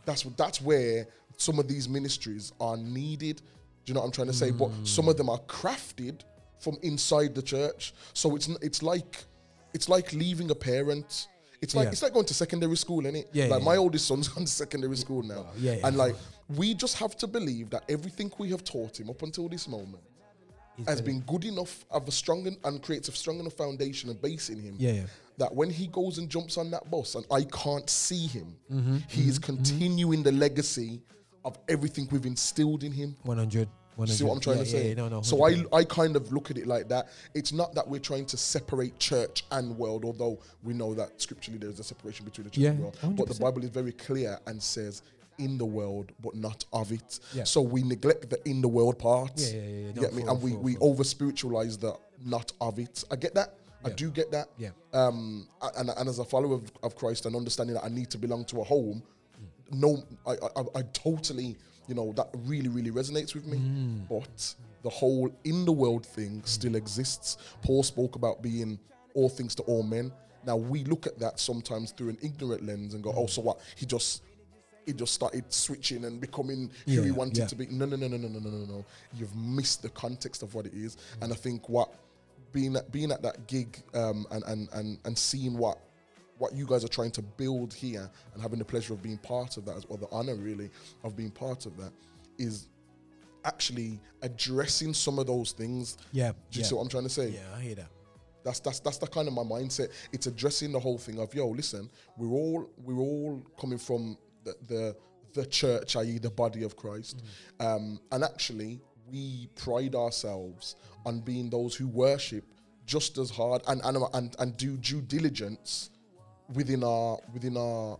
that's 0.04 0.22
that's 0.22 0.60
where 0.60 1.06
some 1.36 1.58
of 1.58 1.68
these 1.68 1.88
ministries 1.88 2.52
are 2.60 2.76
needed. 2.76 3.36
Do 3.84 3.90
you 3.90 3.94
know 3.94 4.00
what 4.00 4.06
I'm 4.06 4.12
trying 4.12 4.26
to 4.26 4.32
say? 4.32 4.50
But 4.50 4.70
some 4.84 5.08
of 5.08 5.16
them 5.16 5.28
are 5.30 5.38
crafted 5.40 6.22
from 6.58 6.76
inside 6.82 7.34
the 7.34 7.42
church. 7.42 7.94
So 8.12 8.34
it's 8.36 8.48
it's 8.60 8.82
like 8.82 9.24
it's 9.72 9.88
like 9.88 10.12
leaving 10.12 10.50
a 10.50 10.54
parent. 10.54 11.28
It's 11.62 11.74
like 11.74 11.86
Yeah. 11.86 11.90
it's 11.92 12.02
like 12.02 12.12
going 12.12 12.26
to 12.26 12.34
secondary 12.34 12.76
school, 12.76 13.00
isn't 13.06 13.16
it? 13.16 13.28
Yeah, 13.32 13.46
Like 13.46 13.60
yeah, 13.60 13.64
my 13.64 13.74
yeah. 13.74 13.78
oldest 13.80 14.06
son's 14.06 14.28
gone 14.32 14.44
to 14.44 14.50
secondary 14.50 14.96
school 14.96 15.22
now. 15.22 15.46
Yeah, 15.58 15.74
yeah. 15.76 15.86
And 15.86 15.96
like 15.96 16.14
we 16.48 16.74
just 16.74 16.96
have 16.98 17.16
to 17.18 17.26
believe 17.26 17.70
that 17.70 17.84
everything 17.88 18.30
we 18.38 18.50
have 18.50 18.62
taught 18.64 18.98
him 19.00 19.10
up 19.10 19.22
until 19.22 19.48
this 19.48 19.66
moment 19.68 20.02
has 20.86 21.00
been 21.00 21.20
good 21.20 21.44
enough 21.46 21.84
of 21.90 22.06
a 22.06 22.10
strong 22.12 22.46
en- 22.46 22.58
and 22.64 22.82
creates 22.82 23.08
a 23.08 23.12
strong 23.12 23.40
enough 23.40 23.54
foundation 23.54 24.10
and 24.10 24.20
base 24.20 24.50
in 24.50 24.60
him 24.60 24.74
Yeah, 24.78 24.92
yeah. 24.92 25.02
that 25.38 25.54
when 25.54 25.70
he 25.70 25.86
goes 25.86 26.18
and 26.18 26.28
jumps 26.28 26.58
on 26.58 26.70
that 26.72 26.90
bus 26.90 27.14
and 27.14 27.24
I 27.30 27.44
can't 27.44 27.88
see 27.88 28.26
him, 28.26 28.54
Mhm, 28.70 29.02
he 29.10 29.26
is 29.28 29.38
mhm, 29.38 29.42
continuing 29.44 30.22
the 30.22 30.32
legacy 30.32 31.00
of 31.46 31.58
everything 31.68 32.06
we've 32.10 32.26
instilled 32.26 32.84
in 32.84 32.92
him. 32.92 33.16
100. 33.22 33.68
You 33.98 34.06
See 34.06 34.24
what 34.24 34.34
I'm 34.34 34.40
trying 34.40 34.58
yeah, 34.58 34.64
to 34.64 34.70
say? 34.70 34.82
Yeah, 34.82 34.88
yeah, 34.88 34.94
no, 34.94 35.08
no. 35.08 35.22
so 35.22 35.44
I, 35.44 35.64
I 35.72 35.84
kind 35.84 36.16
of 36.16 36.30
look 36.32 36.50
at 36.50 36.58
it 36.58 36.66
like 36.66 36.88
that. 36.88 37.08
It's 37.34 37.52
not 37.52 37.74
that 37.74 37.88
we're 37.88 38.00
trying 38.00 38.26
to 38.26 38.36
separate 38.36 38.98
church 38.98 39.44
and 39.52 39.76
world, 39.78 40.04
although 40.04 40.38
we 40.62 40.74
know 40.74 40.94
that 40.94 41.20
scripturally 41.20 41.58
there's 41.58 41.80
a 41.80 41.84
separation 41.84 42.24
between 42.24 42.44
the 42.44 42.50
church 42.50 42.64
and 42.64 42.78
Yeah, 42.78 42.84
world. 42.84 43.16
But 43.16 43.28
the 43.28 43.40
Bible 43.40 43.64
is 43.64 43.70
very 43.70 43.92
clear 43.92 44.38
and 44.46 44.62
says 44.62 45.02
in 45.38 45.58
the 45.58 45.64
world, 45.64 46.12
but 46.22 46.34
not 46.34 46.64
of 46.72 46.92
it. 46.92 47.20
Yeah. 47.32 47.44
So 47.44 47.60
we 47.62 47.82
neglect 47.82 48.30
the 48.30 48.38
in 48.48 48.60
the 48.60 48.68
world 48.68 48.98
part. 48.98 49.32
Yeah, 49.36 49.48
yeah, 49.48 49.60
yeah, 49.62 49.68
yeah. 49.68 49.92
No, 49.94 50.02
get 50.02 50.14
me? 50.14 50.22
for- 50.22 50.30
and 50.30 50.42
we, 50.42 50.50
for- 50.52 50.58
we 50.58 50.74
for- 50.74 50.84
over 50.84 51.04
spiritualize 51.04 51.78
the 51.78 51.94
not 52.24 52.52
of 52.60 52.78
it. 52.78 53.04
I 53.10 53.16
get 53.16 53.34
that. 53.34 53.54
I 53.84 53.90
do 53.90 54.10
get 54.10 54.32
that. 54.32 54.48
Yeah. 54.58 54.70
Um, 54.92 55.46
and, 55.76 55.90
and 55.96 56.08
as 56.08 56.18
a 56.18 56.24
follower 56.24 56.54
of, 56.54 56.72
of 56.82 56.96
Christ 56.96 57.24
and 57.26 57.36
understanding 57.36 57.74
that 57.74 57.84
I 57.84 57.88
need 57.88 58.10
to 58.10 58.18
belong 58.18 58.44
to 58.46 58.60
a 58.60 58.64
home, 58.64 59.00
no, 59.70 60.02
I, 60.26 60.32
I, 60.32 60.62
I 60.76 60.82
totally, 60.92 61.56
you 61.88 61.94
know, 61.94 62.12
that 62.16 62.28
really, 62.44 62.68
really 62.68 62.90
resonates 62.90 63.34
with 63.34 63.46
me. 63.46 63.58
Mm. 63.58 64.08
But 64.08 64.54
the 64.82 64.90
whole 64.90 65.30
in 65.44 65.64
the 65.64 65.72
world 65.72 66.04
thing 66.06 66.42
still 66.44 66.74
exists. 66.76 67.38
Paul 67.62 67.82
spoke 67.82 68.16
about 68.16 68.42
being 68.42 68.78
all 69.14 69.28
things 69.28 69.54
to 69.56 69.62
all 69.64 69.82
men. 69.82 70.12
Now 70.44 70.56
we 70.56 70.84
look 70.84 71.06
at 71.06 71.18
that 71.18 71.40
sometimes 71.40 71.90
through 71.92 72.10
an 72.10 72.18
ignorant 72.22 72.64
lens 72.64 72.94
and 72.94 73.02
go, 73.02 73.10
Mm. 73.12 73.18
oh, 73.18 73.26
so 73.26 73.42
what? 73.42 73.58
He 73.76 73.86
just 73.86 74.22
he 74.84 74.92
just 74.92 75.14
started 75.14 75.44
switching 75.52 76.04
and 76.04 76.20
becoming 76.20 76.70
who 76.84 76.92
Yeah, 76.92 77.02
he 77.02 77.10
wanted 77.10 77.38
yeah. 77.38 77.46
to 77.46 77.56
be. 77.56 77.66
No, 77.66 77.86
no, 77.86 77.96
no, 77.96 78.06
no, 78.06 78.16
no, 78.16 78.28
no, 78.28 78.38
no, 78.38 78.50
no, 78.50 78.64
no. 78.76 78.84
You've 79.14 79.34
missed 79.34 79.82
the 79.82 79.88
context 79.88 80.44
of 80.44 80.54
what 80.54 80.64
it 80.66 80.74
is. 80.74 80.96
And 81.20 81.32
I 81.32 81.36
think 81.36 81.68
what 81.68 81.92
being 82.52 82.76
at 82.76 82.92
being 82.92 83.10
at 83.10 83.20
that 83.22 83.48
gig 83.48 83.82
um, 83.94 84.26
and, 84.30 84.44
and 84.44 84.68
and 84.72 84.98
and 85.04 85.18
seeing 85.18 85.58
what 85.58 85.78
what 86.38 86.54
you 86.54 86.66
guys 86.66 86.84
are 86.84 86.88
trying 86.88 87.10
to 87.12 87.22
build 87.22 87.72
here 87.72 88.10
and 88.34 88.42
having 88.42 88.58
the 88.58 88.64
pleasure 88.64 88.92
of 88.92 89.02
being 89.02 89.18
part 89.18 89.56
of 89.56 89.64
that, 89.64 89.84
or 89.88 89.96
the 89.96 90.08
honor 90.10 90.34
really 90.36 90.70
of 91.04 91.16
being 91.16 91.30
part 91.30 91.66
of 91.66 91.76
that, 91.76 91.92
is 92.38 92.68
actually 93.44 94.00
addressing 94.22 94.92
some 94.92 95.18
of 95.18 95.26
those 95.26 95.52
things. 95.52 95.96
Yeah, 96.12 96.32
Do 96.50 96.58
you 96.58 96.62
yeah. 96.62 96.68
see 96.68 96.74
what 96.74 96.82
I'm 96.82 96.88
trying 96.88 97.04
to 97.04 97.10
say? 97.10 97.28
Yeah, 97.28 97.40
I 97.56 97.60
hear 97.60 97.74
that. 97.76 97.88
That's 98.44 98.60
that's 98.60 98.78
that's 98.80 98.98
the 98.98 99.06
kind 99.08 99.26
of 99.26 99.34
my 99.34 99.42
mindset. 99.42 99.90
It's 100.12 100.26
addressing 100.26 100.72
the 100.72 100.78
whole 100.78 100.98
thing 100.98 101.18
of 101.18 101.34
yo, 101.34 101.48
listen, 101.48 101.90
we're 102.16 102.28
all 102.32 102.70
we're 102.84 103.00
all 103.00 103.42
coming 103.58 103.78
from 103.78 104.16
the 104.44 104.54
the, 104.68 104.96
the 105.34 105.46
church, 105.46 105.96
i.e., 105.96 106.18
the 106.18 106.30
body 106.30 106.62
of 106.62 106.76
Christ, 106.76 107.24
um, 107.58 107.98
and 108.12 108.22
actually 108.22 108.80
we 109.10 109.48
pride 109.56 109.94
ourselves 109.94 110.76
on 111.04 111.20
being 111.20 111.50
those 111.50 111.74
who 111.74 111.88
worship 111.88 112.44
just 112.86 113.18
as 113.18 113.30
hard 113.30 113.62
and 113.66 113.80
and 113.84 113.96
and, 114.14 114.36
and 114.38 114.56
do 114.56 114.76
due 114.76 115.00
diligence 115.00 115.90
within 116.54 116.82
our 116.84 117.18
within 117.32 117.56
our 117.56 117.98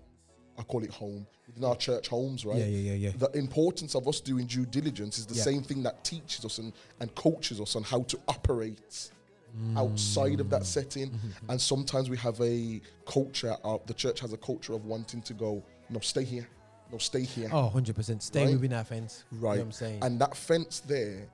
I 0.58 0.62
call 0.62 0.82
it 0.84 0.90
home 0.90 1.26
within 1.46 1.64
our 1.64 1.76
church 1.76 2.08
homes, 2.08 2.44
right? 2.46 2.56
Yeah, 2.58 2.64
yeah, 2.66 2.92
yeah, 2.92 3.10
yeah. 3.10 3.12
The 3.18 3.30
importance 3.38 3.94
of 3.94 4.08
us 4.08 4.20
doing 4.20 4.46
due 4.46 4.66
diligence 4.66 5.18
is 5.18 5.26
the 5.26 5.34
Yeah. 5.34 5.42
same 5.44 5.62
thing 5.62 5.82
that 5.84 6.02
teaches 6.02 6.44
us 6.44 6.58
and, 6.58 6.72
and 7.00 7.14
coaches 7.14 7.60
us 7.60 7.76
on 7.76 7.82
how 7.84 8.02
to 8.02 8.18
operate 8.28 9.10
outside 9.76 10.40
of 10.40 10.50
that 10.50 10.62
Mm. 10.62 10.66
setting. 10.66 11.10
Mm-hmm. 11.10 11.50
And 11.50 11.60
sometimes 11.60 12.10
we 12.10 12.16
have 12.18 12.40
a 12.40 12.80
culture 13.06 13.56
of 13.64 13.86
the 13.86 13.94
church 13.94 14.20
has 14.20 14.32
a 14.32 14.36
culture 14.36 14.74
of 14.74 14.84
wanting 14.84 15.22
to 15.22 15.34
go, 15.34 15.62
no, 15.88 16.00
stay 16.00 16.24
here. 16.24 16.46
No, 16.92 16.98
stay 16.98 17.22
here. 17.22 17.48
Oh, 17.52 17.70
100%. 17.74 18.22
Stay 18.22 18.44
Right? 18.44 18.52
within 18.54 18.70
that 18.72 18.86
fence. 18.86 19.24
You 19.30 19.38
know 19.38 19.46
Right. 19.48 19.58
what 19.58 19.64
I'm 19.64 19.72
saying? 19.72 19.98
And 20.02 20.20
that 20.20 20.36
fence 20.36 20.80
there 20.80 21.26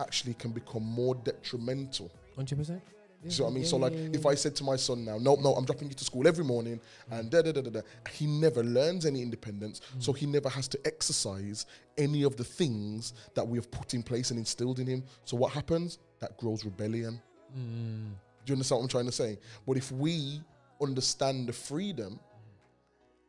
actually 0.00 0.34
can 0.34 0.50
become 0.52 0.84
more 0.84 1.14
detrimental. 1.14 2.10
100%. 2.36 2.80
See 3.26 3.42
what 3.42 3.48
I 3.48 3.52
mean? 3.52 3.62
Yeah, 3.64 3.68
so 3.68 3.76
like, 3.78 3.92
yeah, 3.94 3.98
yeah, 4.02 4.08
if 4.12 4.26
I 4.26 4.34
said 4.36 4.54
to 4.56 4.64
my 4.64 4.76
son 4.76 5.04
now, 5.04 5.18
no, 5.18 5.34
no, 5.34 5.52
I'm 5.54 5.64
dropping 5.64 5.88
you 5.88 5.94
to 5.94 6.04
school 6.04 6.28
every 6.28 6.44
morning, 6.44 6.80
and 7.10 7.28
da 7.28 7.42
da 7.42 7.50
da 7.50 7.60
da 7.62 7.70
da, 7.70 7.80
he 8.12 8.26
never 8.26 8.62
learns 8.62 9.04
any 9.06 9.20
independence, 9.22 9.80
Mm. 9.96 10.02
so 10.02 10.12
he 10.12 10.24
never 10.24 10.48
has 10.48 10.68
to 10.68 10.78
exercise 10.86 11.66
any 11.96 12.22
of 12.22 12.36
the 12.36 12.44
things 12.44 13.14
that 13.34 13.46
we 13.46 13.58
have 13.58 13.68
put 13.72 13.92
in 13.94 14.02
place 14.04 14.30
and 14.30 14.38
instilled 14.38 14.78
in 14.78 14.86
him. 14.86 15.02
So 15.24 15.36
what 15.36 15.52
happens? 15.52 15.98
That 16.20 16.36
grows 16.38 16.64
rebellion. 16.64 17.20
Mm. 17.56 18.10
Do 18.44 18.52
you 18.52 18.54
understand 18.54 18.78
what 18.78 18.82
I'm 18.84 18.88
trying 18.88 19.06
to 19.06 19.12
say? 19.12 19.38
But 19.66 19.76
if 19.76 19.90
we 19.90 20.40
understand 20.80 21.48
the 21.48 21.52
freedom 21.52 22.20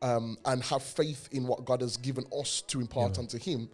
um, 0.02 0.38
and 0.46 0.64
have 0.64 0.84
faith 0.84 1.28
in 1.32 1.46
what 1.48 1.66
God 1.66 1.82
has 1.82 1.98
given 1.98 2.26
us 2.40 2.62
to 2.68 2.80
impart 2.80 3.16
Yeah. 3.16 3.22
unto 3.22 3.38
Him, 3.40 3.70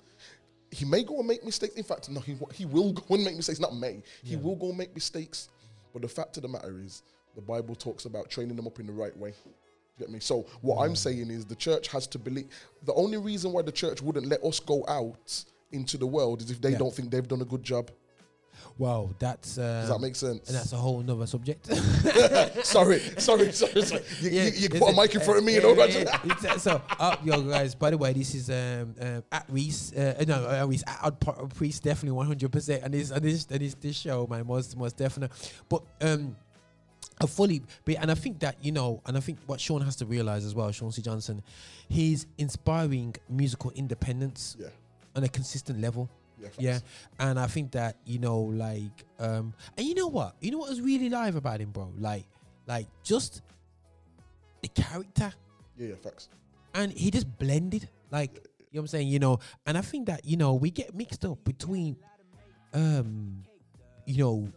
He 0.72 0.84
may 0.84 1.03
go 1.03 1.20
and 1.20 1.28
make 1.28 1.43
mistakes. 1.45 1.76
In 1.76 1.84
fact, 1.84 2.09
no, 2.09 2.20
He, 2.22 2.36
he 2.53 2.66
will 2.66 2.91
go 2.93 3.16
and 3.16 3.24
make 3.24 3.36
mistakes. 3.36 3.59
Not 3.59 3.76
may. 3.76 4.01
He 4.24 4.34
Yeah. 4.36 4.39
will 4.41 4.55
go 4.55 4.70
and 4.70 4.78
make 4.78 4.93
mistakes. 4.95 5.49
But 5.96 6.02
the 6.02 6.10
fact 6.10 6.36
of 6.36 6.43
the 6.43 6.50
matter 6.50 6.78
is, 6.84 7.04
the 7.38 7.41
Bible 7.41 7.74
talks 7.74 8.04
about 8.04 8.30
training 8.30 8.58
them 8.58 8.68
up 8.68 8.82
in 8.82 8.86
the 8.86 8.91
right 8.91 9.16
way. 9.16 9.34
Get 9.98 10.10
me? 10.10 10.20
So 10.20 10.46
what 10.60 10.84
I'm 10.84 10.91
mm. 10.91 10.98
saying 10.98 11.32
is 11.32 11.46
the 11.46 11.56
church 11.56 11.88
has 11.88 12.06
to 12.08 12.20
believe. 12.20 12.50
The 12.84 12.93
only 12.96 13.18
reason 13.18 13.54
why 13.54 13.62
the 13.62 13.72
church 13.72 14.02
wouldn't 14.02 14.26
let 14.26 14.43
us 14.43 14.60
go 14.60 14.84
out 14.89 15.46
into 15.72 15.98
the 15.98 16.06
world 16.06 16.41
is 16.41 16.52
if 16.52 16.60
they 16.60 16.72
Yeah. 16.72 16.80
don't 16.80 16.93
think 16.93 17.12
they've 17.12 17.26
done 17.26 17.41
a 17.41 17.46
good 17.46 17.64
job. 17.64 17.91
Wow, 18.78 19.12
that's. 19.20 19.58
Um, 19.58 19.64
Does 19.64 19.89
that 19.89 19.99
make 20.01 20.16
sense? 20.16 20.47
And 20.47 20.58
that's 20.58 20.74
a 20.74 20.78
whole 20.78 21.01
nother 21.01 21.26
subject. 21.28 21.66
sorry, 22.66 22.99
sorry, 23.18 23.51
sorry, 23.51 23.82
sorry. 23.82 24.01
You, 24.22 24.30
you, 24.30 24.41
you 24.43 24.68
it's 24.72 24.80
put 24.80 24.93
a 24.93 24.95
mic 25.01 25.14
in 25.16 25.22
front 25.22 25.39
of 25.39 25.43
me, 25.45 25.56
you 25.56 25.62
know. 25.62 25.74
yeah, 25.74 25.86
yeah, 25.86 26.20
yeah. 26.43 26.53
Uh, 26.53 26.58
so, 26.58 26.82
uh, 26.99 27.16
yo, 27.24 27.41
guys. 27.41 27.76
By 27.76 27.89
the 27.91 27.97
way, 27.97 28.14
this 28.14 28.36
is 28.36 28.49
um, 28.49 28.93
um 28.99 29.24
at 29.32 29.45
Reese. 29.49 29.93
Uh, 29.93 30.24
no, 30.28 30.47
at 30.49 30.68
Reese 30.68 30.84
at 30.88 31.20
Po- 31.20 31.47
Priest, 31.56 31.84
definitely 31.84 32.12
one 32.16 32.28
hundred 32.28 32.51
percent. 32.51 32.84
And 32.84 32.93
this 32.93 33.12
and 33.12 33.22
this 33.24 33.47
and 33.49 33.60
this 33.62 33.76
this 33.76 33.95
show, 33.97 34.28
man, 34.30 34.45
most 34.47 34.78
most 34.78 34.97
definite. 34.97 35.32
But 35.70 35.84
um, 36.01 36.36
I 37.22 37.28
fully, 37.28 37.62
but 37.86 37.95
and 37.95 38.12
I 38.12 38.16
think 38.16 38.39
that 38.39 38.58
you 38.62 38.72
know, 38.74 39.01
and 39.06 39.16
I 39.16 39.20
think 39.22 39.39
what 39.45 39.62
Sean 39.62 39.82
has 39.82 39.95
to 39.97 40.06
realize 40.06 40.43
as 40.43 40.53
well, 40.53 40.72
Sean 40.72 40.91
C. 40.91 41.01
Johnson, 41.01 41.41
he's 41.88 42.26
inspiring 42.38 43.16
musical 43.30 43.72
independence 43.72 44.58
Yeah. 44.60 44.68
on 45.16 45.24
a 45.24 45.30
consistent 45.30 45.80
level. 45.80 46.10
Yeah. 46.42 46.50
Yeah, 46.60 46.80
and 47.20 47.40
I 47.40 47.48
think 47.48 47.72
that 47.72 47.98
you 48.06 48.20
know, 48.20 48.40
like, 48.40 49.06
um, 49.20 49.54
and 49.78 49.86
you 49.88 49.96
know 49.96 50.08
what, 50.08 50.36
you 50.42 50.52
know 50.52 50.58
what 50.60 50.70
was 50.70 50.82
really 50.82 51.10
live 51.10 51.36
about 51.36 51.60
him, 51.62 51.72
bro. 51.72 51.92
Like, 51.98 52.26
like 52.68 52.88
just 53.04 53.42
the 54.62 54.68
character, 54.70 55.32
Yeah, 55.78 55.88
yeah, 55.90 55.96
facts. 55.96 56.30
and 56.74 56.92
he 56.92 57.10
just 57.12 57.38
blended. 57.40 57.88
Like, 58.12 58.34
you 58.36 58.40
know 58.42 58.82
what 58.82 58.82
I'm 58.82 58.88
saying, 58.88 59.08
you 59.08 59.20
know. 59.20 59.40
And 59.66 59.78
I 59.78 59.82
think 59.82 60.08
that 60.08 60.26
you 60.26 60.38
know 60.38 60.54
we 60.56 60.72
get 60.72 60.94
mixed 60.94 61.24
up 61.26 61.44
between, 61.44 61.96
um, 62.74 63.44
you 64.06 64.18
know, 64.24 64.48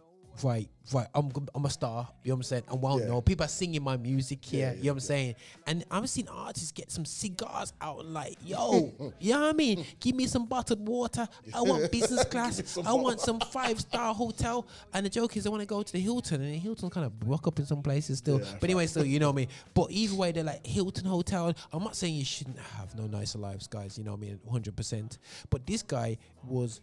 right, 0.43 0.68
right, 0.93 1.07
I'm 1.14 1.30
I'm 1.55 1.64
a 1.64 1.70
star. 1.70 2.09
You 2.22 2.30
know 2.30 2.34
what 2.34 2.39
I'm 2.39 2.43
saying? 2.45 2.62
And 2.70 2.80
well, 2.82 2.99
Yeah. 3.01 3.07
no, 3.07 3.20
people 3.20 3.45
are 3.45 3.49
singing 3.49 3.82
my 3.82 3.97
music 3.97 4.45
here. 4.45 4.68
Yeah, 4.68 4.72
you 4.74 4.84
know 4.84 4.93
what 4.93 4.95
I'm 4.97 5.01
saying? 5.01 5.34
And 5.66 5.84
I'm 5.91 6.07
seeing 6.07 6.28
artists 6.28 6.72
get 6.72 6.91
some 6.91 7.05
cigars 7.05 7.72
out, 7.80 8.07
like, 8.07 8.36
yo, 8.45 8.93
you 9.20 9.32
know 9.34 9.41
what 9.41 9.49
I 9.51 9.53
mean? 9.53 9.84
Give 10.01 10.14
me 10.14 10.26
some 10.26 10.47
bottled 10.47 10.86
water. 10.86 11.28
I 11.55 11.62
want 11.62 11.91
business 11.93 12.24
class. 12.26 12.78
I 12.84 12.93
want 12.93 13.20
some 13.20 13.41
five 13.41 13.80
star 13.80 14.14
hotel. 14.14 14.66
And 14.95 15.05
the 15.07 15.11
joke 15.11 15.36
is, 15.36 15.47
I 15.47 15.51
want 15.51 15.62
to 15.62 15.66
go 15.66 15.82
to 15.82 15.93
the 15.93 16.01
Hilton, 16.01 16.43
and 16.43 16.53
the 16.55 16.59
Hilton 16.59 16.91
kind 16.91 17.07
of 17.07 17.18
broke 17.18 17.47
up 17.47 17.59
in 17.59 17.66
some 17.66 17.82
places 17.82 18.18
still. 18.18 18.41
Yeah, 18.41 18.47
but 18.61 18.64
anyway, 18.64 18.86
so 18.86 19.03
you 19.03 19.18
know 19.18 19.28
what 19.28 19.34
I 19.34 19.36
mean? 19.36 19.49
But 19.74 19.91
either 19.91 20.14
way, 20.14 20.32
they're 20.32 20.45
like 20.45 20.66
Hilton 20.66 21.05
Hotel. 21.07 21.53
I'm 21.72 21.82
not 21.84 21.97
saying 21.97 22.14
you 22.14 22.24
shouldn't 22.24 22.59
have 22.59 22.95
no 22.95 23.07
nicer 23.07 23.39
lives, 23.39 23.66
guys. 23.66 23.99
You 23.99 24.05
know 24.05 24.12
what 24.12 24.18
I 24.18 24.24
mean? 24.24 24.41
100%. 24.51 25.18
But 25.51 25.66
this 25.66 25.82
guy 25.82 26.18
was 26.47 26.80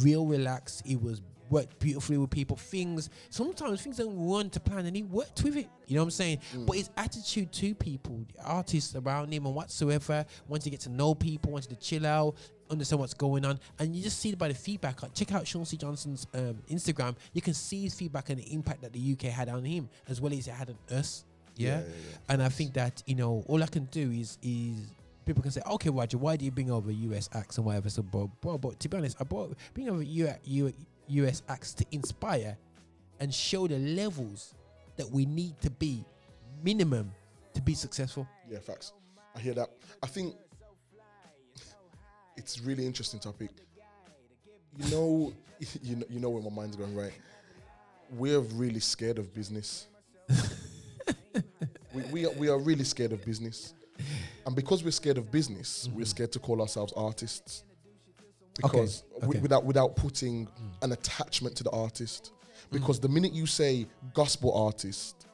real 0.00 0.26
relaxed. 0.26 0.82
He 0.86 0.96
was 0.96 1.20
worked 1.50 1.78
beautifully 1.78 2.18
with 2.18 2.30
people. 2.30 2.56
Things 2.56 3.10
sometimes 3.30 3.82
things 3.82 3.96
don't 3.96 4.16
run 4.28 4.50
to 4.50 4.60
plan, 4.60 4.86
and 4.86 4.96
he 4.96 5.02
worked 5.02 5.42
with 5.42 5.56
it. 5.56 5.68
You 5.86 5.96
know 5.96 6.02
what 6.02 6.06
I'm 6.06 6.10
saying? 6.10 6.38
But 6.66 6.76
his 6.76 6.90
attitude 6.96 7.52
to 7.52 7.74
people, 7.74 8.24
the 8.34 8.42
artists 8.44 8.94
around 8.94 9.32
him, 9.32 9.46
and 9.46 9.54
whatsoever, 9.54 10.24
once 10.48 10.64
to 10.64 10.70
get 10.70 10.80
to 10.80 10.88
know 10.90 11.14
people, 11.14 11.52
wants 11.52 11.66
to 11.68 11.76
chill 11.76 12.06
out, 12.06 12.36
understand 12.70 13.00
what's 13.00 13.14
going 13.14 13.44
on, 13.44 13.60
and 13.78 13.94
you 13.94 14.02
just 14.02 14.18
see 14.18 14.30
it 14.30 14.38
by 14.38 14.48
the 14.48 14.54
feedback. 14.54 15.02
Like, 15.02 15.14
check 15.14 15.32
out 15.32 15.46
Sean 15.46 15.64
C. 15.64 15.76
Johnson's 15.76 16.26
um, 16.34 16.58
Instagram. 16.70 17.16
You 17.32 17.42
can 17.42 17.54
see 17.54 17.82
his 17.82 17.94
feedback 17.94 18.30
and 18.30 18.38
the 18.38 18.52
impact 18.52 18.82
that 18.82 18.92
the 18.92 19.12
UK 19.12 19.30
had 19.30 19.48
on 19.48 19.64
him, 19.64 19.88
as 20.08 20.20
well 20.20 20.32
as 20.32 20.46
it 20.48 20.52
had 20.52 20.70
on 20.70 20.96
us. 20.96 21.24
Yeah, 21.56 21.68
Yeah, 21.68 21.76
yeah, 21.80 21.86
yeah. 21.86 22.16
and 22.30 22.42
I 22.42 22.48
think 22.48 22.72
that 22.74 23.02
you 23.06 23.14
know 23.14 23.44
all 23.46 23.62
I 23.62 23.66
can 23.66 23.84
do 23.84 24.10
is 24.10 24.38
is 24.42 24.88
people 25.24 25.42
can 25.42 25.52
say, 25.52 25.62
okay, 25.66 25.88
Roger, 25.88 26.18
why 26.18 26.36
do 26.36 26.44
you 26.44 26.50
bring 26.50 26.70
over 26.70 26.90
US 26.90 27.28
acts 27.32 27.58
and 27.58 27.66
whatever? 27.66 27.88
So, 27.88 28.02
bro, 28.02 28.30
bro, 28.40 28.58
but 28.58 28.80
to 28.80 28.88
be 28.88 28.96
honest, 28.96 29.16
I 29.20 29.24
brought 29.24 29.56
bring 29.72 29.88
over 29.88 30.02
U, 30.02 30.30
U, 30.44 30.72
US 31.08 31.42
acts 31.48 31.72
to 31.74 31.86
inspire 31.92 32.56
and 33.20 33.32
show 33.32 33.66
the 33.66 33.78
levels 33.78 34.54
that 34.96 35.10
we 35.10 35.26
need 35.26 35.60
to 35.60 35.70
be 35.70 36.04
minimum 36.62 37.12
to 37.54 37.62
be 37.62 37.74
successful. 37.74 38.28
Yeah, 38.50 38.58
facts. 38.58 38.92
I 39.34 39.40
hear 39.40 39.54
that. 39.54 39.70
I 40.02 40.06
think 40.06 40.34
it's 42.36 42.60
really 42.60 42.86
interesting 42.86 43.20
topic. 43.20 43.50
You 44.76 44.90
know, 44.90 45.32
you 45.82 45.96
know, 45.96 46.06
you 46.08 46.20
know 46.20 46.30
where 46.30 46.42
my 46.42 46.50
mind's 46.50 46.76
going, 46.76 46.94
right? 46.94 47.12
We're 48.10 48.40
really 48.40 48.80
scared 48.80 49.18
of 49.18 49.32
business. 49.34 49.86
we, 51.94 52.02
we, 52.12 52.26
are, 52.26 52.32
we 52.32 52.48
are 52.48 52.58
really 52.58 52.84
scared 52.84 53.12
of 53.12 53.24
business. 53.24 53.74
And 54.46 54.54
because 54.54 54.84
we're 54.84 54.90
scared 54.90 55.18
of 55.18 55.30
business, 55.30 55.88
we're 55.88 56.00
mm-hmm. 56.00 56.04
scared 56.04 56.32
to 56.32 56.38
call 56.38 56.60
ourselves 56.60 56.92
artists. 56.96 57.64
Okay, 58.62 58.68
Because 58.78 59.04
okay. 59.22 59.38
without 59.40 59.64
without 59.64 59.96
putting 59.96 60.48
an 60.82 60.92
attachment 60.92 61.56
to 61.56 61.64
the 61.64 61.70
artist. 61.70 62.32
Because 62.70 62.98
the 63.00 63.08
minute 63.08 63.32
you 63.32 63.46
say 63.46 63.86
gospel 64.14 64.52
artist, 64.54 65.26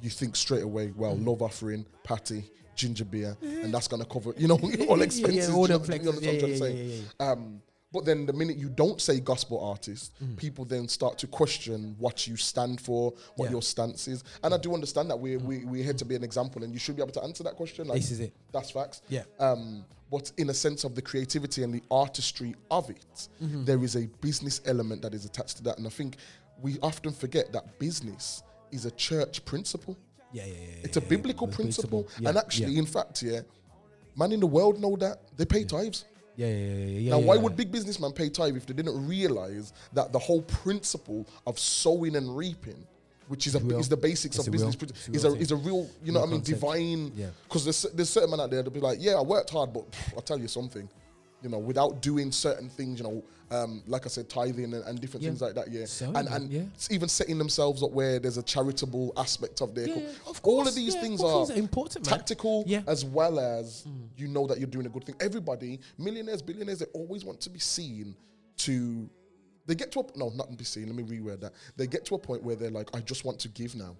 you 0.00 0.10
think 0.10 0.36
straight 0.36 0.62
away, 0.62 0.92
well, 0.96 1.16
love 1.16 1.42
offering, 1.42 1.84
patty, 2.04 2.44
ginger 2.76 3.04
beer, 3.04 3.36
and 3.42 3.72
that's 3.72 3.88
gonna 3.88 4.04
cover, 4.04 4.32
you 4.36 4.48
know, 4.48 4.54
all 4.88 4.98
Yeah, 4.98 5.04
expenses. 5.04 5.50
all 5.50 5.68
you 5.68 5.78
them 5.78 6.00
you 6.04 6.12
know 6.12 6.18
Yeah, 6.20 6.30
yeah, 6.32 6.66
yeah, 6.66 6.82
yeah, 6.82 7.00
Um, 7.30 7.62
but 7.92 8.04
then 8.04 8.26
the 8.26 8.32
minute 8.32 8.56
you 8.56 8.68
don't 8.68 9.00
say 9.00 9.20
gospel 9.20 9.60
artist, 9.64 10.12
people 10.36 10.64
then 10.64 10.88
start 10.88 11.16
to 11.18 11.26
question 11.28 11.94
what 11.98 12.26
you 12.26 12.36
stand 12.36 12.80
for, 12.80 13.12
what 13.36 13.46
Yeah. 13.46 13.52
your 13.52 13.62
stance 13.62 14.08
is. 14.08 14.24
And 14.42 14.52
I 14.52 14.58
do 14.58 14.74
understand 14.74 15.10
that 15.10 15.16
we're, 15.18 15.38
we, 15.38 15.64
we're 15.64 15.84
here 15.84 15.92
to 15.94 16.04
be 16.04 16.16
an 16.16 16.24
example 16.24 16.64
and 16.64 16.72
you 16.72 16.80
should 16.80 16.96
be 16.96 17.02
able 17.02 17.12
to 17.12 17.22
answer 17.22 17.44
that 17.44 17.54
question. 17.54 17.86
Like, 17.86 18.00
This 18.00 18.10
is 18.10 18.18
it. 18.20 18.34
That's 18.52 18.72
facts. 18.72 19.02
Yeah. 19.08 19.22
Um, 19.38 19.84
but 20.14 20.30
in 20.36 20.48
a 20.48 20.54
sense 20.54 20.84
of 20.84 20.94
the 20.94 21.02
creativity 21.02 21.64
and 21.64 21.74
the 21.74 21.82
artistry 21.90 22.54
of 22.70 22.88
it, 22.88 23.28
Mhm. 23.42 23.66
there 23.66 23.82
is 23.82 23.96
a 23.96 24.06
business 24.20 24.60
element 24.64 25.02
that 25.02 25.12
is 25.12 25.24
attached 25.24 25.56
to 25.56 25.62
that. 25.64 25.76
And 25.78 25.86
I 25.88 25.90
think 25.90 26.18
we 26.62 26.78
often 26.82 27.12
forget 27.12 27.50
that 27.52 27.80
business 27.80 28.44
is 28.70 28.84
a 28.84 28.92
church 28.92 29.44
principle. 29.44 29.96
Yeah, 30.32 30.46
yeah, 30.46 30.52
yeah. 30.54 30.84
It's 30.86 30.96
a 30.96 31.00
yeah, 31.00 31.08
biblical 31.08 31.48
yeah, 31.48 31.56
principle. 31.56 32.06
Yeah, 32.20 32.28
and 32.28 32.38
actually, 32.38 32.78
in 32.78 32.86
fact, 32.86 33.22
yeah, 33.22 33.40
man 34.14 34.30
in 34.30 34.38
the 34.38 34.46
world 34.46 34.80
know 34.80 34.94
that. 35.04 35.16
They 35.36 35.46
pay 35.46 35.64
tithes. 35.64 36.04
Yeah, 36.36 36.46
yeah, 36.46 36.54
yeah, 36.54 36.98
yeah. 37.06 37.10
now, 37.10 37.18
why 37.18 37.36
would 37.36 37.56
big 37.56 37.72
businessmen 37.72 38.12
pay 38.12 38.28
tithe 38.28 38.56
if 38.56 38.66
they 38.66 38.74
didn't 38.74 39.08
realize 39.08 39.72
that 39.92 40.12
the 40.12 40.18
whole 40.20 40.42
principle 40.42 41.26
of 41.44 41.58
sowing 41.58 42.14
and 42.14 42.36
reaping, 42.36 42.86
which 43.28 43.46
is, 43.46 43.54
a, 43.54 43.58
is 43.78 43.88
the 43.88 43.96
basics 43.96 44.36
It's 44.36 44.46
of 44.46 44.52
business, 44.52 44.76
prin- 44.76 44.90
it's 44.90 45.08
a 45.08 45.12
is 45.12 45.24
a 45.24 45.32
is 45.34 45.50
a 45.52 45.56
real, 45.56 45.88
you 46.04 46.12
know 46.12 46.20
Real 46.20 46.20
what 46.20 46.26
I 46.26 46.30
mean, 46.30 46.40
concept. 46.40 46.60
divine. 46.60 47.12
Yeah. 47.16 47.26
Because 47.48 47.64
there's 47.64 47.82
there's 47.94 48.10
certain 48.10 48.30
men 48.30 48.40
out 48.40 48.50
there 48.50 48.58
that'll 48.62 48.72
be 48.72 48.80
like, 48.80 48.98
yeah, 49.00 49.14
I 49.14 49.22
worked 49.22 49.50
hard, 49.50 49.72
but 49.72 49.84
I'll 50.14 50.22
tell 50.22 50.38
you 50.38 50.48
something, 50.48 50.88
you 51.42 51.48
know, 51.48 51.58
without 51.58 52.02
doing 52.02 52.30
certain 52.32 52.68
things, 52.68 52.98
you 53.00 53.04
know, 53.04 53.22
um, 53.50 53.82
like 53.86 54.04
I 54.06 54.08
said, 54.08 54.28
tithing 54.28 54.72
and, 54.74 54.82
and 54.84 55.00
different 55.00 55.22
Yeah. 55.22 55.30
things 55.30 55.42
like 55.42 55.54
that, 55.54 55.70
yeah, 55.70 55.84
Sowing 55.84 56.16
and 56.16 56.28
and 56.28 56.50
yeah. 56.52 56.62
even 56.90 57.08
setting 57.08 57.38
themselves 57.38 57.82
up 57.82 57.92
where 57.92 58.18
there's 58.18 58.38
a 58.38 58.42
charitable 58.42 59.12
aspect 59.16 59.60
of 59.60 59.74
their. 59.74 59.88
Yeah, 59.88 59.94
co- 60.24 60.30
of 60.30 60.40
All 60.42 60.66
of 60.66 60.74
these 60.74 60.94
things 60.94 61.22
are 61.22 61.50
important, 61.52 62.04
tactical. 62.04 62.64
Mm. 62.64 62.88
as 62.88 63.04
well 63.04 63.38
as 63.38 63.86
you 64.16 64.28
know 64.28 64.46
that 64.46 64.58
you're 64.58 64.66
doing 64.76 64.86
a 64.86 64.88
good 64.90 65.04
thing. 65.04 65.14
Everybody, 65.20 65.80
millionaires, 65.98 66.42
billionaires, 66.42 66.78
they 66.80 66.86
always 66.94 67.24
want 67.24 67.40
to 67.42 67.50
be 67.50 67.58
seen 67.60 68.16
to. 68.58 69.08
They 69.66 69.74
get 69.74 69.92
to 69.92 70.00
a 70.00 70.18
no, 70.18 70.30
not 70.30 70.56
be 70.56 70.64
seen. 70.64 70.86
Let 70.86 70.96
me 70.96 71.02
reword 71.02 71.40
that. 71.40 71.52
They 71.76 71.86
get 71.86 72.04
to 72.06 72.14
a 72.14 72.18
point 72.18 72.42
where 72.42 72.56
they're 72.56 72.70
like, 72.70 72.94
I 72.94 73.00
just 73.00 73.24
want 73.24 73.38
to 73.40 73.48
give 73.48 73.74
now. 73.74 73.96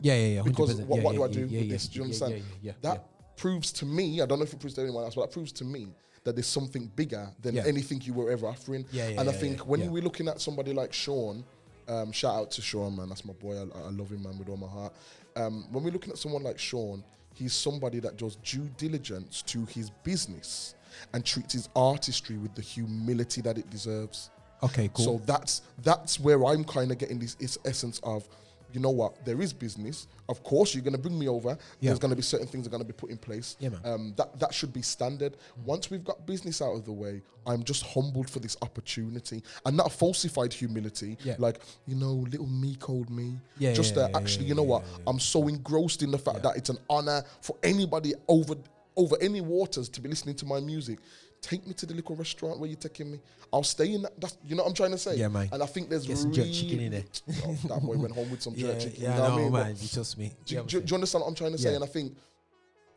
Yeah, 0.00 0.14
yeah, 0.14 0.26
yeah. 0.26 0.40
100%. 0.40 0.44
Because 0.44 0.74
what, 0.76 0.96
yeah, 0.98 1.02
what 1.04 1.12
yeah, 1.12 1.18
do 1.18 1.24
I 1.24 1.28
do 1.28 1.46
yeah, 1.46 1.60
with 1.60 1.70
this? 1.70 1.88
Do 1.88 1.98
you 1.98 2.04
understand? 2.04 2.42
Yeah, 2.62 2.72
that 2.82 3.06
proves 3.36 3.72
to 3.72 3.86
me. 3.86 4.20
I 4.20 4.26
don't 4.26 4.38
know 4.38 4.44
if 4.44 4.52
it 4.52 4.60
proves 4.60 4.74
to 4.74 4.82
anyone 4.82 5.04
else, 5.04 5.14
but 5.14 5.22
that 5.22 5.32
proves 5.32 5.52
to 5.52 5.64
me 5.64 5.88
that 6.24 6.34
there's 6.36 6.46
something 6.46 6.90
bigger 6.96 7.28
than 7.40 7.58
anything 7.58 8.00
you 8.02 8.14
were 8.14 8.30
ever 8.30 8.46
offering. 8.46 8.84
Yeah, 8.90 9.08
yeah, 9.08 9.20
and 9.20 9.28
I 9.28 9.32
think 9.32 9.66
when 9.66 9.90
we're 9.90 10.02
looking 10.02 10.28
at 10.28 10.40
somebody 10.40 10.72
like 10.72 10.92
Sean, 10.92 11.44
um, 11.86 12.12
shout 12.12 12.34
out 12.34 12.50
to 12.52 12.62
Sean, 12.62 12.96
man. 12.96 13.08
That's 13.08 13.24
my 13.24 13.34
boy. 13.34 13.56
I, 13.56 13.62
I 13.62 13.90
love 13.90 14.10
him, 14.10 14.22
man, 14.22 14.38
with 14.38 14.48
all 14.48 14.56
my 14.56 14.68
heart. 14.68 14.94
Um, 15.36 15.66
when 15.70 15.84
we're 15.84 15.90
looking 15.90 16.12
at 16.12 16.18
someone 16.18 16.42
like 16.42 16.58
Sean, 16.58 17.04
he's 17.34 17.52
somebody 17.52 18.00
that 18.00 18.16
does 18.16 18.36
due 18.36 18.70
diligence 18.78 19.42
to 19.42 19.64
his 19.66 19.90
business 19.90 20.74
and 21.12 21.24
treats 21.24 21.52
his 21.52 21.68
artistry 21.74 22.36
with 22.36 22.54
the 22.54 22.62
humility 22.62 23.40
that 23.42 23.58
it 23.58 23.68
deserves. 23.68 24.30
Okay, 24.64 24.90
cool. 24.94 25.04
So 25.04 25.22
that's 25.26 25.62
that's 25.82 26.18
where 26.20 26.44
I'm 26.44 26.64
kind 26.64 26.90
of 26.90 26.98
getting 26.98 27.18
this 27.18 27.36
is 27.38 27.58
essence 27.64 28.00
of, 28.02 28.28
you 28.72 28.80
know 28.80 28.90
what, 28.90 29.24
there 29.24 29.40
is 29.40 29.52
business. 29.52 30.06
Of 30.28 30.42
course, 30.42 30.74
you're 30.74 30.82
going 30.82 30.94
to 30.94 30.98
bring 30.98 31.18
me 31.18 31.28
over. 31.28 31.50
Yeah. 31.80 31.90
There's 31.90 31.98
going 31.98 32.10
to 32.10 32.16
be 32.16 32.22
certain 32.22 32.46
things 32.46 32.64
that 32.64 32.70
are 32.70 32.78
going 32.78 32.82
to 32.82 32.92
be 32.92 32.96
put 32.96 33.10
in 33.10 33.18
place. 33.18 33.56
Yeah, 33.60 33.68
man. 33.70 33.80
Um, 33.84 34.14
that 34.16 34.38
that 34.40 34.54
should 34.54 34.72
be 34.72 34.82
standard. 34.82 35.36
Once 35.64 35.90
we've 35.90 36.04
got 36.04 36.26
business 36.26 36.62
out 36.62 36.74
of 36.74 36.84
the 36.84 36.92
way, 36.92 37.22
I'm 37.46 37.62
just 37.62 37.84
humbled 37.84 38.30
for 38.30 38.40
this 38.40 38.56
opportunity 38.62 39.42
and 39.66 39.76
not 39.76 39.86
a 39.86 39.90
falsified 39.90 40.52
humility. 40.52 41.18
Yeah. 41.22 41.36
Like 41.38 41.60
you 41.86 41.94
know, 41.94 42.26
little 42.30 42.46
me 42.46 42.74
called 42.76 43.10
me. 43.10 43.38
Yeah, 43.58 43.74
Just 43.74 43.96
yeah, 43.96 44.04
uh, 44.04 44.18
actually, 44.18 44.46
you 44.46 44.54
know 44.54 44.62
what? 44.62 44.84
I'm 45.06 45.20
so 45.20 45.46
engrossed 45.46 46.02
in 46.02 46.10
the 46.10 46.18
fact 46.18 46.42
that 46.42 46.56
it's 46.56 46.70
an 46.70 46.78
honor 46.88 47.22
for 47.42 47.56
anybody 47.62 48.14
over 48.28 48.54
over 48.96 49.16
any 49.20 49.40
waters 49.40 49.88
to 49.90 50.00
be 50.00 50.08
listening 50.08 50.36
to 50.36 50.46
my 50.46 50.60
music. 50.60 50.98
Take 51.44 51.66
me 51.66 51.74
to 51.74 51.84
the 51.84 51.92
little 51.92 52.16
restaurant 52.16 52.58
where 52.58 52.70
you're 52.70 52.78
taking 52.78 53.12
me. 53.12 53.20
I'll 53.52 53.62
stay 53.62 53.92
in 53.92 54.00
that. 54.02 54.18
That's, 54.18 54.38
you 54.46 54.56
know 54.56 54.62
what 54.62 54.70
I'm 54.70 54.74
trying 54.74 54.92
to 54.92 54.98
say? 54.98 55.16
Yeah, 55.16 55.28
man. 55.28 55.50
And 55.52 55.62
I 55.62 55.66
think 55.66 55.90
there's 55.90 56.06
Get 56.06 56.16
some 56.16 56.32
jerk 56.32 56.50
chicken 56.50 56.80
in 56.80 56.92
there. 56.92 57.04
Oh, 57.46 57.52
that 57.68 57.82
boy 57.82 57.96
went 57.98 58.14
home 58.14 58.30
with 58.30 58.40
some 58.40 58.54
jerk 58.54 58.70
Yeah, 58.78 58.78
chicken. 58.78 59.02
yeah, 59.02 59.10
you 59.10 59.16
know 59.18 59.22
what 59.24 59.32
I 59.32 59.36
mean? 59.36 59.52
man. 59.52 59.72
But 59.74 59.82
You 59.82 59.88
trust 59.88 60.16
me. 60.18 60.32
Do, 60.46 60.62
do- 60.62 60.80
do 60.80 60.90
you 60.90 60.94
understand 60.94 61.20
what 61.20 61.28
I'm 61.28 61.34
trying 61.34 61.52
to 61.52 61.58
say? 61.58 61.68
Yeah. 61.68 61.74
And 61.76 61.84
I 61.84 61.86
think 61.86 62.16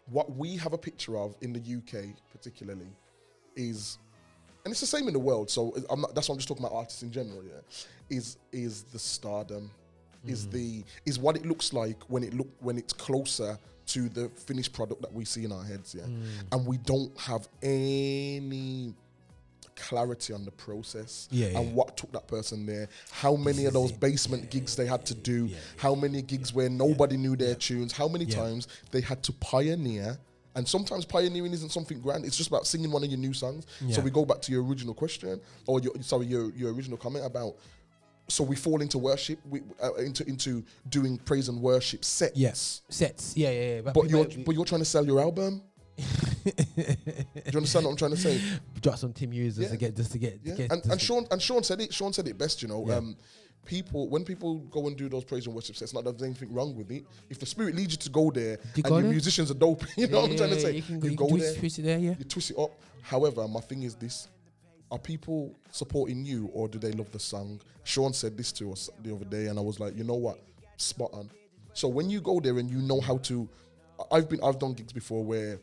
what 0.09 0.33
we 0.33 0.55
have 0.55 0.71
a 0.71 0.77
picture 0.77 1.17
of 1.17 1.35
in 1.41 1.51
the 1.51 1.59
UK, 1.59 2.05
particularly, 2.31 2.87
is, 3.57 3.97
and 4.63 4.71
it's 4.71 4.79
the 4.79 4.87
same 4.87 5.07
in 5.07 5.13
the 5.13 5.19
world. 5.19 5.49
So 5.49 5.75
I'm 5.89 5.99
not, 5.99 6.15
that's 6.15 6.29
why 6.29 6.33
I'm 6.33 6.39
just 6.39 6.47
talking 6.47 6.63
about 6.65 6.75
artists 6.75 7.03
in 7.03 7.11
general. 7.11 7.43
Yeah, 7.43 7.59
is 8.17 8.37
is 8.53 8.83
the 8.83 8.99
stardom, 8.99 9.69
is 10.29 10.47
mm. 10.47 10.51
the 10.51 10.83
is 11.05 11.19
what 11.19 11.35
it 11.35 11.45
looks 11.45 11.73
like 11.73 11.97
when 12.07 12.23
it 12.23 12.33
look 12.33 12.49
when 12.59 12.77
it's 12.77 12.93
closer 12.93 13.57
to 13.87 14.09
the 14.09 14.29
finished 14.29 14.73
product 14.73 15.01
that 15.01 15.13
we 15.13 15.23
see 15.23 15.45
in 15.45 15.51
our 15.51 15.63
heads. 15.63 15.95
Yeah, 15.95 16.03
mm. 16.03 16.23
and 16.51 16.65
we 16.65 16.77
don't 16.77 17.17
have 17.19 17.47
any 17.61 18.93
clarity 19.77 20.33
on 20.33 20.43
the 20.43 20.51
process 20.51 21.27
Yeah, 21.31 21.47
and 21.47 21.67
yeah. 21.67 21.73
what 21.73 21.95
took 21.95 22.11
that 22.11 22.27
person 22.27 22.65
there 22.65 22.89
how 23.11 23.35
many 23.35 23.65
of 23.65 23.73
those 23.73 23.91
basement 23.91 24.49
gigs 24.49 24.75
they 24.75 24.85
had 24.85 25.05
to 25.05 25.13
do 25.13 25.49
how 25.77 25.95
many 25.95 26.21
gigs 26.21 26.53
where 26.53 26.69
nobody 26.69 27.15
knew 27.15 27.35
their 27.35 27.55
tunes 27.55 27.93
how 27.93 28.07
many 28.07 28.25
Yeah. 28.25 28.37
times 28.37 28.67
they 28.91 29.01
had 29.01 29.23
to 29.23 29.31
pioneer. 29.33 30.17
And 30.55 30.67
sometimes 30.67 31.05
pioneering 31.05 31.53
isn't 31.53 31.71
something 31.71 32.01
grand 32.01 32.25
it's 32.25 32.35
just 32.35 32.49
about 32.49 32.65
singing 32.65 32.89
one 32.89 33.03
of 33.03 33.09
your 33.11 33.19
new 33.19 33.33
songs. 33.33 33.67
So 33.91 34.01
we 34.01 34.09
go 34.09 34.25
back 34.25 34.41
to 34.41 34.51
your 34.51 34.63
original 34.63 34.95
question 34.95 35.39
or 35.67 35.79
your 35.79 35.93
sorry 36.01 36.25
your, 36.25 36.49
your 36.53 36.73
original 36.73 36.97
comment 36.97 37.23
about 37.27 37.53
so 38.29 38.43
we 38.43 38.55
fall 38.55 38.81
into 38.81 38.97
worship 38.97 39.39
we, 39.49 39.61
uh, 39.81 39.93
into 39.95 40.27
into 40.27 40.63
doing 40.89 41.17
praise 41.17 41.47
and 41.49 41.61
worship 41.61 42.03
sets 42.03 42.35
Yes. 42.37 42.81
Sets. 42.89 43.35
Yeah, 43.37 43.49
yeah, 43.51 43.61
yeah. 43.75 43.81
but 43.81 43.93
people- 43.93 44.09
you're 44.09 44.43
but 44.45 44.53
you're 44.55 44.65
trying 44.65 44.81
to 44.81 44.85
sell 44.85 45.05
your 45.05 45.19
album 45.21 45.61
do 45.97 46.03
you 46.83 47.57
understand 47.57 47.85
what 47.85 47.91
I'm 47.91 47.97
trying 47.97 48.11
to 48.11 48.17
say 48.17 48.39
drop 48.81 48.97
some 48.97 49.13
Tim 49.13 49.33
users 49.33 49.63
Yeah. 49.65 49.69
to 49.71 49.77
get 49.77 49.95
just 49.95 50.11
to 50.11 50.19
get. 50.19 50.43
to 50.43 50.49
yeah, 50.49 50.55
get 50.55 50.71
and, 50.71 50.85
and 50.91 51.01
Sean 51.01 51.25
and 51.31 51.41
Sean 51.41 51.63
said 51.63 51.81
it. 51.81 51.93
Sean 51.93 52.13
said 52.13 52.27
it 52.27 52.37
best. 52.37 52.61
You 52.61 52.67
know, 52.67 52.85
Yeah. 52.87 52.95
um, 52.97 53.15
people 53.65 54.07
when 54.09 54.23
people 54.23 54.59
go 54.69 54.87
and 54.87 54.95
do 54.95 55.09
those 55.09 55.23
praise 55.23 55.45
and 55.47 55.55
worship 55.55 55.75
sets, 55.75 55.93
not 55.93 56.03
that 56.03 56.17
there's 56.17 56.29
anything 56.29 56.53
wrong 56.53 56.75
with 56.75 56.91
it. 56.91 57.05
If 57.29 57.39
the 57.39 57.45
spirit 57.45 57.75
leads 57.75 57.93
you 57.93 57.97
to 57.97 58.09
go 58.09 58.29
there, 58.31 58.59
You 58.75 58.83
and 58.83 58.89
your 58.89 59.01
there? 59.01 59.11
musicians 59.11 59.49
are 59.51 59.55
dope, 59.55 59.83
you 59.97 60.07
know 60.07 60.17
Yeah, 60.17 60.21
what 60.23 60.31
I'm 60.31 60.37
trying 60.37 60.49
to 60.51 60.59
say. 60.61 60.75
you 60.75 60.81
can- 60.83 61.01
you 61.03 61.09
you 61.11 61.15
go 61.15 61.27
twist- 61.29 61.45
there, 61.45 61.55
twist 61.55 61.79
it 61.79 61.81
there, 61.83 61.97
yeah. 61.99 62.15
you 62.19 62.25
twist 62.25 62.51
it 62.51 62.57
up. 62.59 62.79
However, 63.01 63.47
my 63.47 63.61
thing 63.61 63.83
is 63.83 63.95
this: 63.95 64.27
are 64.91 64.99
people 64.99 65.53
supporting 65.71 66.25
you 66.25 66.49
or 66.53 66.67
do 66.67 66.79
they 66.79 66.91
love 66.91 67.11
the 67.11 67.19
song? 67.19 67.59
Sean 67.83 68.13
said 68.13 68.37
this 68.37 68.51
to 68.53 68.71
us 68.71 68.89
the 69.03 69.13
other 69.15 69.25
day, 69.25 69.47
and 69.47 69.57
I 69.59 69.61
was 69.61 69.79
like, 69.79 69.95
you 69.97 70.03
know 70.03 70.15
what, 70.15 70.39
spot 70.77 71.09
on. 71.13 71.29
So 71.73 71.87
when 71.87 72.09
you 72.09 72.21
go 72.21 72.39
there 72.39 72.57
and 72.57 72.69
you 72.69 72.77
know 72.79 72.99
how 73.01 73.17
to, 73.19 73.47
I've 74.11 74.29
been 74.29 74.39
I've 74.43 74.59
done 74.59 74.73
gigs 74.73 74.93
before 74.93 75.23
where 75.23 75.59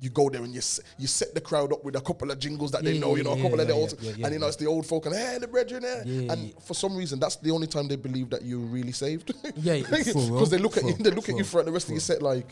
you 0.00 0.10
go 0.10 0.30
there 0.30 0.42
and 0.44 0.54
you 0.54 0.60
you 0.98 1.06
set 1.08 1.34
the 1.34 1.40
crowd 1.40 1.72
up 1.72 1.84
with 1.84 1.96
a 1.96 2.00
couple 2.00 2.30
of 2.30 2.38
jingles 2.38 2.70
that 2.70 2.84
they 2.84 2.98
know, 2.98 3.10
yeah, 3.10 3.16
you 3.18 3.24
know, 3.24 3.32
a 3.32 3.36
yeah, 3.36 3.42
couple 3.42 3.60
of 3.60 3.66
the 3.66 3.72
old, 3.72 3.94
yeah, 4.00 4.12
yeah, 4.16 4.26
and 4.26 4.34
you 4.34 4.38
know 4.40 4.46
it's 4.46 4.56
the 4.56 4.66
old 4.66 4.86
folk 4.86 5.06
and 5.06 5.14
hey, 5.14 5.38
the 5.40 5.48
brethren 5.48 5.82
there, 5.82 6.02
Yeah, 6.06 6.32
and 6.32 6.48
yeah. 6.48 6.52
for 6.64 6.74
some 6.74 6.96
reason 6.96 7.18
that's 7.18 7.34
the 7.36 7.50
only 7.50 7.66
time 7.66 7.88
they 7.88 7.96
believe 7.96 8.30
that 8.30 8.42
you're 8.42 8.60
really 8.60 8.92
saved. 8.92 9.32
Yeah, 9.56 9.74
yeah, 9.74 9.82
because 9.90 10.50
they 10.50 10.58
look 10.58 10.76
at 10.76 10.84
you, 10.84 10.92
they 10.94 11.10
look 11.10 11.28
at 11.28 11.36
you 11.36 11.42
for- 11.44 11.64
the 11.64 11.72
rest 11.72 11.86
of 11.86 11.92
your 11.92 12.00
set 12.00 12.22
like, 12.22 12.46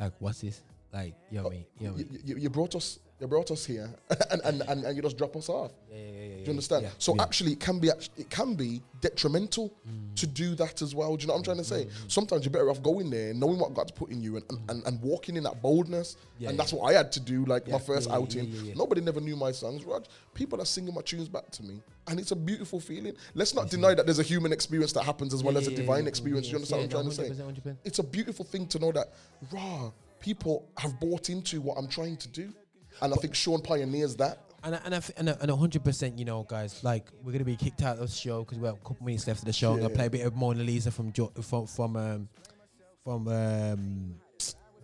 Like, 0.00 0.12
what's 0.18 0.40
this? 0.40 0.60
Like, 0.92 1.14
you 1.30 1.38
know 1.38 1.44
what 1.44 1.52
I 1.52 1.56
mean? 1.56 1.64
You 1.78 1.86
know 1.86 1.92
what 1.94 2.02
I 2.06 2.12
mean? 2.12 2.20
you, 2.24 2.36
you 2.36 2.50
brought 2.50 2.74
us, 2.74 2.98
you 3.18 3.26
brought 3.26 3.50
us 3.50 3.64
here, 3.64 3.88
and, 4.30 4.40
and, 4.44 4.62
and, 4.68 4.84
and 4.84 4.96
you 4.96 5.02
just 5.02 5.16
drop 5.16 5.34
us 5.36 5.48
off. 5.48 5.72
Yeah, 5.90 5.96
yeah, 5.96 6.04
yeah, 6.04 6.36
Do 6.36 6.42
you 6.42 6.50
understand? 6.50 6.82
yeah, 6.82 6.90
so 6.98 7.14
yeah. 7.14 7.22
actually, 7.22 7.52
it 7.52 7.60
can 7.60 7.78
be 7.78 7.88
it 7.88 8.28
can 8.28 8.54
be 8.54 8.82
detrimental 9.00 9.72
Mm. 9.88 10.14
to 10.16 10.26
do 10.26 10.54
that 10.56 10.80
as 10.82 10.94
well. 10.94 11.16
Do 11.16 11.22
you 11.22 11.26
know 11.28 11.34
what 11.34 11.38
I'm 11.38 11.44
trying 11.44 11.56
to 11.58 11.64
say? 11.64 11.88
Sometimes 12.08 12.44
you're 12.44 12.52
better 12.52 12.70
off 12.70 12.82
going 12.82 13.10
there, 13.10 13.32
knowing 13.34 13.58
what 13.58 13.74
God's 13.74 13.90
put 13.90 14.10
in 14.10 14.22
you, 14.22 14.36
and, 14.36 14.44
and, 14.50 14.70
and, 14.70 14.86
and 14.86 15.00
walking 15.02 15.36
in 15.36 15.42
that 15.44 15.60
boldness. 15.62 16.14
Mm. 16.14 16.18
Yeah, 16.38 16.48
and 16.50 16.58
that's 16.58 16.72
what 16.74 16.90
I 16.92 16.96
had 16.96 17.10
to 17.12 17.20
do. 17.20 17.44
Like 17.46 17.66
my 17.68 17.78
first 17.78 18.10
outing, 18.10 18.52
nobody 18.76 19.00
never 19.00 19.20
knew 19.20 19.34
my 19.36 19.50
songs. 19.52 19.84
Raj, 19.84 20.04
people 20.34 20.60
are 20.60 20.66
singing 20.66 20.94
my 20.94 21.00
tunes 21.02 21.28
back 21.28 21.50
to 21.52 21.62
me, 21.62 21.80
and 22.08 22.20
it's 22.20 22.32
a 22.32 22.36
beautiful 22.36 22.80
feeling. 22.80 23.14
Let's 23.34 23.54
not 23.54 23.70
deny 23.70 23.94
that 23.94 24.04
there's 24.04 24.18
a 24.18 24.22
human 24.24 24.52
experience 24.52 24.92
that 24.92 25.04
happens 25.04 25.32
as 25.32 25.42
well 25.42 25.56
as 25.56 25.66
a 25.68 25.74
divine 25.74 26.06
experience. 26.06 26.46
yeah, 26.48 26.52
you 26.52 26.56
understand 26.58 26.92
what 26.92 26.98
I'm 27.00 27.10
trying 27.14 27.28
to 27.28 27.34
say? 27.34 27.44
100%, 27.44 27.62
100%. 27.64 27.76
It's 27.84 27.98
a 27.98 28.04
beautiful 28.04 28.44
thing 28.44 28.66
to 28.68 28.78
know 28.78 28.92
that 28.92 29.08
raw 29.50 29.90
people 30.22 30.68
have 30.78 30.98
bought 31.00 31.28
into 31.28 31.60
what 31.60 31.76
I'm 31.76 31.88
trying 31.88 32.16
to 32.16 32.28
do, 32.28 32.52
and 33.02 33.12
I 33.12 33.16
think 33.16 33.34
Sean 33.34 33.60
pioneers 33.60 34.16
that. 34.16 34.38
And 34.64 34.80
and 34.84 34.94
I 34.94 35.00
and 35.16 35.28
a- 35.28 35.38
and 35.42 35.50
hundred 35.50 35.82
percent, 35.84 36.18
you 36.18 36.24
know, 36.24 36.44
guys, 36.44 36.82
like 36.84 37.08
we're 37.22 37.32
gonna 37.32 37.44
be 37.44 37.56
kicked 37.56 37.82
out 37.82 37.98
of 37.98 38.08
the 38.08 38.16
show 38.16 38.44
because 38.44 38.58
we 38.58 38.66
have 38.66 38.76
a 38.76 38.80
couple 38.88 39.04
minutes 39.04 39.26
left 39.26 39.40
of 39.40 39.46
the 39.46 39.52
show. 39.52 39.72
I'm 39.72 39.80
gonna 39.80 39.90
play 39.90 40.06
a 40.06 40.10
bit 40.10 40.24
of 40.24 40.36
Mona 40.36 40.62
Lisa 40.62 40.90
from 40.92 41.12
jo- 41.12 41.32
from 41.42 41.66
from 41.66 41.96
um, 41.96 42.28
from 43.02 43.26
um, 43.26 44.14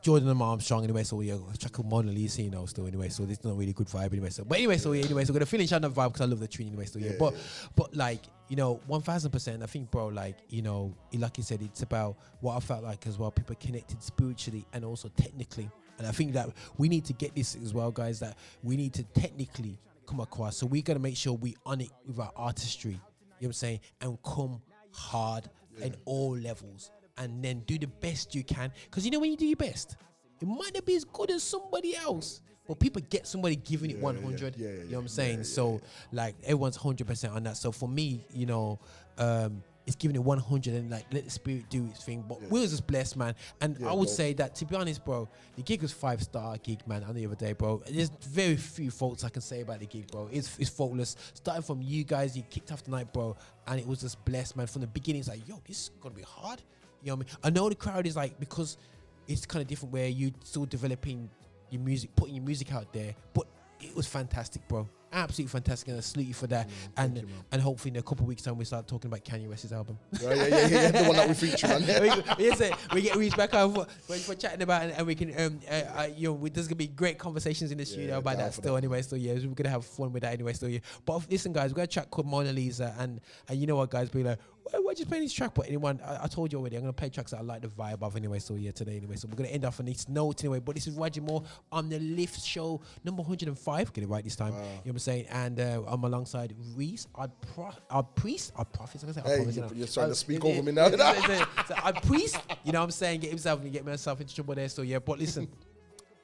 Jor'dan 0.09 0.31
and 0.31 0.41
Armstrong 0.41 0.85
anyway. 0.85 1.05
So 1.05 1.21
yeah, 1.21 1.35
uh, 1.35 1.53
a 1.53 1.57
track 1.57 1.73
called 1.73 1.91
Mona 1.91 2.11
Lisa, 2.11 2.41
you 2.41 2.51
know, 2.51 2.65
still 2.65 2.87
anyway. 2.87 3.11
So 3.11 3.25
this 3.25 3.39
is 3.39 3.45
not 3.45 3.59
really 3.59 3.75
good 3.75 3.89
vibe 3.89 4.13
anyway. 4.13 4.31
So 4.31 4.43
but 4.45 4.57
anyway, 4.57 4.79
so 4.79 4.93
yeah, 4.93 5.05
anyway, 5.05 5.25
so 5.25 5.33
we're 5.33 5.41
gonna 5.41 5.47
finish 5.47 5.71
on 5.73 5.83
the 5.83 5.91
vibe 5.91 6.09
because 6.09 6.23
I 6.23 6.25
love 6.25 6.41
the 6.41 6.49
tune 6.49 6.69
anyway. 6.69 6.87
So 6.87 6.99
yeah, 6.99 7.11
Yeah, 7.11 7.17
but 7.19 7.35
but 7.77 7.95
like 7.95 8.23
you 8.49 8.57
know, 8.57 8.81
one 8.87 9.03
thousand 9.03 9.33
percent. 9.33 9.63
I 9.63 9.67
think, 9.67 9.91
bro, 9.91 10.07
like 10.07 10.37
you 10.49 10.63
know, 10.63 10.95
like 11.13 11.37
you 11.37 11.45
said, 11.45 11.61
it's 11.61 11.83
about 11.83 12.17
what 12.41 12.57
I 12.57 12.61
felt 12.61 12.85
like 12.85 13.07
as 13.07 13.19
well. 13.19 13.31
People 13.31 13.57
connected 13.57 14.03
spiritually 14.03 14.65
and 14.73 14.83
also 14.85 15.11
technically. 15.17 15.69
And 15.99 16.07
I 16.07 16.13
think 16.13 16.33
that 16.33 16.51
we 16.79 16.89
need 16.89 17.05
to 17.07 17.13
get 17.13 17.35
this 17.35 17.57
as 17.63 17.75
well, 17.75 17.91
guys. 17.91 18.21
That 18.21 18.39
we 18.63 18.77
need 18.77 18.95
to 18.95 19.03
technically 19.03 19.79
come 20.07 20.21
across. 20.21 20.57
So 20.57 20.65
we 20.65 20.81
gotta 20.81 21.01
make 21.01 21.17
sure 21.17 21.35
we 21.35 21.55
on 21.67 21.83
it 21.83 21.91
with 22.07 22.19
our 22.19 22.33
artistry. 22.35 22.93
You 22.93 22.97
know 22.97 23.01
what 23.41 23.47
I'm 23.49 23.53
saying? 23.53 23.81
And 24.01 24.19
come 24.23 24.63
hard 24.93 25.51
in 25.83 25.95
all 26.07 26.35
levels. 26.37 26.91
And 27.19 27.43
then 27.45 27.61
do 27.67 27.79
the 27.79 27.87
best 27.87 28.35
you 28.35 28.45
can. 28.45 28.73
Because 28.85 29.05
you 29.05 29.11
know 29.11 29.19
when 29.21 29.31
you 29.31 29.37
do 29.37 29.47
your 29.47 29.57
best, 29.57 29.97
it 30.41 30.47
might 30.47 30.73
not 30.75 30.85
be 30.87 30.95
as 30.97 31.05
good 31.05 31.31
as 31.31 31.43
somebody 31.43 31.97
else. 31.97 32.41
But 32.67 32.79
people 32.79 33.01
get 33.09 33.27
somebody 33.27 33.57
giving 33.57 33.91
it 33.91 33.99
100. 33.99 34.57
yeah 34.57 34.69
you 34.69 34.77
know 34.91 34.99
what 34.99 35.03
I'm 35.03 35.09
saying? 35.09 35.45
so 35.45 35.81
like 36.13 36.35
everyone's 36.45 36.77
100% 36.79 37.35
on 37.35 37.43
that. 37.45 37.57
So 37.57 37.73
for 37.73 37.89
me, 37.89 38.25
you 38.33 38.45
know, 38.47 38.79
um, 39.17 39.63
it's 39.87 39.97
giving 39.97 40.15
it 40.17 40.23
100 40.23 40.75
and 40.75 40.91
like 40.91 41.07
let 41.11 41.25
the 41.25 41.31
spirit 41.31 41.65
do 41.71 41.87
its 41.87 42.05
thing. 42.05 42.23
But 42.29 42.43
we 42.51 42.61
was 42.61 42.73
just 42.73 42.87
blessed, 42.87 43.17
man. 43.17 43.35
And 43.63 43.79
Yeah, 43.81 43.89
I 43.89 43.95
would 43.95 44.09
dope. 44.09 44.15
say 44.15 44.35
that 44.35 44.55
to 44.57 44.67
be 44.67 44.77
honest, 44.77 45.03
bro, 45.03 45.27
the 45.57 45.63
gig 45.63 45.81
was 45.81 45.93
five 45.93 46.23
star 46.23 46.59
gig, 46.59 46.87
man. 46.87 47.05
On 47.05 47.15
the 47.15 47.25
other 47.25 47.37
day, 47.37 47.55
bro. 47.55 47.83
There's 47.91 48.11
very 48.29 48.57
few 48.57 48.91
faults 48.91 49.25
I 49.25 49.31
can 49.31 49.41
say 49.41 49.63
about 49.63 49.81
the 49.81 49.87
gig, 49.87 50.11
bro. 50.13 50.29
It's 50.31 50.59
it's 50.59 50.69
faultless. 50.69 51.17
Starting 51.33 51.63
from 51.63 51.81
you 51.81 52.05
guys, 52.05 52.37
you 52.37 52.43
kicked 52.51 52.71
off 52.71 52.85
the 52.85 52.91
night, 52.91 53.15
bro, 53.15 53.35
and 53.67 53.81
it 53.81 53.87
was 53.87 54.03
just 54.03 54.23
blessed, 54.27 54.59
man. 54.59 54.67
From 54.67 54.83
the 54.83 54.89
beginning, 54.89 55.21
it's 55.21 55.29
like, 55.31 55.49
yo, 55.49 55.59
this 55.67 55.85
is 55.85 55.91
gonna 56.03 56.15
be 56.15 56.21
hard. 56.21 56.61
You 57.03 57.11
know 57.11 57.17
what 57.17 57.27
I 57.27 57.31
mean? 57.31 57.39
I 57.45 57.51
know 57.51 57.69
the 57.69 57.75
crowd 57.75 58.07
is 58.07 58.17
like 58.17 58.39
because 58.41 58.77
it's 59.27 59.47
kind 59.47 59.63
of 59.63 59.69
different 59.69 59.93
where 59.93 60.09
you 60.09 60.33
still 60.43 60.65
developing 60.65 61.31
your 61.71 61.83
music, 61.83 62.15
putting 62.17 62.35
your 62.35 62.45
music 62.45 62.73
out 62.73 62.93
there, 62.93 63.15
but 63.35 63.47
it 63.81 63.95
was 63.95 64.07
fantastic, 64.07 64.67
bro. 64.69 64.89
Absolutely 65.13 65.51
fantastic, 65.51 65.89
and 65.89 65.97
I 65.97 66.01
salute 66.01 66.29
you 66.29 66.35
for 66.35 66.47
that. 66.49 66.69
and 66.97 67.25
and 67.53 67.63
hopefully 67.63 67.91
in 67.93 67.97
a 67.97 68.03
couple 68.03 68.25
of 68.25 68.29
weeks 68.29 68.43
time 68.43 68.59
we 68.59 68.65
start 68.65 68.87
talking 68.87 69.09
about 69.09 69.25
Kanye 69.25 69.49
West's 69.49 69.73
album. 69.73 69.99
Yeah, 70.21 70.35
yeah, 70.35 70.47
yeah, 70.47 70.67
yeah, 70.69 70.91
the 70.91 71.05
one 71.05 71.17
that 71.17 71.29
we 71.29 71.35
feature 71.35 71.67
on. 71.69 71.87
we, 72.39 72.51
we, 72.51 72.71
we 72.95 73.03
get 73.03 73.17
reached 73.17 73.37
back 73.37 73.55
out 73.55 73.89
for, 74.07 74.35
chatting 74.35 74.63
about 74.63 74.87
it, 74.89 74.95
and 74.97 75.07
we 75.07 75.15
can 75.15 75.31
um 75.41 75.61
uh, 75.71 75.75
uh, 75.75 76.09
you 76.15 76.29
know 76.29 76.35
we, 76.35 76.51
there's 76.51 76.67
gonna 76.67 76.77
be 76.77 76.89
great 76.89 77.19
conversations 77.19 77.71
in 77.71 77.79
the 77.79 77.87
studio 77.87 78.19
about 78.19 78.37
that 78.39 78.55
still 78.55 78.77
anyway. 78.77 79.03
So 79.03 79.17
yeah, 79.17 79.35
we're 79.35 79.55
gonna 79.55 79.71
have 79.71 79.85
fun 79.85 80.13
with 80.13 80.23
that 80.23 80.33
anyway. 80.33 80.53
Still 80.53 80.69
yeah. 80.69 80.81
But 81.05 81.31
listen, 81.31 81.53
guys, 81.53 81.71
we're 81.71 81.77
gonna 81.77 81.87
chat 81.87 82.11
called 82.11 82.27
Mona 82.27 82.53
Lisa, 82.53 82.95
and 82.99 83.21
and 83.49 83.59
you 83.59 83.67
know 83.67 83.77
what, 83.77 83.91
guys, 83.91 84.09
be 84.11 84.23
like. 84.23 84.39
Why, 84.71 84.79
why 84.81 84.93
just 84.93 85.09
playing 85.09 85.25
this 85.25 85.33
track? 85.33 85.53
But 85.55 85.67
anyone, 85.69 85.99
I, 86.05 86.25
I 86.25 86.27
told 86.27 86.53
you 86.53 86.59
already, 86.59 86.77
I'm 86.77 86.83
gonna 86.83 86.93
play 86.93 87.09
tracks 87.09 87.31
that 87.31 87.39
I 87.39 87.43
like 87.43 87.63
the 87.63 87.69
vibe 87.69 88.03
of 88.03 88.17
anyway. 88.17 88.39
So 88.39 88.55
yeah, 88.55 88.71
today 88.71 88.99
anyway. 88.99 89.17
So 89.17 89.27
we're 89.27 89.37
gonna 89.37 89.49
end 89.49 89.65
off 89.65 89.81
on 89.81 89.87
this 89.87 90.07
note 90.11 90.43
anyway. 90.45 90.59
But 90.61 90.75
this 90.75 90.87
is 90.87 90.93
Roger 90.93 91.23
Moore 91.23 91.43
on 91.73 91.89
the 91.89 91.99
Lift 91.99 92.45
Show 92.45 92.83
number 93.03 93.23
105. 93.23 93.93
Get 93.95 94.05
it 94.05 94.09
right 94.09 94.23
this 94.23 94.37
time. 94.37 94.53
You 94.85 94.93
know 94.93 94.98
I'm 95.03 95.13
saying? 95.13 95.27
And 95.31 95.61
uh, 95.61 95.83
I'm 95.87 96.05
alongside 96.05 96.55
Reese, 96.75 97.07
our, 97.15 97.29
pro- 97.55 97.71
our 97.91 98.03
priest, 98.03 98.53
our 98.57 98.65
prophet. 98.65 99.03
I'm 99.03 99.13
gonna 99.13 99.27
say 99.27 99.37
Hey, 99.37 99.43
you're- 99.45 99.69
you 99.69 99.75
you're 99.77 99.87
trying 99.87 100.07
to 100.07 100.13
Uh, 100.13 100.15
speak 100.15 100.45
over 100.45 100.63
me 100.63 100.73
now. 100.73 100.87
it- 100.89 100.95
it- 100.95 101.49
so 101.67 101.75
our 101.83 101.93
priest, 101.93 102.39
you 102.65 102.73
know 102.73 102.81
what 102.81 102.85
I'm 102.85 102.91
saying? 102.91 103.21
Get 103.21 103.31
himself 103.31 103.61
and 103.63 103.73
get 103.73 103.85
myself 103.85 104.21
into 104.21 104.35
trouble 104.35 104.55
there. 104.55 104.69
So 104.69 104.83
yeah, 104.83 104.99
but 104.99 105.19
listen. 105.19 105.49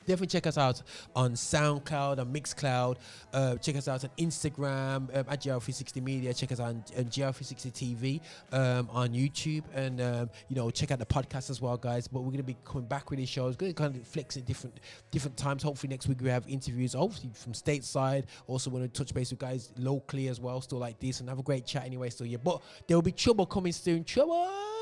Definitely 0.06 0.26
check 0.28 0.46
us 0.46 0.58
out 0.58 0.82
on 1.16 1.32
SoundCloud, 1.32 2.18
on 2.18 2.32
Mixcloud. 2.32 2.96
Uh, 3.32 3.56
check 3.56 3.76
us 3.76 3.88
out 3.88 4.04
on 4.04 4.10
Instagram 4.18 4.96
um, 4.96 5.24
at 5.28 5.42
GL360 5.42 6.02
Media. 6.02 6.34
Check 6.34 6.52
us 6.52 6.60
out 6.60 6.68
on, 6.68 6.84
on 6.96 7.04
GL360 7.04 7.72
TV 7.72 8.20
um, 8.52 8.88
on 8.92 9.10
YouTube, 9.10 9.64
and 9.74 10.00
um, 10.00 10.30
you 10.48 10.56
know 10.56 10.70
check 10.70 10.90
out 10.90 10.98
the 10.98 11.06
podcast 11.06 11.50
as 11.50 11.60
well, 11.60 11.76
guys. 11.76 12.06
But 12.06 12.20
we're 12.20 12.32
gonna 12.32 12.42
be 12.42 12.56
coming 12.64 12.86
back 12.86 13.10
with 13.10 13.18
these 13.18 13.28
shows. 13.28 13.56
Going 13.56 13.72
to 13.72 13.76
kind 13.76 13.96
of 13.96 14.06
flex 14.06 14.36
at 14.36 14.44
different 14.44 14.80
different 15.10 15.36
times. 15.36 15.62
Hopefully 15.62 15.90
next 15.90 16.06
week 16.08 16.20
we 16.20 16.28
have 16.28 16.46
interviews, 16.48 16.92
hopefully 16.94 17.30
from 17.34 17.52
stateside. 17.52 18.24
Also 18.46 18.70
want 18.70 18.84
to 18.84 18.98
touch 19.04 19.14
base 19.14 19.30
with 19.30 19.40
guys 19.40 19.72
locally 19.78 20.28
as 20.28 20.40
well, 20.40 20.60
still 20.60 20.78
like 20.78 20.98
this, 20.98 21.20
and 21.20 21.28
have 21.28 21.38
a 21.38 21.42
great 21.42 21.66
chat 21.66 21.84
anyway. 21.84 22.10
Still 22.10 22.26
yeah, 22.26 22.38
but 22.42 22.62
there 22.86 22.96
will 22.96 23.02
be 23.02 23.12
trouble 23.12 23.46
coming 23.46 23.72
soon. 23.72 24.04
Trouble 24.04 24.73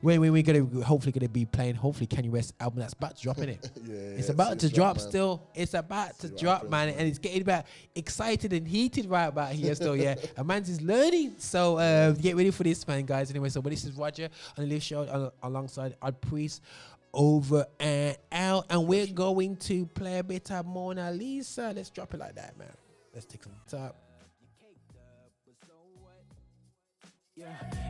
when, 0.00 0.20
when 0.20 0.32
we're 0.32 0.42
gonna 0.42 0.84
hopefully 0.84 1.12
gonna 1.12 1.28
be 1.28 1.44
playing 1.44 1.74
hopefully 1.74 2.06
Kanye 2.06 2.30
West 2.30 2.54
album 2.60 2.80
that's 2.80 2.92
about 2.92 3.16
to 3.16 3.22
drop 3.22 3.38
in 3.38 3.50
it. 3.50 3.70
Yeah, 3.90 3.96
it's 3.96 4.28
about 4.28 4.58
to 4.60 4.66
it's 4.66 4.74
drop 4.74 4.90
drop, 4.94 4.96
man. 4.96 5.08
still. 5.08 5.42
It's 5.54 5.74
about 5.74 6.18
to 6.20 6.28
drop, 6.28 6.68
man, 6.68 6.90
and 6.90 7.08
it's 7.08 7.18
getting 7.18 7.42
about 7.42 7.66
excited 7.94 8.52
and 8.52 8.66
heated 8.66 9.06
right 9.06 9.26
about 9.26 9.52
here 9.52 9.74
still. 9.74 9.96
Yeah, 9.96 10.14
and 10.36 10.46
man's 10.46 10.68
is 10.68 10.80
learning. 10.80 11.34
So 11.38 11.76
uh, 11.78 12.12
get 12.12 12.36
ready 12.36 12.50
for 12.50 12.62
this, 12.62 12.86
man, 12.86 13.04
guys. 13.04 13.30
Anyway, 13.30 13.48
so 13.48 13.62
but 13.62 13.70
this 13.70 13.84
is 13.84 13.94
Roger 13.94 14.28
on 14.56 14.64
the 14.64 14.70
Lift 14.74 14.86
Show 14.86 15.02
uh, 15.02 15.30
alongside 15.42 15.94
our 16.02 16.12
priest. 16.12 16.62
Over 17.12 17.66
and 17.80 18.16
out, 18.30 18.66
and 18.70 18.86
we're 18.86 19.08
going 19.08 19.56
to 19.56 19.84
play 19.86 20.18
a 20.18 20.22
bit 20.22 20.48
of 20.52 20.64
Mona 20.64 21.10
Lisa. 21.10 21.72
Let's 21.74 21.90
drop 21.90 22.14
it 22.14 22.20
like 22.20 22.36
that, 22.36 22.56
man. 22.56 22.68
Let's 23.12 23.26
take 23.26 23.42
some 23.42 23.52
top. 23.68 23.96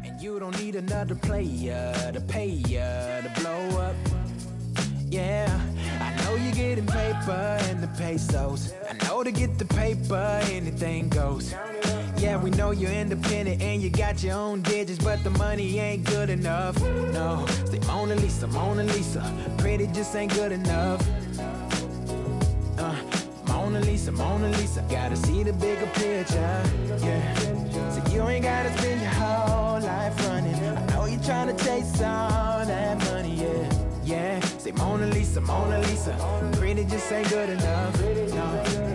And 0.04 0.20
you 0.20 0.38
don't 0.38 0.58
need 0.60 0.76
another 0.76 1.14
player 1.14 1.92
to 2.12 2.20
pay 2.20 2.46
ya 2.46 3.20
to 3.20 3.32
blow 3.40 3.80
up. 3.80 3.96
Yeah, 5.08 5.60
I 6.00 6.24
know 6.24 6.36
you're 6.36 6.52
getting 6.52 6.86
paper 6.86 7.58
and 7.62 7.82
the 7.82 7.88
pesos. 7.98 8.72
I 8.88 8.92
know 9.06 9.24
to 9.24 9.32
get 9.32 9.58
the 9.58 9.64
paper, 9.64 10.40
anything 10.44 11.08
goes. 11.08 11.54
Yeah, 12.16 12.36
we 12.36 12.50
know 12.50 12.70
you're 12.70 12.92
independent 12.92 13.62
and 13.62 13.82
you 13.82 13.90
got 13.90 14.22
your 14.22 14.34
own 14.34 14.62
digits, 14.62 15.02
but 15.02 15.22
the 15.24 15.30
money 15.30 15.78
ain't 15.78 16.04
good 16.04 16.30
enough. 16.30 16.80
No, 17.12 17.44
say 17.64 17.80
Mona 17.86 18.14
Lisa, 18.16 18.46
Mona 18.46 18.84
Lisa, 18.84 19.22
pretty 19.58 19.86
just 19.88 20.14
ain't 20.14 20.32
good 20.34 20.52
enough. 20.52 21.00
Uh, 22.78 22.94
Mona 23.48 23.80
Lisa, 23.80 24.12
Mona 24.12 24.48
Lisa, 24.50 24.84
gotta 24.90 25.16
see 25.16 25.42
the 25.42 25.52
bigger 25.54 25.86
picture. 25.94 26.62
Yeah, 27.02 27.59
you 28.12 28.22
ain't 28.28 28.44
gotta 28.44 28.76
spend 28.78 29.00
your 29.00 29.10
whole 29.10 29.80
life 29.80 30.26
running. 30.26 30.54
I 30.54 30.86
know 30.86 31.04
you're 31.06 31.22
trying 31.22 31.54
to 31.54 31.64
chase 31.64 32.00
all 32.02 32.64
that 32.66 32.98
money, 33.04 33.34
yeah. 33.34 33.72
Yeah, 34.04 34.40
say 34.58 34.72
Mona 34.72 35.06
Lisa, 35.06 35.40
Mona 35.40 35.78
Lisa, 35.80 36.14
pretty 36.58 36.84
just 36.84 37.10
ain't 37.12 37.28
good 37.28 37.50
enough. 37.50 38.00
No, 38.00 38.89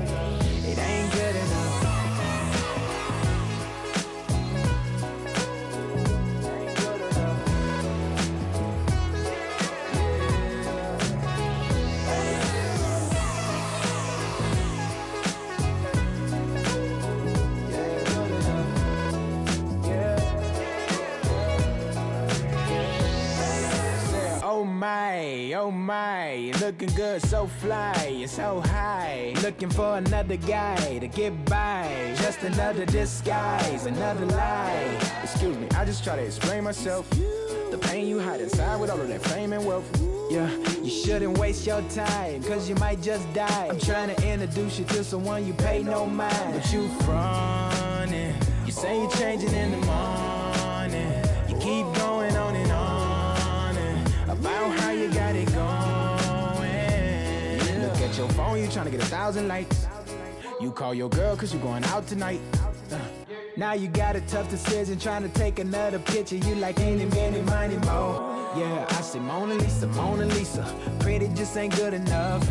looking 26.75 26.95
good, 26.97 27.21
so 27.21 27.47
fly, 27.47 28.13
you're 28.13 28.27
so 28.27 28.59
high. 28.59 29.33
Looking 29.41 29.69
for 29.69 29.97
another 29.97 30.35
guy 30.35 30.99
to 30.99 31.07
get 31.07 31.45
by. 31.45 32.13
Just 32.17 32.43
another 32.43 32.85
disguise, 32.85 33.85
another 33.85 34.25
lie. 34.25 34.99
Excuse 35.23 35.57
me, 35.57 35.69
I 35.77 35.85
just 35.85 36.03
try 36.03 36.17
to 36.17 36.21
explain 36.21 36.65
myself. 36.65 37.09
The 37.71 37.77
pain 37.79 38.07
you 38.07 38.19
hide 38.19 38.41
inside 38.41 38.75
with 38.81 38.89
all 38.89 38.99
of 38.99 39.07
that 39.07 39.21
fame 39.21 39.53
and 39.53 39.65
wealth. 39.65 39.89
Yeah, 40.29 40.49
you 40.81 40.89
shouldn't 40.89 41.37
waste 41.37 41.65
your 41.65 41.81
time, 41.83 42.43
cause 42.43 42.67
you 42.67 42.75
might 42.75 43.01
just 43.01 43.31
die. 43.33 43.67
I'm 43.69 43.79
trying 43.79 44.13
to 44.13 44.27
introduce 44.27 44.77
you 44.77 44.83
to 44.85 45.03
someone 45.05 45.47
you 45.47 45.53
pay 45.53 45.81
no 45.81 46.05
mind. 46.05 46.55
But 46.55 46.73
you 46.73 46.89
frontin', 47.05 48.35
you 48.65 48.73
say 48.73 48.99
you're 48.99 49.11
changing 49.11 49.53
in 49.53 49.71
the 49.71 49.77
morning. 49.85 50.24
Phone, 58.45 58.61
you 58.61 58.67
trying 58.67 58.85
to 58.85 58.91
get 58.91 59.01
a 59.01 59.05
thousand 59.05 59.47
likes. 59.47 59.87
You 60.61 60.71
call 60.71 60.93
your 60.93 61.09
girl 61.09 61.35
cause 61.35 61.53
you 61.53 61.59
going 61.59 61.83
out 61.85 62.07
tonight. 62.07 62.39
Uh, 62.91 62.99
now 63.57 63.73
you 63.73 63.87
got 63.87 64.15
a 64.15 64.21
tough 64.21 64.49
decision 64.49 64.99
trying 64.99 65.23
to 65.23 65.29
take 65.29 65.59
another 65.59 65.99
picture. 65.99 66.35
You 66.35 66.55
like 66.55 66.79
any, 66.79 67.05
many, 67.05 67.41
money, 67.41 67.77
more. 67.77 68.15
Yeah, 68.55 68.85
I 68.89 69.01
say 69.01 69.19
Mona 69.19 69.55
Lisa, 69.55 69.87
Mona 69.87 70.25
Lisa. 70.25 70.63
Pretty 70.99 71.27
just 71.29 71.57
ain't 71.57 71.75
good 71.75 71.93
enough. 71.93 72.41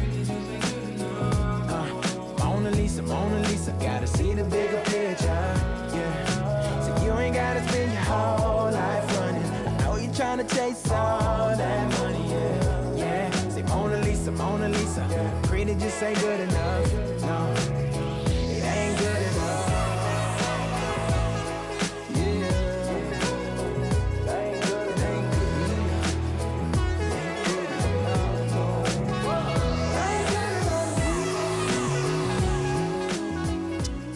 Uh, 1.71 1.87
Mona 2.39 2.71
Lisa, 2.73 3.03
Mona 3.03 3.41
Lisa. 3.49 3.73
Gotta 3.81 4.07
see 4.07 4.35
the 4.35 4.45
bigger 4.45 4.81
picture. 4.85 5.43
Yeah. 5.97 6.81
So 6.85 7.05
you 7.05 7.13
ain't 7.21 7.37
gotta 7.37 7.67
spend 7.69 7.93
your 7.93 8.03
whole 8.03 8.71
life 8.71 9.19
running. 9.19 9.51
I 9.67 9.85
know 9.85 9.97
you're 9.97 10.15
trying 10.15 10.39
to 10.45 10.57
chase 10.57 10.91
all 10.91 11.57
that 11.57 12.01
money. 12.01 12.25
Yeah. 12.29 12.97
Yeah. 12.97 13.31
Say 13.49 13.63
Mona 13.63 13.99
Lisa, 14.03 14.33
Mona 14.33 14.69
Lisa. 14.69 15.44
Pretty 15.65 15.81
just 15.81 16.03
ain't 16.03 16.21
good 16.21 16.41
enough. 16.41 16.93
No. 17.23 17.55
It 18.51 18.65
ain't 18.65 18.99
good 18.99 19.23
enough. 19.23 19.71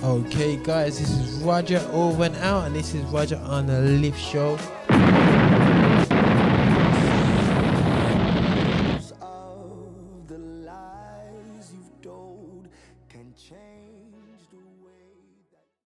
Okay, 0.05 0.57
guys, 0.57 0.99
this 0.99 1.09
is 1.09 1.43
Roger 1.43 1.81
over 1.93 2.25
and 2.25 2.37
out, 2.37 2.67
and 2.67 2.77
this 2.77 2.93
is 2.95 3.03
Roger 3.05 3.41
on 3.43 3.69
the 3.69 3.81
Lift 3.81 4.21
Show. 4.21 4.59